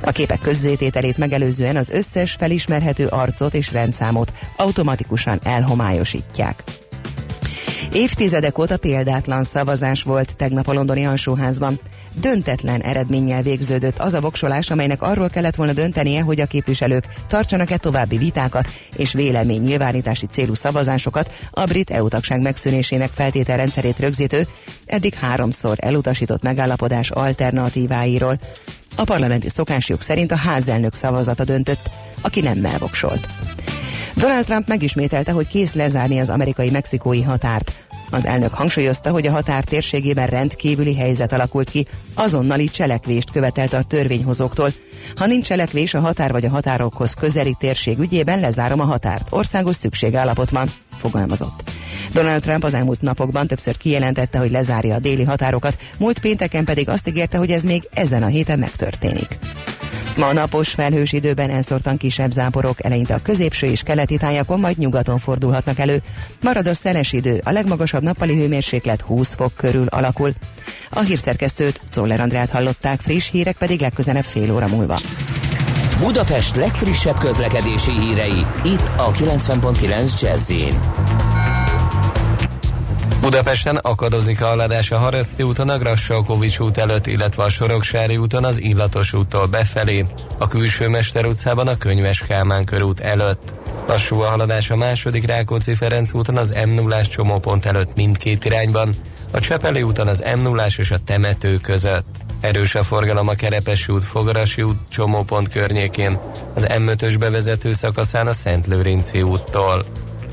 A 0.00 0.10
képek 0.10 0.40
közzétételét 0.40 1.18
megelőzően 1.18 1.76
az 1.76 1.90
összes 1.90 2.32
felismerhető 2.38 3.06
arcot 3.06 3.54
és 3.54 3.72
rendszámot 3.72 4.32
automatikusan 4.56 5.40
elhomályosítják. 5.42 6.62
Évtizedek 7.92 8.58
óta 8.58 8.76
példátlan 8.76 9.44
szavazás 9.44 10.02
volt 10.02 10.36
tegnap 10.36 10.68
a 10.68 10.72
londoni 10.72 11.06
alsóházban. 11.06 11.80
Döntetlen 12.20 12.80
eredménnyel 12.80 13.42
végződött 13.42 13.98
az 13.98 14.14
a 14.14 14.20
voksolás, 14.20 14.70
amelynek 14.70 15.02
arról 15.02 15.28
kellett 15.28 15.54
volna 15.54 15.72
döntenie, 15.72 16.22
hogy 16.22 16.40
a 16.40 16.46
képviselők 16.46 17.04
tartsanak-e 17.26 17.76
további 17.76 18.16
vitákat 18.16 18.68
és 18.96 19.12
vélemény 19.12 19.62
nyilvánítási 19.62 20.26
célú 20.26 20.54
szavazásokat 20.54 21.30
a 21.50 21.64
brit 21.64 21.90
EU 21.90 22.08
tagság 22.08 22.40
megszűnésének 22.40 23.10
feltételrendszerét 23.14 23.98
rögzítő, 23.98 24.46
eddig 24.86 25.14
háromszor 25.14 25.76
elutasított 25.80 26.42
megállapodás 26.42 27.10
alternatíváiról. 27.10 28.38
A 28.96 29.04
parlamenti 29.04 29.48
szokásjog 29.48 30.02
szerint 30.02 30.32
a 30.32 30.36
házelnök 30.36 30.94
szavazata 30.94 31.44
döntött, 31.44 31.90
aki 32.20 32.40
nem 32.40 32.58
melvoksolt. 32.58 33.28
Donald 34.16 34.44
Trump 34.44 34.68
megismételte, 34.68 35.32
hogy 35.32 35.48
kész 35.48 35.72
lezárni 35.72 36.20
az 36.20 36.30
amerikai-mexikói 36.30 37.22
határt. 37.22 37.72
Az 38.10 38.26
elnök 38.26 38.54
hangsúlyozta, 38.54 39.10
hogy 39.10 39.26
a 39.26 39.30
határ 39.30 39.64
térségében 39.64 40.26
rendkívüli 40.26 40.96
helyzet 40.96 41.32
alakult 41.32 41.70
ki, 41.70 41.86
azonnali 42.14 42.64
cselekvést 42.64 43.30
követelte 43.30 43.76
a 43.76 43.82
törvényhozóktól. 43.82 44.72
Ha 45.16 45.26
nincs 45.26 45.46
cselekvés 45.46 45.94
a 45.94 46.00
határ 46.00 46.32
vagy 46.32 46.44
a 46.44 46.50
határokhoz 46.50 47.14
közeli 47.14 47.56
térség 47.58 47.98
ügyében, 47.98 48.40
lezárom 48.40 48.80
a 48.80 48.84
határt. 48.84 49.26
Országos 49.30 49.76
szükségállapot 49.76 50.50
van, 50.50 50.70
fogalmazott. 50.98 51.70
Donald 52.12 52.42
Trump 52.42 52.64
az 52.64 52.74
elmúlt 52.74 53.00
napokban 53.00 53.46
többször 53.46 53.76
kijelentette, 53.76 54.38
hogy 54.38 54.50
lezárja 54.50 54.94
a 54.94 54.98
déli 54.98 55.24
határokat, 55.24 55.78
múlt 55.98 56.18
pénteken 56.18 56.64
pedig 56.64 56.88
azt 56.88 57.08
ígérte, 57.08 57.38
hogy 57.38 57.50
ez 57.50 57.62
még 57.62 57.88
ezen 57.94 58.22
a 58.22 58.26
héten 58.26 58.58
megtörténik. 58.58 59.38
Ma 60.16 60.32
napos 60.32 60.68
felhős 60.68 61.12
időben 61.12 61.50
elszórtan 61.50 61.96
kisebb 61.96 62.32
záporok, 62.32 62.84
eleinte 62.84 63.14
a 63.14 63.22
középső 63.22 63.66
és 63.66 63.82
keleti 63.82 64.16
tájakon, 64.16 64.60
majd 64.60 64.78
nyugaton 64.78 65.18
fordulhatnak 65.18 65.78
elő. 65.78 66.02
Marad 66.42 66.66
a 66.66 66.74
szeles 66.74 67.12
idő, 67.12 67.40
a 67.44 67.50
legmagasabb 67.50 68.02
nappali 68.02 68.36
hőmérséklet 68.36 69.00
20 69.00 69.34
fok 69.34 69.52
körül 69.56 69.86
alakul. 69.86 70.32
A 70.90 71.00
hírszerkesztőt 71.00 71.80
Czoller 71.90 72.20
Andrát 72.20 72.50
hallották, 72.50 73.00
friss 73.00 73.30
hírek 73.30 73.56
pedig 73.56 73.80
legközelebb 73.80 74.24
fél 74.24 74.52
óra 74.52 74.66
múlva. 74.66 75.00
Budapest 76.00 76.56
legfrissebb 76.56 77.18
közlekedési 77.18 77.92
hírei, 77.92 78.46
itt 78.64 78.90
a 78.96 79.10
90.9 79.10 80.20
jazz 80.20 80.50
Budapesten 83.20 83.76
akadozik 83.76 84.42
a 84.42 84.46
haladás 84.46 84.90
a 84.90 84.98
Haraszti 84.98 85.42
úton, 85.42 85.68
a 85.68 85.78
Grassalkovics 85.78 86.58
út 86.58 86.78
előtt, 86.78 87.06
illetve 87.06 87.42
a 87.42 87.48
Soroksári 87.48 88.16
úton 88.16 88.44
az 88.44 88.60
Illatos 88.60 89.12
úttól 89.12 89.46
befelé, 89.46 90.06
a 90.38 90.48
Külső 90.48 90.88
Mester 90.88 91.26
utcában 91.26 91.68
a 91.68 91.76
Könyves 91.76 92.22
Kálmán 92.22 92.64
körút 92.64 93.00
előtt. 93.00 93.54
Lassú 93.88 94.20
a 94.20 94.26
haladás 94.26 94.70
a 94.70 94.76
második 94.76 95.26
Rákóczi 95.26 95.74
Ferenc 95.74 96.12
úton 96.12 96.36
az 96.36 96.54
m 96.66 96.70
0 96.70 97.00
csomópont 97.00 97.66
előtt 97.66 97.94
mindkét 97.94 98.44
irányban, 98.44 98.94
a 99.30 99.40
Csepeli 99.40 99.82
úton 99.82 100.08
az 100.08 100.24
m 100.36 100.42
0 100.42 100.66
és 100.76 100.90
a 100.90 100.98
Temető 100.98 101.56
között. 101.56 102.06
Erős 102.40 102.74
a 102.74 102.82
forgalom 102.82 103.28
a 103.28 103.34
Kerepesi 103.34 103.92
út, 103.92 104.04
Fogarasi 104.04 104.62
út 104.62 104.78
csomópont 104.88 105.48
környékén, 105.48 106.18
az 106.54 106.66
M5-ös 106.68 107.16
bevezető 107.18 107.72
szakaszán 107.72 108.26
a 108.26 108.32
Szent 108.32 108.66
Lőrinci 108.66 109.22
úttól. 109.22 109.86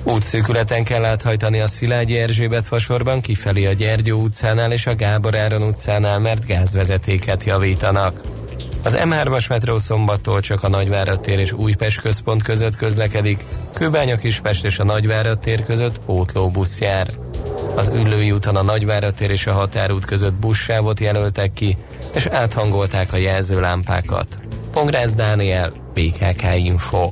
Útszűkületen 0.04 0.84
kell 0.84 1.06
áthajtani 1.06 1.60
a 1.60 1.68
Szilágyi 1.68 2.18
Erzsébet 2.18 2.66
fasorban 2.66 3.22
kifelé 3.22 3.66
a 3.66 3.74
Gyergyó 3.74 4.22
utcánál 4.22 4.72
és 4.72 4.88
a 4.88 4.95
Gábor 4.95 5.36
Áron 5.36 5.62
utcánál, 5.62 6.20
mert 6.20 6.45
gázvezetéket 6.45 7.43
javítanak. 7.43 8.22
Az 8.84 8.97
M3-as 9.04 9.49
metró 9.49 9.78
szombattól 9.78 10.39
csak 10.39 10.64
a 10.64 10.68
Nagyvárad 10.68 11.20
tér 11.20 11.39
és 11.39 11.51
Újpest 11.51 12.01
központ 12.01 12.43
között 12.43 12.76
közlekedik, 12.76 13.45
Kőbánya 13.74 14.18
Kispest 14.18 14.66
és 14.66 14.80
a 14.80 14.84
Nagyvárad 14.84 15.39
tér 15.39 15.64
között 15.64 15.99
pótlóbusz 15.99 16.80
jár. 16.80 17.14
Az 17.76 17.91
Üllői 17.93 18.32
úton 18.32 18.56
a 18.56 18.62
Nagyvárad 18.62 19.14
tér 19.14 19.32
és 19.32 19.47
a 19.47 19.54
Határút 19.54 20.06
között 20.06 20.34
buszsávot 20.34 20.99
jelöltek 20.99 21.54
ki, 21.54 21.78
és 22.14 22.26
áthangolták 22.26 23.14
a 23.14 23.18
jelzőlámpákat. 23.18 24.38
Pongrász 24.72 25.16
Dániel, 25.16 25.74
BKK 25.93 26.43
Info. 26.56 27.12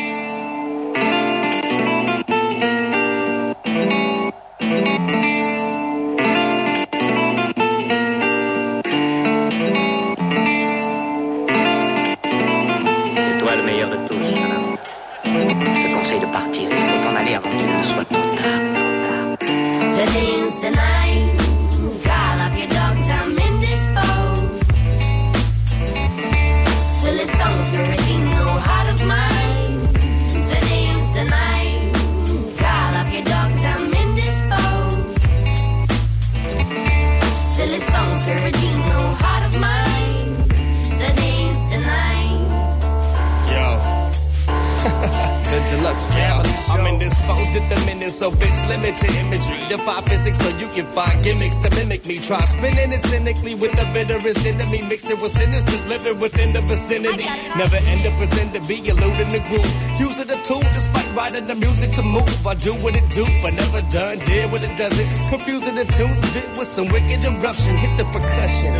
It 55.11 55.21
with 55.21 55.33
sinisters 55.33 55.87
living 55.87 56.19
within 56.19 56.53
the 56.53 56.61
vicinity. 56.61 57.25
Never 57.55 57.75
end 57.75 58.05
up 58.07 58.13
pretend 58.17 58.53
to 58.53 58.61
be 58.67 58.87
eluding 58.87 59.29
the 59.29 59.41
groove. 59.49 59.71
Using 59.99 60.27
the 60.27 60.39
tool 60.47 60.63
despite 60.73 61.09
writing 61.15 61.45
the 61.47 61.55
music 61.55 61.91
to 61.93 62.03
move. 62.03 62.47
I 62.47 62.55
do 62.55 62.73
what 62.75 62.95
it 62.95 63.07
do, 63.11 63.25
but 63.41 63.53
never 63.53 63.81
done. 63.91 64.19
Did 64.19 64.51
what 64.51 64.63
it 64.63 64.75
doesn't. 64.77 65.07
Confusing 65.29 65.75
the 65.75 65.85
tunes, 65.85 66.19
bit 66.33 66.47
with 66.57 66.67
some 66.67 66.87
wicked 66.89 67.23
eruption. 67.23 67.75
Hit 67.77 67.97
the 67.97 68.05
percussion. 68.05 68.71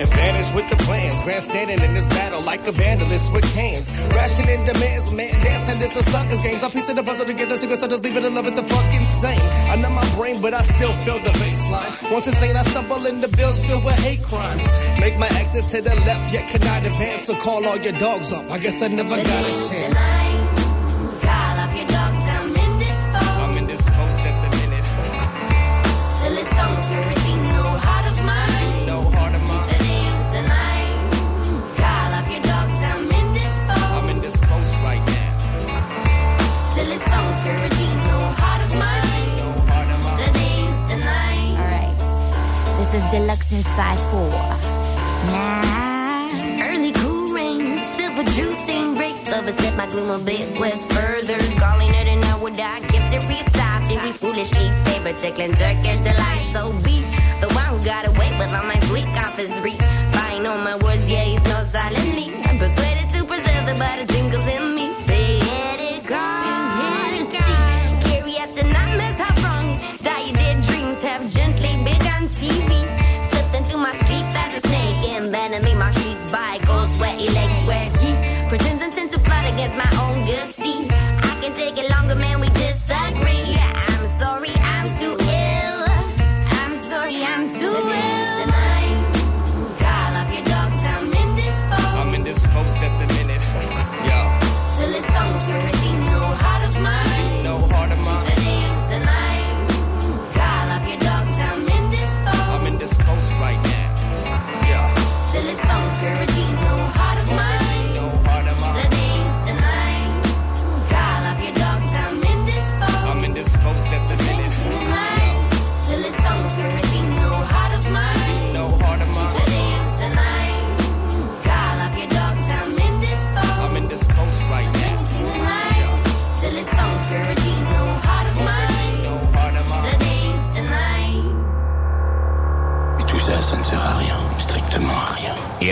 And 0.00 0.08
vanish 0.16 0.52
with 0.54 0.68
the 0.70 0.76
plans. 0.84 1.20
Grandstanding 1.22 1.80
in 1.80 1.94
this 1.94 2.06
battle 2.06 2.42
like 2.42 2.66
a 2.66 2.72
vandalist 2.72 3.32
with 3.32 3.46
cans. 3.54 3.90
Rationing 4.14 4.64
demands, 4.64 5.12
man. 5.12 5.32
Dancing 5.42 5.78
this 5.78 5.96
a 5.96 6.02
sucker's 6.10 6.42
games. 6.42 6.62
I 6.62 6.70
piece 6.70 6.88
of 6.88 6.96
the 6.96 7.02
puzzle 7.02 7.26
together, 7.26 7.56
so 7.56 7.68
so 7.74 7.86
just 7.88 8.02
leave 8.04 8.16
it 8.16 8.24
love 8.32 8.46
it 8.46 8.56
the 8.56 8.62
fuck 8.62 8.94
insane. 9.22 9.40
I 9.70 9.76
know 9.76 9.90
my 9.90 10.14
brain, 10.14 10.40
but 10.40 10.54
I 10.54 10.62
still 10.62 10.92
feel 11.00 11.18
the 11.18 11.30
baseline. 11.30 12.12
Once 12.12 12.26
insane, 12.26 12.56
I 12.56 12.62
stumble 12.62 13.06
in 13.06 13.20
the 13.20 13.28
bills 13.28 13.64
filled 13.64 13.84
with 13.84 13.98
hate 13.98 14.22
crimes. 14.22 14.62
Make 15.00 15.16
my 15.18 15.28
exit 15.28 15.64
to 15.70 15.82
the 15.82 15.94
left, 15.94 16.32
yet 16.32 16.50
cannot 16.50 16.84
advance. 16.84 17.22
So 17.24 17.34
call 17.36 17.64
all 17.66 17.78
your 17.78 17.92
dogs 17.92 18.32
off. 18.32 18.50
I 18.50 18.58
guess 18.58 18.82
I 18.82 18.88
never 18.88 19.16
got 19.16 19.44
a 19.44 19.68
chance. 19.68 20.31
This 42.92 43.04
is 43.04 43.10
Deluxe 43.10 43.52
Inside 43.52 44.00
4. 44.10 44.28
Nah. 45.32 46.68
Early 46.68 46.92
cool 46.92 47.32
rain, 47.32 47.78
silver 47.94 48.22
juice 48.32 48.58
stain 48.58 48.96
breaks. 48.96 49.32
Overstep 49.32 49.78
my 49.78 49.88
gloom 49.88 50.10
a 50.10 50.18
bit 50.18 50.60
west 50.60 50.92
further. 50.92 51.38
Calling 51.56 51.88
it 51.88 52.06
an 52.06 52.22
hour, 52.24 52.50
I 52.50 52.80
kept 52.92 53.14
it 53.14 53.26
real 53.30 53.44
top. 53.54 53.88
Did 53.88 54.02
we 54.02 54.12
foolishly 54.12 54.68
favor 54.84 55.14
tickling 55.14 55.54
Turkish 55.54 56.00
delight? 56.00 56.50
So 56.52 56.70
be 56.84 57.00
the 57.40 57.48
one 57.54 57.64
who 57.72 57.82
got 57.82 58.08
away 58.08 58.28
with 58.38 58.52
all 58.52 58.64
my 58.64 58.78
sweet 58.80 59.06
reach. 59.62 59.78
Buying 60.12 60.46
on 60.46 60.62
my 60.62 60.76
words, 60.76 61.08
yeah, 61.08 61.24
he 61.24 61.38
snows 61.38 61.70
silently. 61.70 62.34
I'm 62.44 62.58
persuaded 62.58 63.08
to 63.08 63.24
preserve 63.24 63.64
the 63.64 63.74
butter 63.78 64.04
tingles 64.04 64.46
in 64.46 64.74
me. 64.74 65.01
TV. 72.42 72.70
Slipped 73.30 73.54
into 73.54 73.76
my 73.76 73.94
sleep 74.04 74.26
as 74.34 74.56
a 74.56 74.66
snake, 74.66 74.96
and 75.06 75.30
made 75.30 75.76
my 75.76 75.92
sheets 75.92 76.32
by 76.32 76.58
cold, 76.64 76.90
sweaty 76.90 77.28
legs 77.30 77.64
where 77.66 77.88
he 78.00 78.10
pretends 78.48 78.82
intent 78.82 79.12
to 79.12 79.18
plot 79.20 79.46
against 79.52 79.76
my 79.76 79.90
own 80.02 80.24
good 80.24 80.52
seed. 80.52 80.91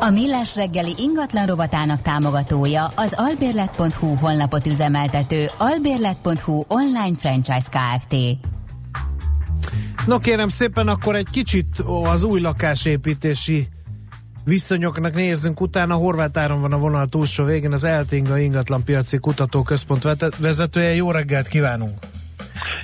A 0.00 0.10
Millás 0.10 0.56
reggeli 0.56 0.92
ingatlan 0.98 1.46
rovatának 1.46 2.00
támogatója 2.00 2.84
az 2.96 3.14
albérlet.hu 3.16 4.14
honlapot 4.14 4.66
üzemeltető 4.66 5.46
albérlet.hu 5.58 6.62
online 6.68 7.16
franchise 7.16 7.68
Kft. 7.70 8.14
No 10.06 10.18
kérem 10.18 10.48
szépen, 10.48 10.88
akkor 10.88 11.16
egy 11.16 11.28
kicsit 11.30 11.66
az 12.02 12.22
új 12.22 12.40
lakásépítési 12.40 13.68
viszonyoknak 14.44 15.14
nézzünk 15.14 15.60
utána. 15.60 15.94
Horváth 15.94 16.40
Áron 16.40 16.60
van 16.60 16.72
a 16.72 16.78
vonal 16.78 17.06
túlsó 17.06 17.44
végén, 17.44 17.72
az 17.72 17.84
Eltinga 17.84 18.38
ingatlan 18.38 18.84
piaci 18.84 19.18
kutatóközpont 19.18 20.06
vezetője. 20.38 20.94
Jó 20.94 21.10
reggelt 21.10 21.48
kívánunk! 21.48 21.98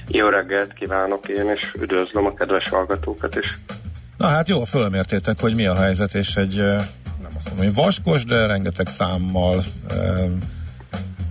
Jó 0.08 0.28
reggelt 0.28 0.72
kívánok 0.72 1.28
én, 1.28 1.48
és 1.54 1.74
üdvözlöm 1.80 2.26
a 2.26 2.34
kedves 2.34 2.68
hallgatókat 2.68 3.36
is. 3.36 3.58
Na 4.16 4.26
hát 4.26 4.48
jó, 4.48 4.64
fölmértétek, 4.64 5.40
hogy 5.40 5.54
mi 5.54 5.66
a 5.66 5.74
helyzet, 5.74 6.14
és 6.14 6.36
egy 6.36 6.62
azt 7.44 7.56
mondom, 7.56 7.74
hogy 7.74 7.84
vaskos, 7.84 8.24
de 8.24 8.46
rengeteg 8.46 8.86
számmal 8.88 9.62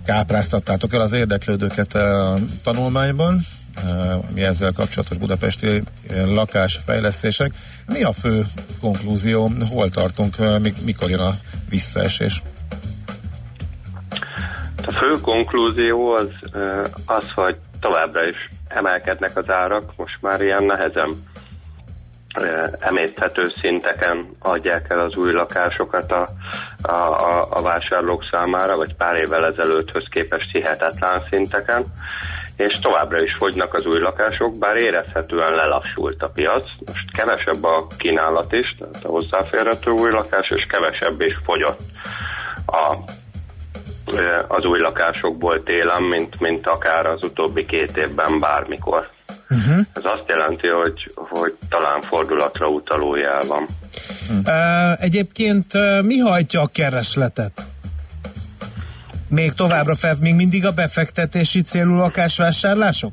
kápráztattátok 0.04 0.92
el 0.92 1.00
az 1.00 1.12
érdeklődőket 1.12 1.94
a 1.94 2.38
tanulmányban, 2.62 3.38
eh, 3.76 4.18
mi 4.34 4.42
ezzel 4.42 4.72
kapcsolatos 4.72 5.16
budapesti 5.16 5.82
lakásfejlesztések. 6.24 7.52
Mi 7.86 8.02
a 8.02 8.12
fő 8.12 8.44
konklúzió? 8.80 9.50
Hol 9.70 9.90
tartunk? 9.90 10.36
mik- 10.60 10.84
Mikor 10.84 11.10
jön 11.10 11.20
a 11.20 11.34
visszaesés? 11.68 12.42
A 14.86 14.92
fő 14.92 15.20
konklúzió 15.20 16.12
az, 16.12 16.28
az, 17.06 17.30
hogy 17.34 17.56
továbbra 17.80 18.28
is 18.28 18.36
emelkednek 18.68 19.36
az 19.36 19.48
árak, 19.48 19.92
most 19.96 20.18
már 20.20 20.40
ilyen 20.40 20.64
nehezen 20.64 21.16
emészthető 22.78 23.52
szinteken 23.60 24.36
adják 24.38 24.86
el 24.90 24.98
az 24.98 25.16
új 25.16 25.32
lakásokat 25.32 26.12
a, 26.12 26.28
a, 26.82 26.92
a, 26.92 27.46
a 27.50 27.62
vásárlók 27.62 28.24
számára, 28.30 28.76
vagy 28.76 28.94
pár 28.94 29.16
évvel 29.16 29.46
ezelőtthöz 29.46 30.04
képest 30.10 30.50
hihetetlen 30.52 31.22
szinteken, 31.30 31.92
és 32.56 32.78
továbbra 32.78 33.22
is 33.22 33.34
fogynak 33.38 33.74
az 33.74 33.86
új 33.86 33.98
lakások, 33.98 34.58
bár 34.58 34.76
érezhetően 34.76 35.54
lelassult 35.54 36.22
a 36.22 36.28
piac. 36.28 36.64
Most 36.86 37.16
kevesebb 37.16 37.64
a 37.64 37.86
kínálat 37.98 38.52
is, 38.52 38.76
tehát 38.78 39.04
a 39.04 39.08
hozzáférhető 39.08 39.90
új 39.90 40.10
lakás, 40.10 40.48
és 40.48 40.66
kevesebb 40.68 41.20
is 41.20 41.38
fogyott 41.44 41.80
a 42.66 42.96
az 44.48 44.64
új 44.64 44.78
lakásokból 44.78 45.62
télen, 45.62 46.02
mint, 46.02 46.40
mint 46.40 46.66
akár 46.66 47.06
az 47.06 47.22
utóbbi 47.22 47.66
két 47.66 47.96
évben 47.96 48.40
bármikor. 48.40 49.08
Uh-huh. 49.50 49.86
Ez 49.92 50.04
azt 50.04 50.24
jelenti, 50.26 50.68
hogy, 50.68 51.12
hogy 51.14 51.54
talán 51.68 52.02
fordulatra 52.02 52.68
utaló 52.68 53.16
jel 53.16 53.42
van. 53.46 53.66
Uh, 54.46 55.02
egyébként 55.02 55.74
uh, 55.74 56.02
mi 56.02 56.18
hajtja 56.18 56.60
a 56.60 56.66
keresletet? 56.66 57.62
Még 59.28 59.52
továbbra 59.52 59.94
fel, 59.94 60.16
még 60.20 60.34
mindig 60.34 60.66
a 60.66 60.70
befektetési 60.70 61.62
célú 61.62 61.94
lakásvásárlások? 61.94 63.12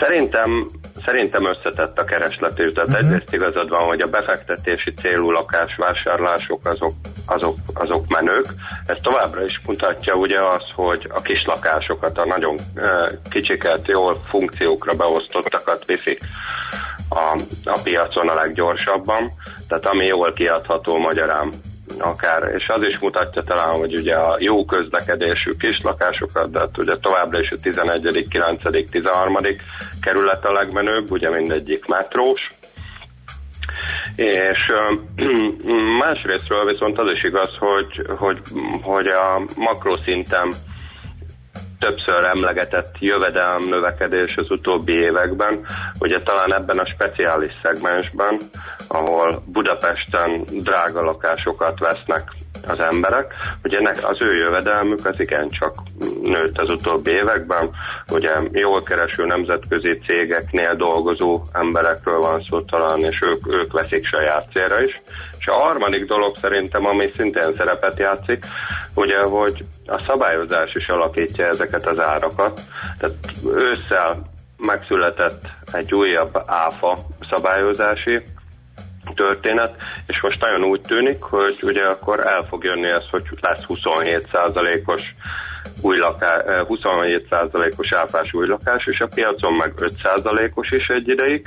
Szerintem 0.00 0.70
Szerintem 1.04 1.46
összetett 1.46 1.98
a 1.98 2.04
keresletű, 2.04 2.72
tehát 2.72 2.88
uh-huh. 2.88 3.06
egyrészt 3.06 3.32
igazad 3.32 3.68
van, 3.68 3.86
hogy 3.86 4.00
a 4.00 4.06
befektetési 4.06 4.94
célú 4.94 5.30
lakásvásárlások 5.30 6.66
azok, 6.66 6.92
azok, 7.26 7.56
azok 7.74 8.08
menők. 8.08 8.46
Ez 8.86 8.98
továbbra 9.02 9.44
is 9.44 9.60
mutatja 9.66 10.14
ugye 10.14 10.40
az, 10.40 10.62
hogy 10.74 11.06
a 11.14 11.20
kis 11.20 11.44
lakásokat, 11.46 12.18
a 12.18 12.26
nagyon 12.26 12.54
uh, 12.74 13.12
kicsiket, 13.30 13.88
jól 13.88 14.20
funkciókra 14.28 14.94
beosztottakat 14.94 15.84
viszik 15.84 16.20
a, 17.08 17.18
a, 17.18 17.36
a 17.64 17.78
piacon 17.82 18.28
a 18.28 18.34
leggyorsabban, 18.34 19.32
tehát 19.68 19.86
ami 19.86 20.06
jól 20.06 20.32
kiadható 20.32 20.98
magyarán 20.98 21.52
akár, 21.98 22.54
és 22.56 22.68
az 22.68 22.82
is 22.82 22.98
mutatja 22.98 23.42
talán, 23.42 23.78
hogy 23.78 23.94
ugye 23.94 24.14
a 24.14 24.36
jó 24.40 24.64
közlekedésű 24.64 25.50
kislakásokat, 25.58 26.50
de 26.50 26.58
hát 26.58 26.78
ugye 26.78 26.96
továbbra 26.96 27.40
is 27.40 27.50
a 27.50 27.56
11., 27.62 28.26
9., 28.28 28.90
13. 28.90 29.36
kerület 30.00 30.44
a 30.44 30.52
legmenőbb, 30.52 31.10
ugye 31.10 31.30
mindegyik 31.30 31.86
metrós, 31.86 32.40
és 34.16 34.72
másrésztről 36.02 36.64
viszont 36.64 36.98
az 36.98 37.10
is 37.12 37.22
igaz, 37.22 37.50
hogy, 37.58 38.06
hogy, 38.18 38.38
hogy 38.82 39.06
a 39.06 39.42
makroszinten 39.56 40.54
többször 41.78 42.24
emlegetett 42.24 42.94
jövedelem 42.98 43.62
növekedés 43.62 44.36
az 44.36 44.50
utóbbi 44.50 44.92
években, 44.92 45.66
ugye 45.98 46.18
talán 46.18 46.54
ebben 46.54 46.78
a 46.78 46.86
speciális 46.86 47.52
szegmensben, 47.62 48.38
ahol 48.88 49.42
Budapesten 49.46 50.44
drága 50.50 51.02
lakásokat 51.02 51.78
vesznek 51.78 52.30
az 52.68 52.80
emberek, 52.80 53.34
ennek 53.62 54.08
az 54.08 54.16
ő 54.20 54.36
jövedelmük 54.36 55.06
az 55.06 55.14
igencsak 55.20 55.74
nőtt 56.22 56.58
az 56.58 56.70
utóbbi 56.70 57.10
években, 57.10 57.70
ugye 58.08 58.30
jól 58.52 58.82
kereső 58.82 59.26
nemzetközi 59.26 59.98
cégeknél 60.06 60.74
dolgozó 60.74 61.42
emberekről 61.52 62.18
van 62.18 62.44
szó 62.48 62.60
talán, 62.60 62.98
és 62.98 63.22
ők, 63.22 63.54
ők 63.54 63.72
veszik 63.72 64.06
saját 64.06 64.48
célra 64.52 64.82
is. 64.82 65.02
És 65.46 65.52
a 65.52 65.58
harmadik 65.58 66.04
dolog 66.04 66.36
szerintem, 66.36 66.86
ami 66.86 67.10
szintén 67.16 67.54
szerepet 67.56 67.98
játszik, 67.98 68.44
ugye, 68.94 69.22
hogy 69.22 69.64
a 69.86 70.02
szabályozás 70.06 70.72
is 70.74 70.86
alakítja 70.88 71.46
ezeket 71.46 71.86
az 71.86 71.98
árakat. 71.98 72.60
Tehát 72.98 73.16
ősszel 73.54 74.22
megszületett 74.56 75.42
egy 75.72 75.94
újabb 75.94 76.42
áfa 76.46 76.98
szabályozási 77.30 78.22
történet, 79.14 79.74
és 80.06 80.20
most 80.20 80.40
nagyon 80.40 80.64
úgy 80.64 80.80
tűnik, 80.80 81.22
hogy 81.22 81.58
ugye 81.62 81.84
akkor 81.84 82.26
el 82.26 82.46
fog 82.48 82.64
jönni 82.64 82.88
ez, 82.88 83.04
hogy 83.10 83.22
lesz 83.40 83.64
27%-os 83.68 85.14
új 85.82 85.98
laká, 85.98 86.42
27%-os 86.46 87.92
áfás 87.92 88.32
új 88.32 88.46
lakás, 88.46 88.84
és 88.84 89.00
a 89.00 89.08
piacon 89.14 89.52
meg 89.52 89.72
5%-os 89.76 90.70
is 90.70 90.86
egy 90.86 91.08
ideig, 91.08 91.46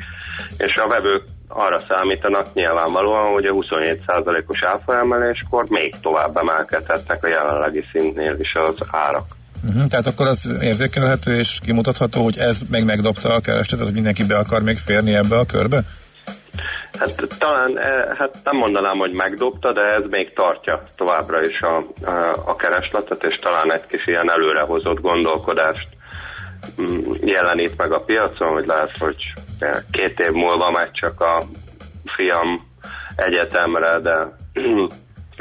és 0.58 0.78
a 0.78 0.88
vevők 0.88 1.24
arra 1.50 1.82
számítanak 1.88 2.54
nyilvánvalóan, 2.54 3.32
hogy 3.34 3.46
a 3.46 3.54
27%-os 3.54 4.64
áfa 4.64 4.98
emeléskor 4.98 5.66
még 5.70 5.96
tovább 6.02 6.38
emelkedhetnek 6.38 7.24
a 7.24 7.28
jelenlegi 7.28 7.84
szintnél 7.92 8.36
is 8.40 8.54
az 8.54 8.88
árak. 8.92 9.26
Uh-huh, 9.68 9.88
tehát 9.88 10.08
akkor 10.08 10.28
az 10.28 10.50
érzékelhető 10.62 11.36
és 11.36 11.60
kimutatható, 11.66 12.24
hogy 12.24 12.38
ez 12.38 12.62
meg 12.70 12.86
megdobta 12.86 13.34
a 13.34 13.40
keresletet, 13.40 13.86
hogy 13.86 13.96
mindenki 13.96 14.24
be 14.24 14.38
akar 14.38 14.62
még 14.62 14.78
férni 14.78 15.14
ebbe 15.16 15.38
a 15.38 15.46
körbe? 15.46 15.84
Hát 17.00 17.28
talán, 17.38 17.80
eh, 17.80 18.18
hát 18.18 18.40
nem 18.44 18.56
mondanám, 18.56 18.98
hogy 18.98 19.12
megdobta, 19.12 19.74
de 19.74 19.82
ez 19.82 20.04
még 20.10 20.34
tartja 20.34 20.84
továbbra 20.96 21.46
is 21.46 21.62
a, 21.62 21.76
a, 22.06 22.34
a 22.46 22.56
keresletet, 22.56 23.24
és 23.24 23.36
talán 23.36 23.74
egy 23.74 23.86
kis 23.88 24.08
ilyen 24.08 24.32
előrehozott 24.32 25.02
gondolkodást 25.02 25.88
mm, 26.82 27.12
jelenít 27.22 27.78
meg 27.78 27.92
a 27.92 28.04
piacon, 28.04 28.54
hogy 28.54 28.66
lehet, 28.66 28.98
hogy 28.98 29.34
eh, 29.36 29.44
két 29.92 30.20
év 30.20 30.32
múlva 30.32 30.72
megy 30.72 30.92
csak 30.92 31.22
a 31.22 31.46
fiam 32.06 32.68
egyetemre, 33.16 34.00
de 34.00 34.38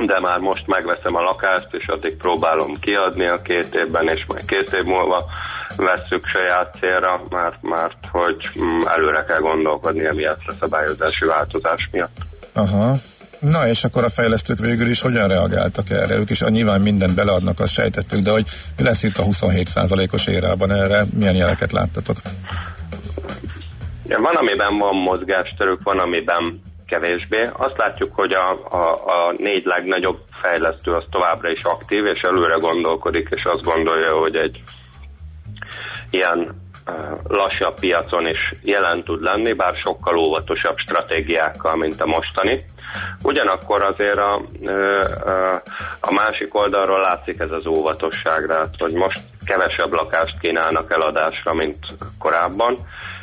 de 0.07 0.21
már 0.21 0.39
most 0.39 0.67
megveszem 0.67 1.15
a 1.15 1.23
lakást, 1.23 1.69
és 1.71 1.87
addig 1.87 2.17
próbálom 2.17 2.81
kiadni 2.81 3.27
a 3.27 3.43
két 3.43 3.75
évben, 3.75 4.09
és 4.09 4.25
majd 4.27 4.45
két 4.45 4.73
év 4.73 4.85
múlva 4.85 5.25
vesszük 5.77 6.27
saját 6.27 6.77
célra, 6.81 7.23
mert, 7.31 7.63
mert 7.63 7.97
hogy 8.11 8.51
előre 8.97 9.25
kell 9.25 9.39
gondolkodni 9.39 10.07
emiatt 10.07 10.41
a 10.47 10.55
szabályozási 10.61 11.25
változás 11.25 11.89
miatt. 11.93 12.17
Aha. 12.53 12.95
Na 13.39 13.69
és 13.69 13.85
akkor 13.85 14.05
a 14.05 14.11
fejlesztők 14.11 14.59
végül 14.59 14.89
is 14.89 15.01
hogyan 15.01 15.29
reagáltak 15.29 15.91
erre? 15.91 16.17
Ők 16.17 16.31
is 16.31 16.41
nyilván 16.41 16.81
mindent 16.81 17.15
beleadnak, 17.15 17.61
azt 17.61 17.73
sejtettük, 17.73 18.21
de 18.21 18.31
hogy 18.31 18.47
mi 18.77 18.83
lesz 18.83 19.03
itt 19.03 19.19
a 19.19 19.25
27%-os 19.25 20.27
érában 20.27 20.73
erre? 20.73 21.05
Milyen 21.15 21.35
jeleket 21.35 21.73
láttatok? 21.73 22.17
Ja, 24.09 24.21
van, 24.21 24.35
amiben 24.35 24.79
van 24.79 24.97
mozgásterük, 24.97 25.83
van, 25.83 25.99
amiben 25.99 26.61
kevésbé. 26.87 27.49
Azt 27.53 27.77
látjuk, 27.77 28.15
hogy 28.15 28.33
a, 28.33 28.51
a, 28.71 28.93
a 28.93 29.35
négy 29.37 29.65
legnagyobb 29.65 30.19
fejlesztő 30.43 30.93
az 30.93 31.05
továbbra 31.11 31.51
is 31.51 31.63
aktív, 31.63 32.05
és 32.05 32.21
előre 32.21 32.55
gondolkodik, 32.55 33.29
és 33.31 33.43
azt 33.45 33.65
gondolja, 33.65 34.19
hogy 34.19 34.37
egy 34.37 34.63
ilyen 36.11 36.67
lassabb 37.29 37.81
piacon 37.81 38.27
is 38.27 38.53
jelen 38.63 39.05
tud 39.05 39.23
lenni, 39.23 39.53
bár 39.53 39.75
sokkal 39.83 40.19
óvatosabb 40.19 40.77
stratégiákkal, 40.79 41.77
mint 41.77 42.01
a 42.01 42.07
mostani. 42.07 42.65
Ugyanakkor 43.23 43.83
azért 43.83 44.19
a, 44.19 44.35
a 46.01 46.13
másik 46.13 46.55
oldalról 46.55 47.01
látszik 47.01 47.41
ez 47.41 47.51
az 47.51 47.67
óvatosság, 47.67 48.47
tehát 48.47 48.75
hogy 48.79 48.93
most 48.93 49.21
kevesebb 49.45 49.93
lakást 49.93 50.39
kínálnak 50.41 50.93
eladásra, 50.93 51.55
mint 51.55 51.79
korábban, 52.19 52.79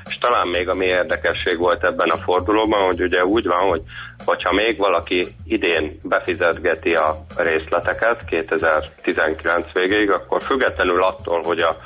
és 0.09 0.17
talán 0.17 0.47
még 0.47 0.69
ami 0.69 0.85
érdekesség 0.85 1.57
volt 1.57 1.83
ebben 1.83 2.09
a 2.09 2.17
fordulóban, 2.17 2.85
hogy 2.85 3.01
ugye 3.01 3.25
úgy 3.25 3.45
van, 3.45 3.67
hogy 3.69 3.81
hogyha 4.25 4.53
még 4.53 4.77
valaki 4.77 5.27
idén 5.45 5.99
befizetgeti 6.03 6.93
a 6.93 7.25
részleteket 7.37 8.25
2019 8.25 9.71
végéig, 9.73 10.11
akkor 10.11 10.41
függetlenül 10.41 11.03
attól, 11.03 11.41
hogy 11.43 11.59
a 11.59 11.77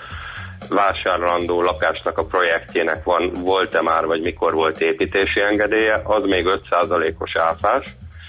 vásárlandó 0.69 1.61
lakásnak 1.61 2.17
a 2.17 2.25
projektjének 2.25 3.03
van, 3.03 3.31
volt-e 3.33 3.81
már, 3.81 4.05
vagy 4.05 4.21
mikor 4.21 4.53
volt 4.53 4.81
építési 4.81 5.41
engedélye, 5.41 6.01
az 6.03 6.23
még 6.23 6.45
5%-os 6.69 7.35
áfás, 7.35 7.85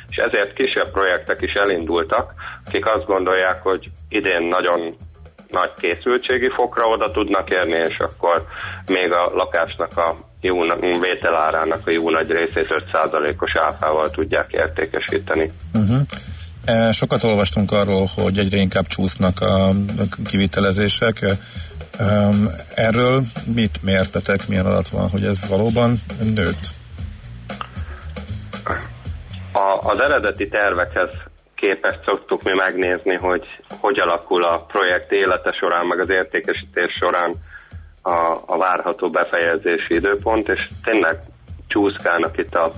és 0.09 0.17
ezért 0.17 0.53
kisebb 0.53 0.91
projektek 0.91 1.41
is 1.41 1.53
elindultak, 1.53 2.33
akik 2.67 2.87
azt 2.87 3.07
gondolják, 3.07 3.63
hogy 3.63 3.91
idén 4.09 4.43
nagyon 4.43 4.97
nagy 5.51 5.71
készültségi 5.81 6.51
fokra 6.55 6.87
oda 6.87 7.11
tudnak 7.11 7.51
érni, 7.51 7.87
és 7.89 7.97
akkor 7.99 8.47
még 8.87 9.13
a 9.13 9.31
lakásnak 9.35 9.97
a 9.97 10.17
jó 10.41 10.55
vételárának 11.01 11.87
a 11.87 11.91
jó 11.91 12.11
nagy 12.11 12.31
részét 12.31 12.85
5%-os 12.93 13.57
áfával 13.57 14.11
tudják 14.11 14.53
értékesíteni. 14.53 15.53
Uh-huh. 15.75 16.93
Sokat 16.93 17.23
olvastunk 17.23 17.73
arról, 17.73 18.07
hogy 18.15 18.39
egyre 18.39 18.57
inkább 18.57 18.87
csúsznak 18.87 19.41
a 19.41 19.71
kivitelezések. 20.27 21.27
Erről 22.75 23.23
mit 23.55 23.83
mértetek, 23.83 24.49
milyen 24.49 24.67
adat 24.67 24.89
van, 24.89 25.09
hogy 25.09 25.25
ez 25.25 25.49
valóban 25.49 25.95
nőtt? 26.35 26.69
A, 29.53 29.89
az 29.91 30.01
eredeti 30.01 30.49
tervekhez 30.49 31.09
képest 31.61 31.99
szoktuk 32.05 32.43
mi 32.43 32.53
megnézni, 32.53 33.15
hogy 33.15 33.49
hogy 33.81 33.99
alakul 33.99 34.45
a 34.45 34.65
projekt 34.65 35.13
élete 35.13 35.53
során, 35.53 35.87
meg 35.87 36.01
az 36.01 36.09
értékesítés 36.09 36.93
során 37.01 37.35
a, 38.03 38.37
a 38.47 38.59
várható 38.59 39.11
befejezési 39.11 39.95
időpont, 39.95 40.49
és 40.49 40.69
tényleg 40.85 41.19
csúszkálnak 41.69 42.39
itt 42.39 42.55
a, 42.55 42.73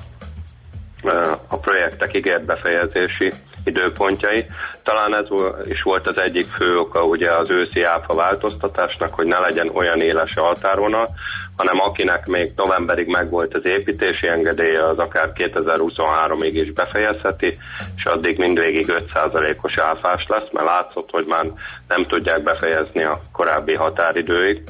a 1.49 1.59
projektek 1.59 2.17
ígért 2.17 2.45
befejezési 2.45 3.33
időpontjai. 3.65 4.47
Talán 4.83 5.15
ez 5.15 5.27
is 5.65 5.83
volt 5.83 6.07
az 6.07 6.19
egyik 6.19 6.47
fő 6.47 6.79
oka 6.79 7.05
ugye 7.05 7.33
az 7.33 7.51
őszi 7.51 7.83
áfa 7.83 8.15
változtatásnak, 8.15 9.15
hogy 9.15 9.27
ne 9.27 9.39
legyen 9.39 9.71
olyan 9.75 10.01
éles 10.01 10.37
a 10.37 10.43
határvonal, 10.43 11.09
hanem 11.57 11.81
akinek 11.81 12.27
még 12.27 12.53
novemberig 12.57 13.07
megvolt 13.07 13.55
az 13.55 13.65
építési 13.65 14.29
engedélye, 14.29 14.89
az 14.89 14.99
akár 14.99 15.33
2023-ig 15.35 16.51
is 16.53 16.73
befejezheti, 16.73 17.59
és 17.97 18.05
addig 18.05 18.39
mindvégig 18.39 18.87
5%-os 18.89 19.79
áfás 19.79 20.27
lesz, 20.29 20.51
mert 20.53 20.67
látszott, 20.67 21.11
hogy 21.11 21.25
már 21.29 21.45
nem 21.89 22.07
tudják 22.07 22.43
befejezni 22.43 23.03
a 23.03 23.21
korábbi 23.33 23.75
határidőig 23.75 24.63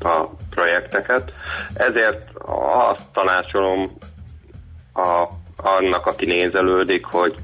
a 0.00 0.24
projekteket. 0.50 1.32
Ezért 1.74 2.30
azt 2.86 3.02
tanácsolom 3.12 3.90
a, 4.94 5.28
annak, 5.56 6.06
aki 6.06 6.26
nézelődik, 6.26 7.04
hogy 7.04 7.34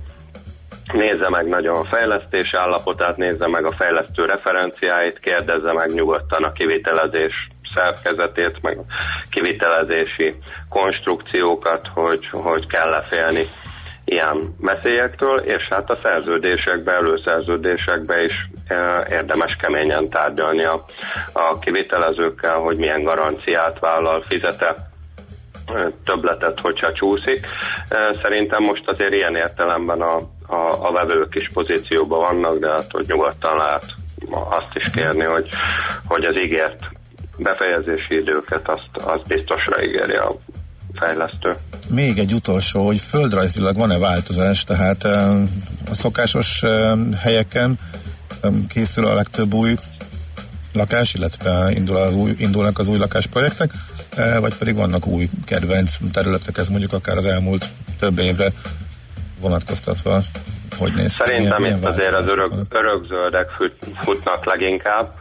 nézze 0.93 1.29
meg 1.29 1.47
nagyon 1.49 1.77
a 1.77 1.85
fejlesztés 1.85 2.55
állapotát, 2.55 3.17
nézze 3.17 3.49
meg 3.49 3.65
a 3.65 3.75
fejlesztő 3.79 4.25
referenciáit, 4.25 5.19
kérdezze 5.19 5.73
meg 5.73 5.93
nyugodtan 5.93 6.45
a 6.45 6.53
kivitelezés 6.53 7.49
szerkezetét, 7.75 8.63
meg 8.63 8.79
kivitelezési 9.31 10.35
konstrukciókat, 10.69 11.89
hogy, 11.95 12.29
hogy 12.33 12.67
kell-e 12.67 13.01
félni 13.11 13.49
ilyen 14.05 14.55
veszélyektől, 14.61 15.39
és 15.39 15.69
hát 15.71 15.91
a 15.91 15.99
szerződésekbe, 16.03 16.93
előszerződésekbe 16.93 18.25
is 18.25 18.51
e, 18.67 19.07
érdemes 19.11 19.57
keményen 19.61 20.09
tárgyalni 20.09 20.65
a, 20.65 20.85
a 21.33 21.59
kivitelezőkkel, 21.59 22.59
hogy 22.59 22.77
milyen 22.77 23.03
garanciát 23.03 23.79
vállal, 23.79 24.25
fizete 24.29 24.91
többletet, 26.05 26.61
hogyha 26.61 26.93
csúszik. 26.93 27.47
Szerintem 28.23 28.63
most 28.63 28.83
azért 28.87 29.13
ilyen 29.13 29.37
értelemben 29.37 30.01
a, 30.01 30.17
a, 30.47 30.87
a 30.89 30.93
vevők 30.93 31.35
is 31.35 31.51
pozícióban 31.53 32.21
vannak, 32.21 32.59
de 32.59 32.71
hát 32.71 32.91
hogy 32.91 33.07
nyugodtan 33.07 33.57
lehet 33.57 33.85
azt 34.31 34.71
is 34.75 34.91
kérni, 34.93 35.25
hogy, 35.25 35.49
hogy 36.09 36.25
az 36.25 36.37
ígért 36.37 36.81
befejezési 37.37 38.15
időket 38.15 38.69
azt, 38.69 39.07
azt 39.07 39.27
biztosra 39.27 39.83
ígéri 39.83 40.15
a 40.15 40.37
fejlesztő. 40.95 41.55
Még 41.89 42.19
egy 42.19 42.33
utolsó, 42.33 42.87
hogy 42.87 43.01
földrajzilag 43.01 43.77
van-e 43.77 43.99
változás, 43.99 44.65
tehát 44.65 45.05
eh, 45.05 45.41
a 45.91 45.95
szokásos 45.95 46.63
helyeken 47.21 47.79
készül 48.69 49.07
a 49.07 49.15
legtöbb 49.15 49.55
új 49.55 49.75
lakás, 50.73 51.15
illetve 51.15 51.71
indul 51.75 51.97
az 51.97 52.15
új, 52.15 52.35
indulnak 52.39 52.79
az 52.79 52.89
új 52.89 52.99
lakásprojektek, 52.99 53.71
vagy 54.41 54.55
pedig 54.55 54.77
vannak 54.77 55.07
új 55.07 55.29
kedvenc 55.45 55.97
területek, 56.13 56.59
ez 56.59 56.69
mondjuk 56.69 56.93
akár 56.93 57.17
az 57.17 57.27
elmúlt 57.27 57.67
több 57.99 58.19
évre 58.19 58.49
vonatkoztatva, 59.41 60.21
hogy 60.79 60.93
néz? 60.95 61.13
Szerintem 61.13 61.63
Milyen- 61.63 61.77
itt 61.77 61.83
milyen 61.83 61.95
azért 61.95 62.15
az 62.15 62.31
örök, 62.31 62.53
örökzöldek 62.69 63.51
fut, 63.51 63.73
futnak 64.01 64.45
leginkább, 64.45 65.13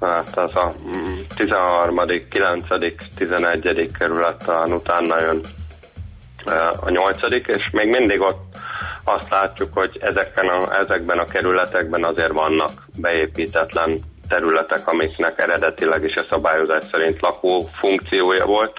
mert 0.00 0.36
az 0.36 0.56
a 0.56 0.74
mm, 0.86 1.14
13., 1.36 2.00
9., 2.30 2.64
11. 3.16 3.90
kerület 3.98 4.44
talán 4.44 4.72
utána 4.72 5.20
jön 5.20 5.40
a 6.80 6.90
8. 6.90 7.18
és 7.46 7.70
még 7.72 7.88
mindig 7.88 8.20
ott 8.20 8.56
azt 9.04 9.30
látjuk, 9.30 9.68
hogy 9.72 9.98
ezeken 10.00 10.48
a, 10.48 10.78
ezekben 10.80 11.18
a 11.18 11.24
kerületekben 11.24 12.04
azért 12.04 12.32
vannak 12.32 12.70
beépítetlen 13.00 13.98
területek, 14.28 14.88
amiknek 14.88 15.38
eredetileg 15.38 16.04
is 16.04 16.14
a 16.14 16.26
szabályozás 16.30 16.84
szerint 16.90 17.20
lakó 17.20 17.68
funkciója 17.80 18.46
volt, 18.46 18.78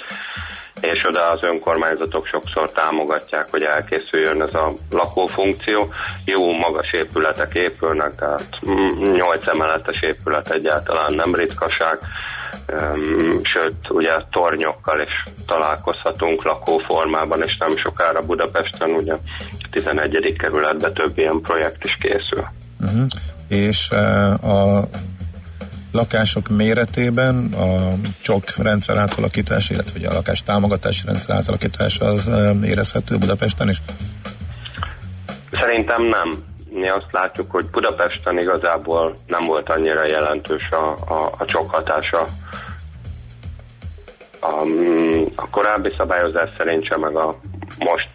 és 0.82 1.06
oda 1.08 1.30
az 1.30 1.44
önkormányzatok 1.44 2.28
sokszor 2.28 2.72
támogatják, 2.72 3.48
hogy 3.52 3.64
elkészüljön 3.64 4.42
ez 4.42 4.54
a 4.54 4.74
lakófunkció. 4.90 5.94
Jó 6.26 6.52
magas 6.52 6.92
épületek 6.92 7.54
épülnek, 7.54 8.16
tehát 8.16 8.50
8 9.14 9.48
emeletes 9.48 10.02
épület 10.02 10.52
egyáltalán 10.52 11.14
nem 11.14 11.36
ritkaság, 11.36 12.00
sőt, 13.54 13.90
ugye 13.90 14.12
tornyokkal 14.32 15.02
is 15.02 15.24
találkozhatunk 15.48 16.44
lakóformában, 16.44 17.42
és 17.42 17.58
nem 17.58 17.78
sokára 17.78 18.22
Budapesten 18.22 18.90
ugye 18.90 19.14
11. 19.72 20.36
kerületben 20.38 20.94
több 20.94 21.18
ilyen 21.18 21.42
projekt 21.42 21.86
is 21.86 21.98
készül. 22.00 22.46
Uh-huh. 22.80 23.08
És 23.48 23.90
a 24.42 24.82
lakások 25.92 26.48
méretében 26.50 27.54
a 27.54 27.94
csok 28.22 28.44
rendszer 28.58 28.98
átalakítás, 28.98 29.70
illetve 29.70 30.10
a 30.10 30.14
lakás 30.14 30.44
támogatási 30.44 31.06
rendszer 31.06 31.36
átalakítás 31.36 32.00
az 32.00 32.32
érezhető 32.64 33.18
Budapesten 33.18 33.70
is? 33.70 33.82
Szerintem 35.52 36.04
nem. 36.04 36.44
Mi 36.70 36.90
azt 36.90 37.12
látjuk, 37.12 37.52
hogy 37.52 37.66
Budapesten 37.66 38.40
igazából 38.40 39.16
nem 39.28 39.46
volt 39.46 39.70
annyira 39.70 40.08
jelentős 40.08 40.70
a, 40.70 41.14
a, 41.14 41.32
a 41.38 41.46
csok 41.46 41.72
hatása. 41.72 42.28
A, 44.40 44.64
mm, 44.64 45.24
a 45.36 45.50
korábbi 45.50 45.94
szabályozás 45.98 46.50
szerint 46.58 46.86
sem, 46.86 47.00
meg 47.00 47.16
a 47.16 47.40
most 47.78 48.10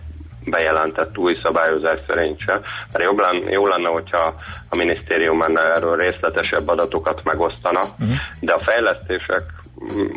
bejelentett 0.51 1.18
új 1.18 1.39
szabályozás 1.43 1.98
szerint 2.06 2.40
sem. 2.40 2.60
Mert 2.93 3.05
jobb 3.05 3.18
lenne, 3.18 3.51
jó 3.51 3.66
lenne, 3.66 3.89
hogyha 3.89 4.35
a 4.68 4.77
minisztérium 4.77 5.39
menne 5.39 5.60
erről 5.60 5.97
részletesebb 5.97 6.68
adatokat 6.68 7.20
megosztana, 7.24 7.81
uh-huh. 7.81 8.16
de 8.40 8.52
a 8.52 8.59
fejlesztések 8.59 9.43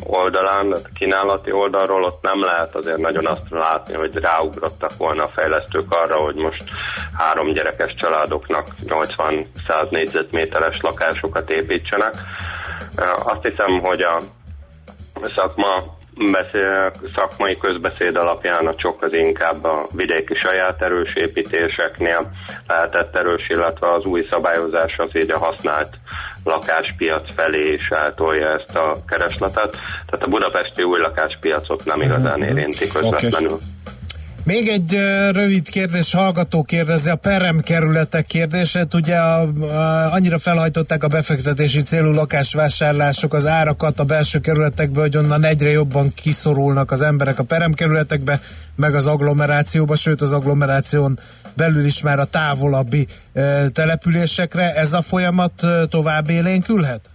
oldalán, 0.05 0.71
a 0.71 0.77
kínálati 0.93 1.51
oldalról 1.51 2.03
ott 2.03 2.21
nem 2.21 2.41
lehet 2.43 2.75
azért 2.75 2.97
nagyon 2.97 3.25
azt 3.25 3.49
látni, 3.49 3.93
hogy 3.93 4.15
ráugrottak 4.15 4.97
volna 4.97 5.23
a 5.23 5.31
fejlesztők 5.35 5.91
arra, 5.91 6.19
hogy 6.19 6.35
most 6.35 6.63
három 7.17 7.53
gyerekes 7.53 7.95
családoknak 7.97 8.67
80-100 8.85 9.89
négyzetméteres 9.89 10.81
lakásokat 10.81 11.49
építsenek. 11.49 12.13
Azt 13.23 13.45
hiszem, 13.47 13.79
hogy 13.79 14.01
a 14.01 14.21
szakma 15.35 15.97
beszél, 16.31 16.93
szakmai 17.15 17.55
közbeszéd 17.55 18.15
alapján 18.15 18.67
a 18.67 18.75
csok 18.75 19.01
az 19.01 19.13
inkább 19.13 19.63
a 19.63 19.87
vidéki 19.91 20.33
saját 20.33 20.81
erős 20.81 21.13
építéseknél 21.13 22.31
lehetett 22.67 23.15
erős, 23.15 23.47
illetve 23.47 23.93
az 23.93 24.05
új 24.05 24.27
szabályozás 24.29 24.97
az 24.97 25.15
így 25.15 25.31
a 25.31 25.37
használt 25.37 25.89
lakáspiac 26.43 27.33
felé 27.35 27.73
is 27.73 27.87
eltolja 27.87 28.53
ezt 28.53 28.75
a 28.75 28.95
keresletet. 29.07 29.77
Tehát 30.05 30.25
a 30.25 30.29
budapesti 30.29 30.83
új 30.83 30.99
lakáspiacot 30.99 31.85
nem 31.85 32.01
igazán 32.01 32.43
érinti 32.43 32.87
közvetlenül. 32.87 33.57
Még 34.49 34.67
egy 34.67 34.99
rövid 35.31 35.69
kérdés, 35.69 36.13
hallgató 36.13 36.63
kérdezi, 36.63 37.09
a 37.09 37.15
perem 37.15 37.59
kerületek 37.59 38.25
kérdését, 38.25 38.93
ugye 38.93 39.15
a, 39.15 39.41
a, 39.41 40.13
annyira 40.13 40.37
felhajtották 40.37 41.03
a 41.03 41.07
befektetési 41.07 41.81
célú 41.81 42.11
lakásvásárlások 42.11 43.33
az 43.33 43.45
árakat 43.45 43.99
a 43.99 44.03
belső 44.03 44.39
kerületekből, 44.39 45.03
hogy 45.03 45.17
onnan 45.17 45.43
egyre 45.43 45.69
jobban 45.69 46.13
kiszorulnak 46.13 46.91
az 46.91 47.01
emberek 47.01 47.39
a 47.39 47.43
perem 47.43 47.73
kerületekbe, 47.73 48.41
meg 48.75 48.95
az 48.95 49.07
agglomerációba, 49.07 49.95
sőt 49.95 50.21
az 50.21 50.31
agglomeráción 50.31 51.19
belül 51.55 51.85
is 51.85 52.01
már 52.01 52.19
a 52.19 52.25
távolabbi 52.25 53.07
ö, 53.33 53.65
településekre. 53.73 54.73
Ez 54.73 54.93
a 54.93 55.01
folyamat 55.01 55.65
tovább 55.89 56.29
élénkülhet? 56.29 57.09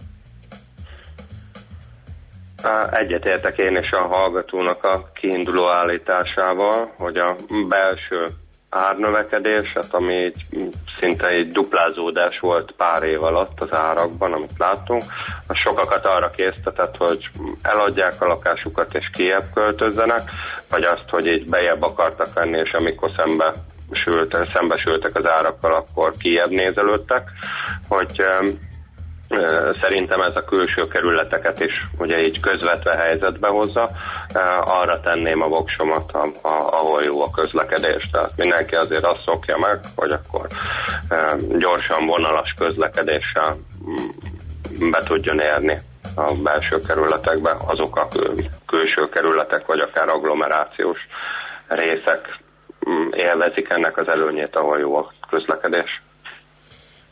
Egyetértek 2.91 3.57
én 3.57 3.77
is 3.77 3.91
a 3.91 4.07
hallgatónak 4.07 4.83
a 4.83 5.09
kiinduló 5.13 5.69
állításával, 5.69 6.93
hogy 6.97 7.17
a 7.17 7.35
belső 7.69 8.27
árnövekedés, 8.69 9.73
hát 9.73 9.93
ami 9.93 10.31
mm, 10.57 10.67
szinte 10.99 11.27
egy 11.27 11.51
duplázódás 11.51 12.39
volt 12.39 12.71
pár 12.77 13.03
év 13.03 13.23
alatt 13.23 13.61
az 13.61 13.73
árakban, 13.73 14.33
amit 14.33 14.57
láttunk, 14.57 15.03
az 15.47 15.55
sokakat 15.63 16.05
arra 16.05 16.27
késztetett, 16.27 16.95
hogy 16.97 17.29
eladják 17.61 18.21
a 18.21 18.27
lakásukat 18.27 18.93
és 18.93 19.09
kiebb 19.13 19.45
költözzenek, 19.53 20.21
vagy 20.69 20.83
azt, 20.83 21.09
hogy 21.09 21.27
így 21.27 21.49
bejebb 21.49 21.81
akartak 21.81 22.33
venni, 22.33 22.59
és 22.59 22.71
amikor 22.71 23.11
szembe 23.17 23.53
sült, 23.91 24.37
szembesültek 24.53 25.15
az 25.15 25.27
árakkal, 25.27 25.73
akkor 25.73 26.13
kiebb 26.17 26.49
nézelődtek, 26.49 27.29
hogy 27.87 28.23
Szerintem 29.81 30.21
ez 30.21 30.35
a 30.35 30.43
külső 30.43 30.87
kerületeket 30.87 31.59
is 31.59 31.71
ugye 31.97 32.21
így 32.21 32.39
közvetve 32.39 32.95
helyzetbe 32.97 33.47
hozza. 33.47 33.89
Arra 34.61 34.99
tenném 34.99 35.41
a 35.41 35.47
voksomat, 35.47 36.11
ahol 36.41 37.03
jó 37.03 37.21
a 37.23 37.29
közlekedés. 37.29 38.09
Tehát 38.11 38.31
mindenki 38.37 38.75
azért 38.75 39.03
azt 39.03 39.23
szokja 39.25 39.57
meg, 39.57 39.79
hogy 39.95 40.11
akkor 40.11 40.47
gyorsan 41.57 42.05
vonalas 42.05 42.53
közlekedéssel 42.57 43.57
mm, 43.89 44.89
be 44.91 45.03
tudjon 45.03 45.39
érni 45.39 45.79
a 46.15 46.33
belső 46.43 46.79
kerületekbe 46.87 47.55
azok 47.67 47.97
a 47.97 48.07
kül- 48.07 48.49
külső 48.67 49.09
kerületek, 49.09 49.65
vagy 49.65 49.79
akár 49.79 50.09
agglomerációs 50.09 50.99
részek 51.67 52.39
mm, 52.89 53.07
élvezik 53.11 53.69
ennek 53.69 53.97
az 53.97 54.07
előnyét, 54.07 54.55
ahol 54.55 54.79
jó 54.79 54.97
a 54.97 55.13
közlekedés. 55.29 56.03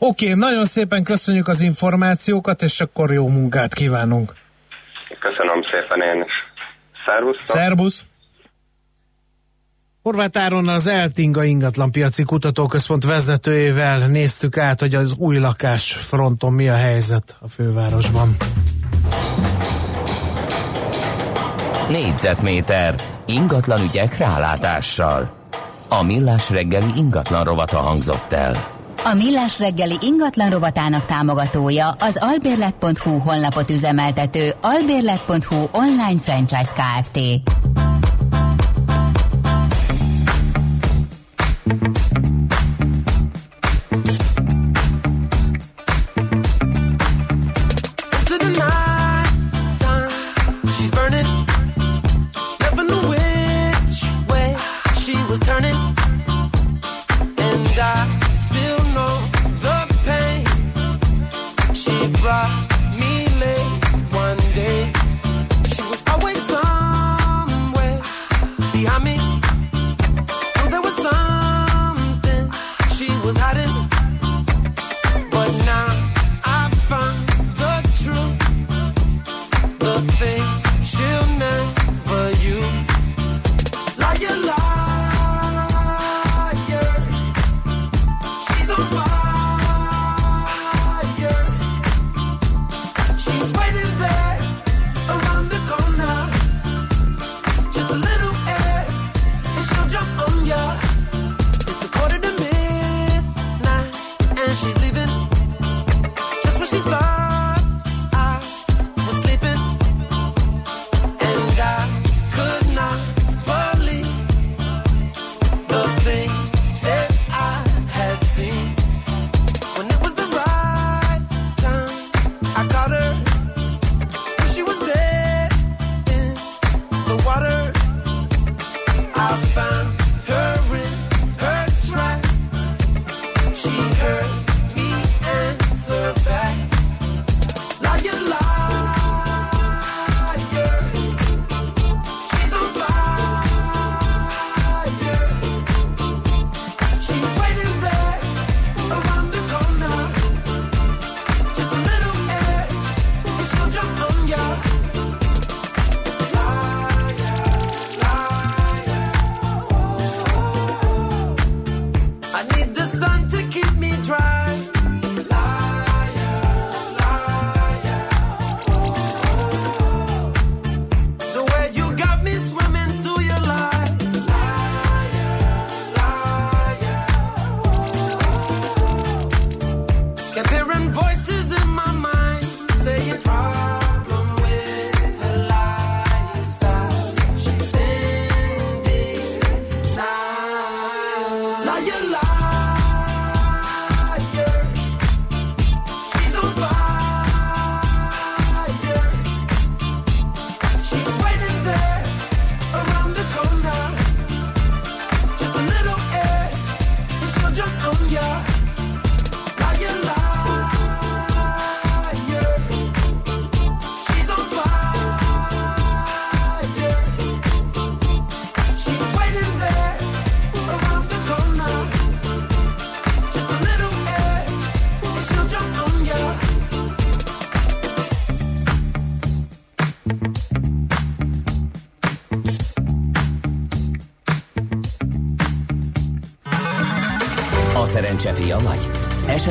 Oké, 0.06 0.24
okay, 0.24 0.38
nagyon 0.38 0.64
szépen 0.64 1.04
köszönjük 1.04 1.48
az 1.48 1.60
információkat, 1.60 2.62
és 2.62 2.80
akkor 2.80 3.12
jó 3.12 3.28
munkát 3.28 3.74
kívánunk. 3.74 4.34
Köszönöm 5.20 5.62
szépen 5.62 6.00
én 6.00 6.22
is. 6.22 6.32
Szervusz! 7.06 7.36
Szerbusz! 7.40 8.04
Horváth 10.02 10.40
Áronnal 10.40 10.74
az 10.74 10.86
Eltinga 10.86 11.44
ingatlanpiaci 11.44 12.22
kutatóközpont 12.22 13.04
vezetőjével 13.04 14.06
néztük 14.06 14.56
át, 14.56 14.80
hogy 14.80 14.94
az 14.94 15.14
új 15.18 15.38
lakás 15.38 15.92
fronton 15.92 16.52
mi 16.52 16.68
a 16.68 16.76
helyzet 16.76 17.36
a 17.40 17.48
fővárosban. 17.48 18.36
Négyzetméter 21.88 22.94
ingatlan 23.26 23.82
ügyek 23.82 24.18
rálátással. 24.18 25.32
A 25.88 26.02
millás 26.02 26.50
reggeli 26.50 26.90
ingatlan 26.96 27.44
rovata 27.44 27.76
hangzott 27.76 28.32
el. 28.32 28.73
A 29.04 29.14
Millás 29.14 29.58
reggeli 29.58 29.94
ingatlan 30.00 30.50
rovatának 30.50 31.04
támogatója 31.04 31.88
az 31.88 32.18
albérlet.hu 32.20 33.18
honlapot 33.18 33.70
üzemeltető 33.70 34.54
albérlet.hu 34.60 35.68
online 35.72 36.20
franchise 36.20 36.72
Kft. 36.74 37.18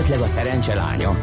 Esetleg 0.03 0.23
a 0.23 0.31
szerencse 0.31 0.75
lánya? 0.75 1.15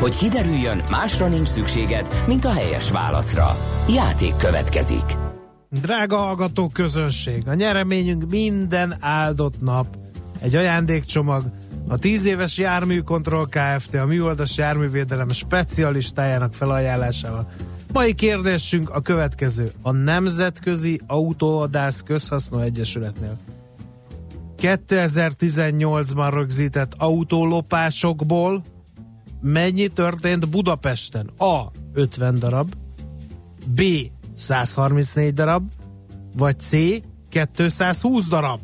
Hogy 0.00 0.16
kiderüljön, 0.16 0.82
másra 0.90 1.28
nincs 1.28 1.48
szükséged, 1.48 2.24
mint 2.26 2.44
a 2.44 2.52
helyes 2.52 2.90
válaszra. 2.90 3.56
Játék 3.88 4.36
következik. 4.36 5.16
Drága 5.70 6.16
hallgató 6.16 6.68
közönség, 6.68 7.48
a 7.48 7.54
nyereményünk 7.54 8.30
minden 8.30 8.96
áldott 9.00 9.60
nap. 9.60 9.86
Egy 10.40 10.56
ajándékcsomag, 10.56 11.42
a 11.88 11.98
10 11.98 12.26
éves 12.26 12.58
járműkontroll 12.58 13.46
Kft. 13.48 13.94
a 13.94 14.06
műoldas 14.06 14.56
járművédelem 14.56 15.28
specialistájának 15.28 16.54
felajánlásával. 16.54 17.48
Mai 17.92 18.14
kérdésünk 18.14 18.90
a 18.90 19.00
következő. 19.00 19.70
A 19.82 19.92
Nemzetközi 19.92 21.00
Autóadász 21.06 22.02
Közhasznú 22.02 22.58
Egyesületnél 22.58 23.36
2018-ban 24.60 26.30
rögzített 26.32 26.94
autólopásokból 26.96 28.62
mennyi 29.40 29.88
történt 29.88 30.50
Budapesten? 30.50 31.30
A. 31.38 31.62
50 31.92 32.38
darab, 32.38 32.74
B. 33.66 33.82
134 34.34 35.34
darab, 35.34 35.62
vagy 36.36 36.60
C. 36.60 36.70
220 37.28 38.28
darab. 38.28 38.60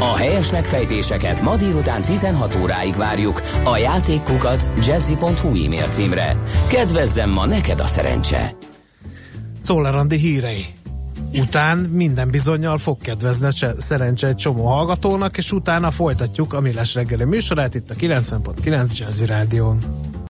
A 0.00 0.16
helyes 0.16 0.50
megfejtéseket 0.50 1.42
ma 1.42 1.56
délután 1.56 2.02
16 2.02 2.54
óráig 2.62 2.94
várjuk 2.94 3.42
a 3.64 3.76
játékkukac 3.76 4.86
jazzy.hu 4.86 5.64
e-mail 5.64 5.88
címre. 5.88 6.36
Kedvezzem 6.68 7.30
ma 7.30 7.46
neked 7.46 7.80
a 7.80 7.86
szerencse! 7.86 8.52
Czoller 9.64 9.94
Andi 9.94 10.16
hírei. 10.16 10.75
Után 11.32 11.78
minden 11.78 12.30
bizonyal 12.30 12.78
fog 12.78 12.98
kedvezni 12.98 13.48
szerencse 13.78 14.26
egy 14.28 14.36
csomó 14.36 14.66
hallgatónak, 14.66 15.36
és 15.36 15.52
utána 15.52 15.90
folytatjuk 15.90 16.52
a 16.52 16.60
Millás 16.60 16.94
reggeli 16.94 17.24
műsorát 17.24 17.74
itt 17.74 17.90
a 17.90 17.94
90.9 17.94 18.98
Jazzy 18.98 19.26
Rádión. 19.26 19.78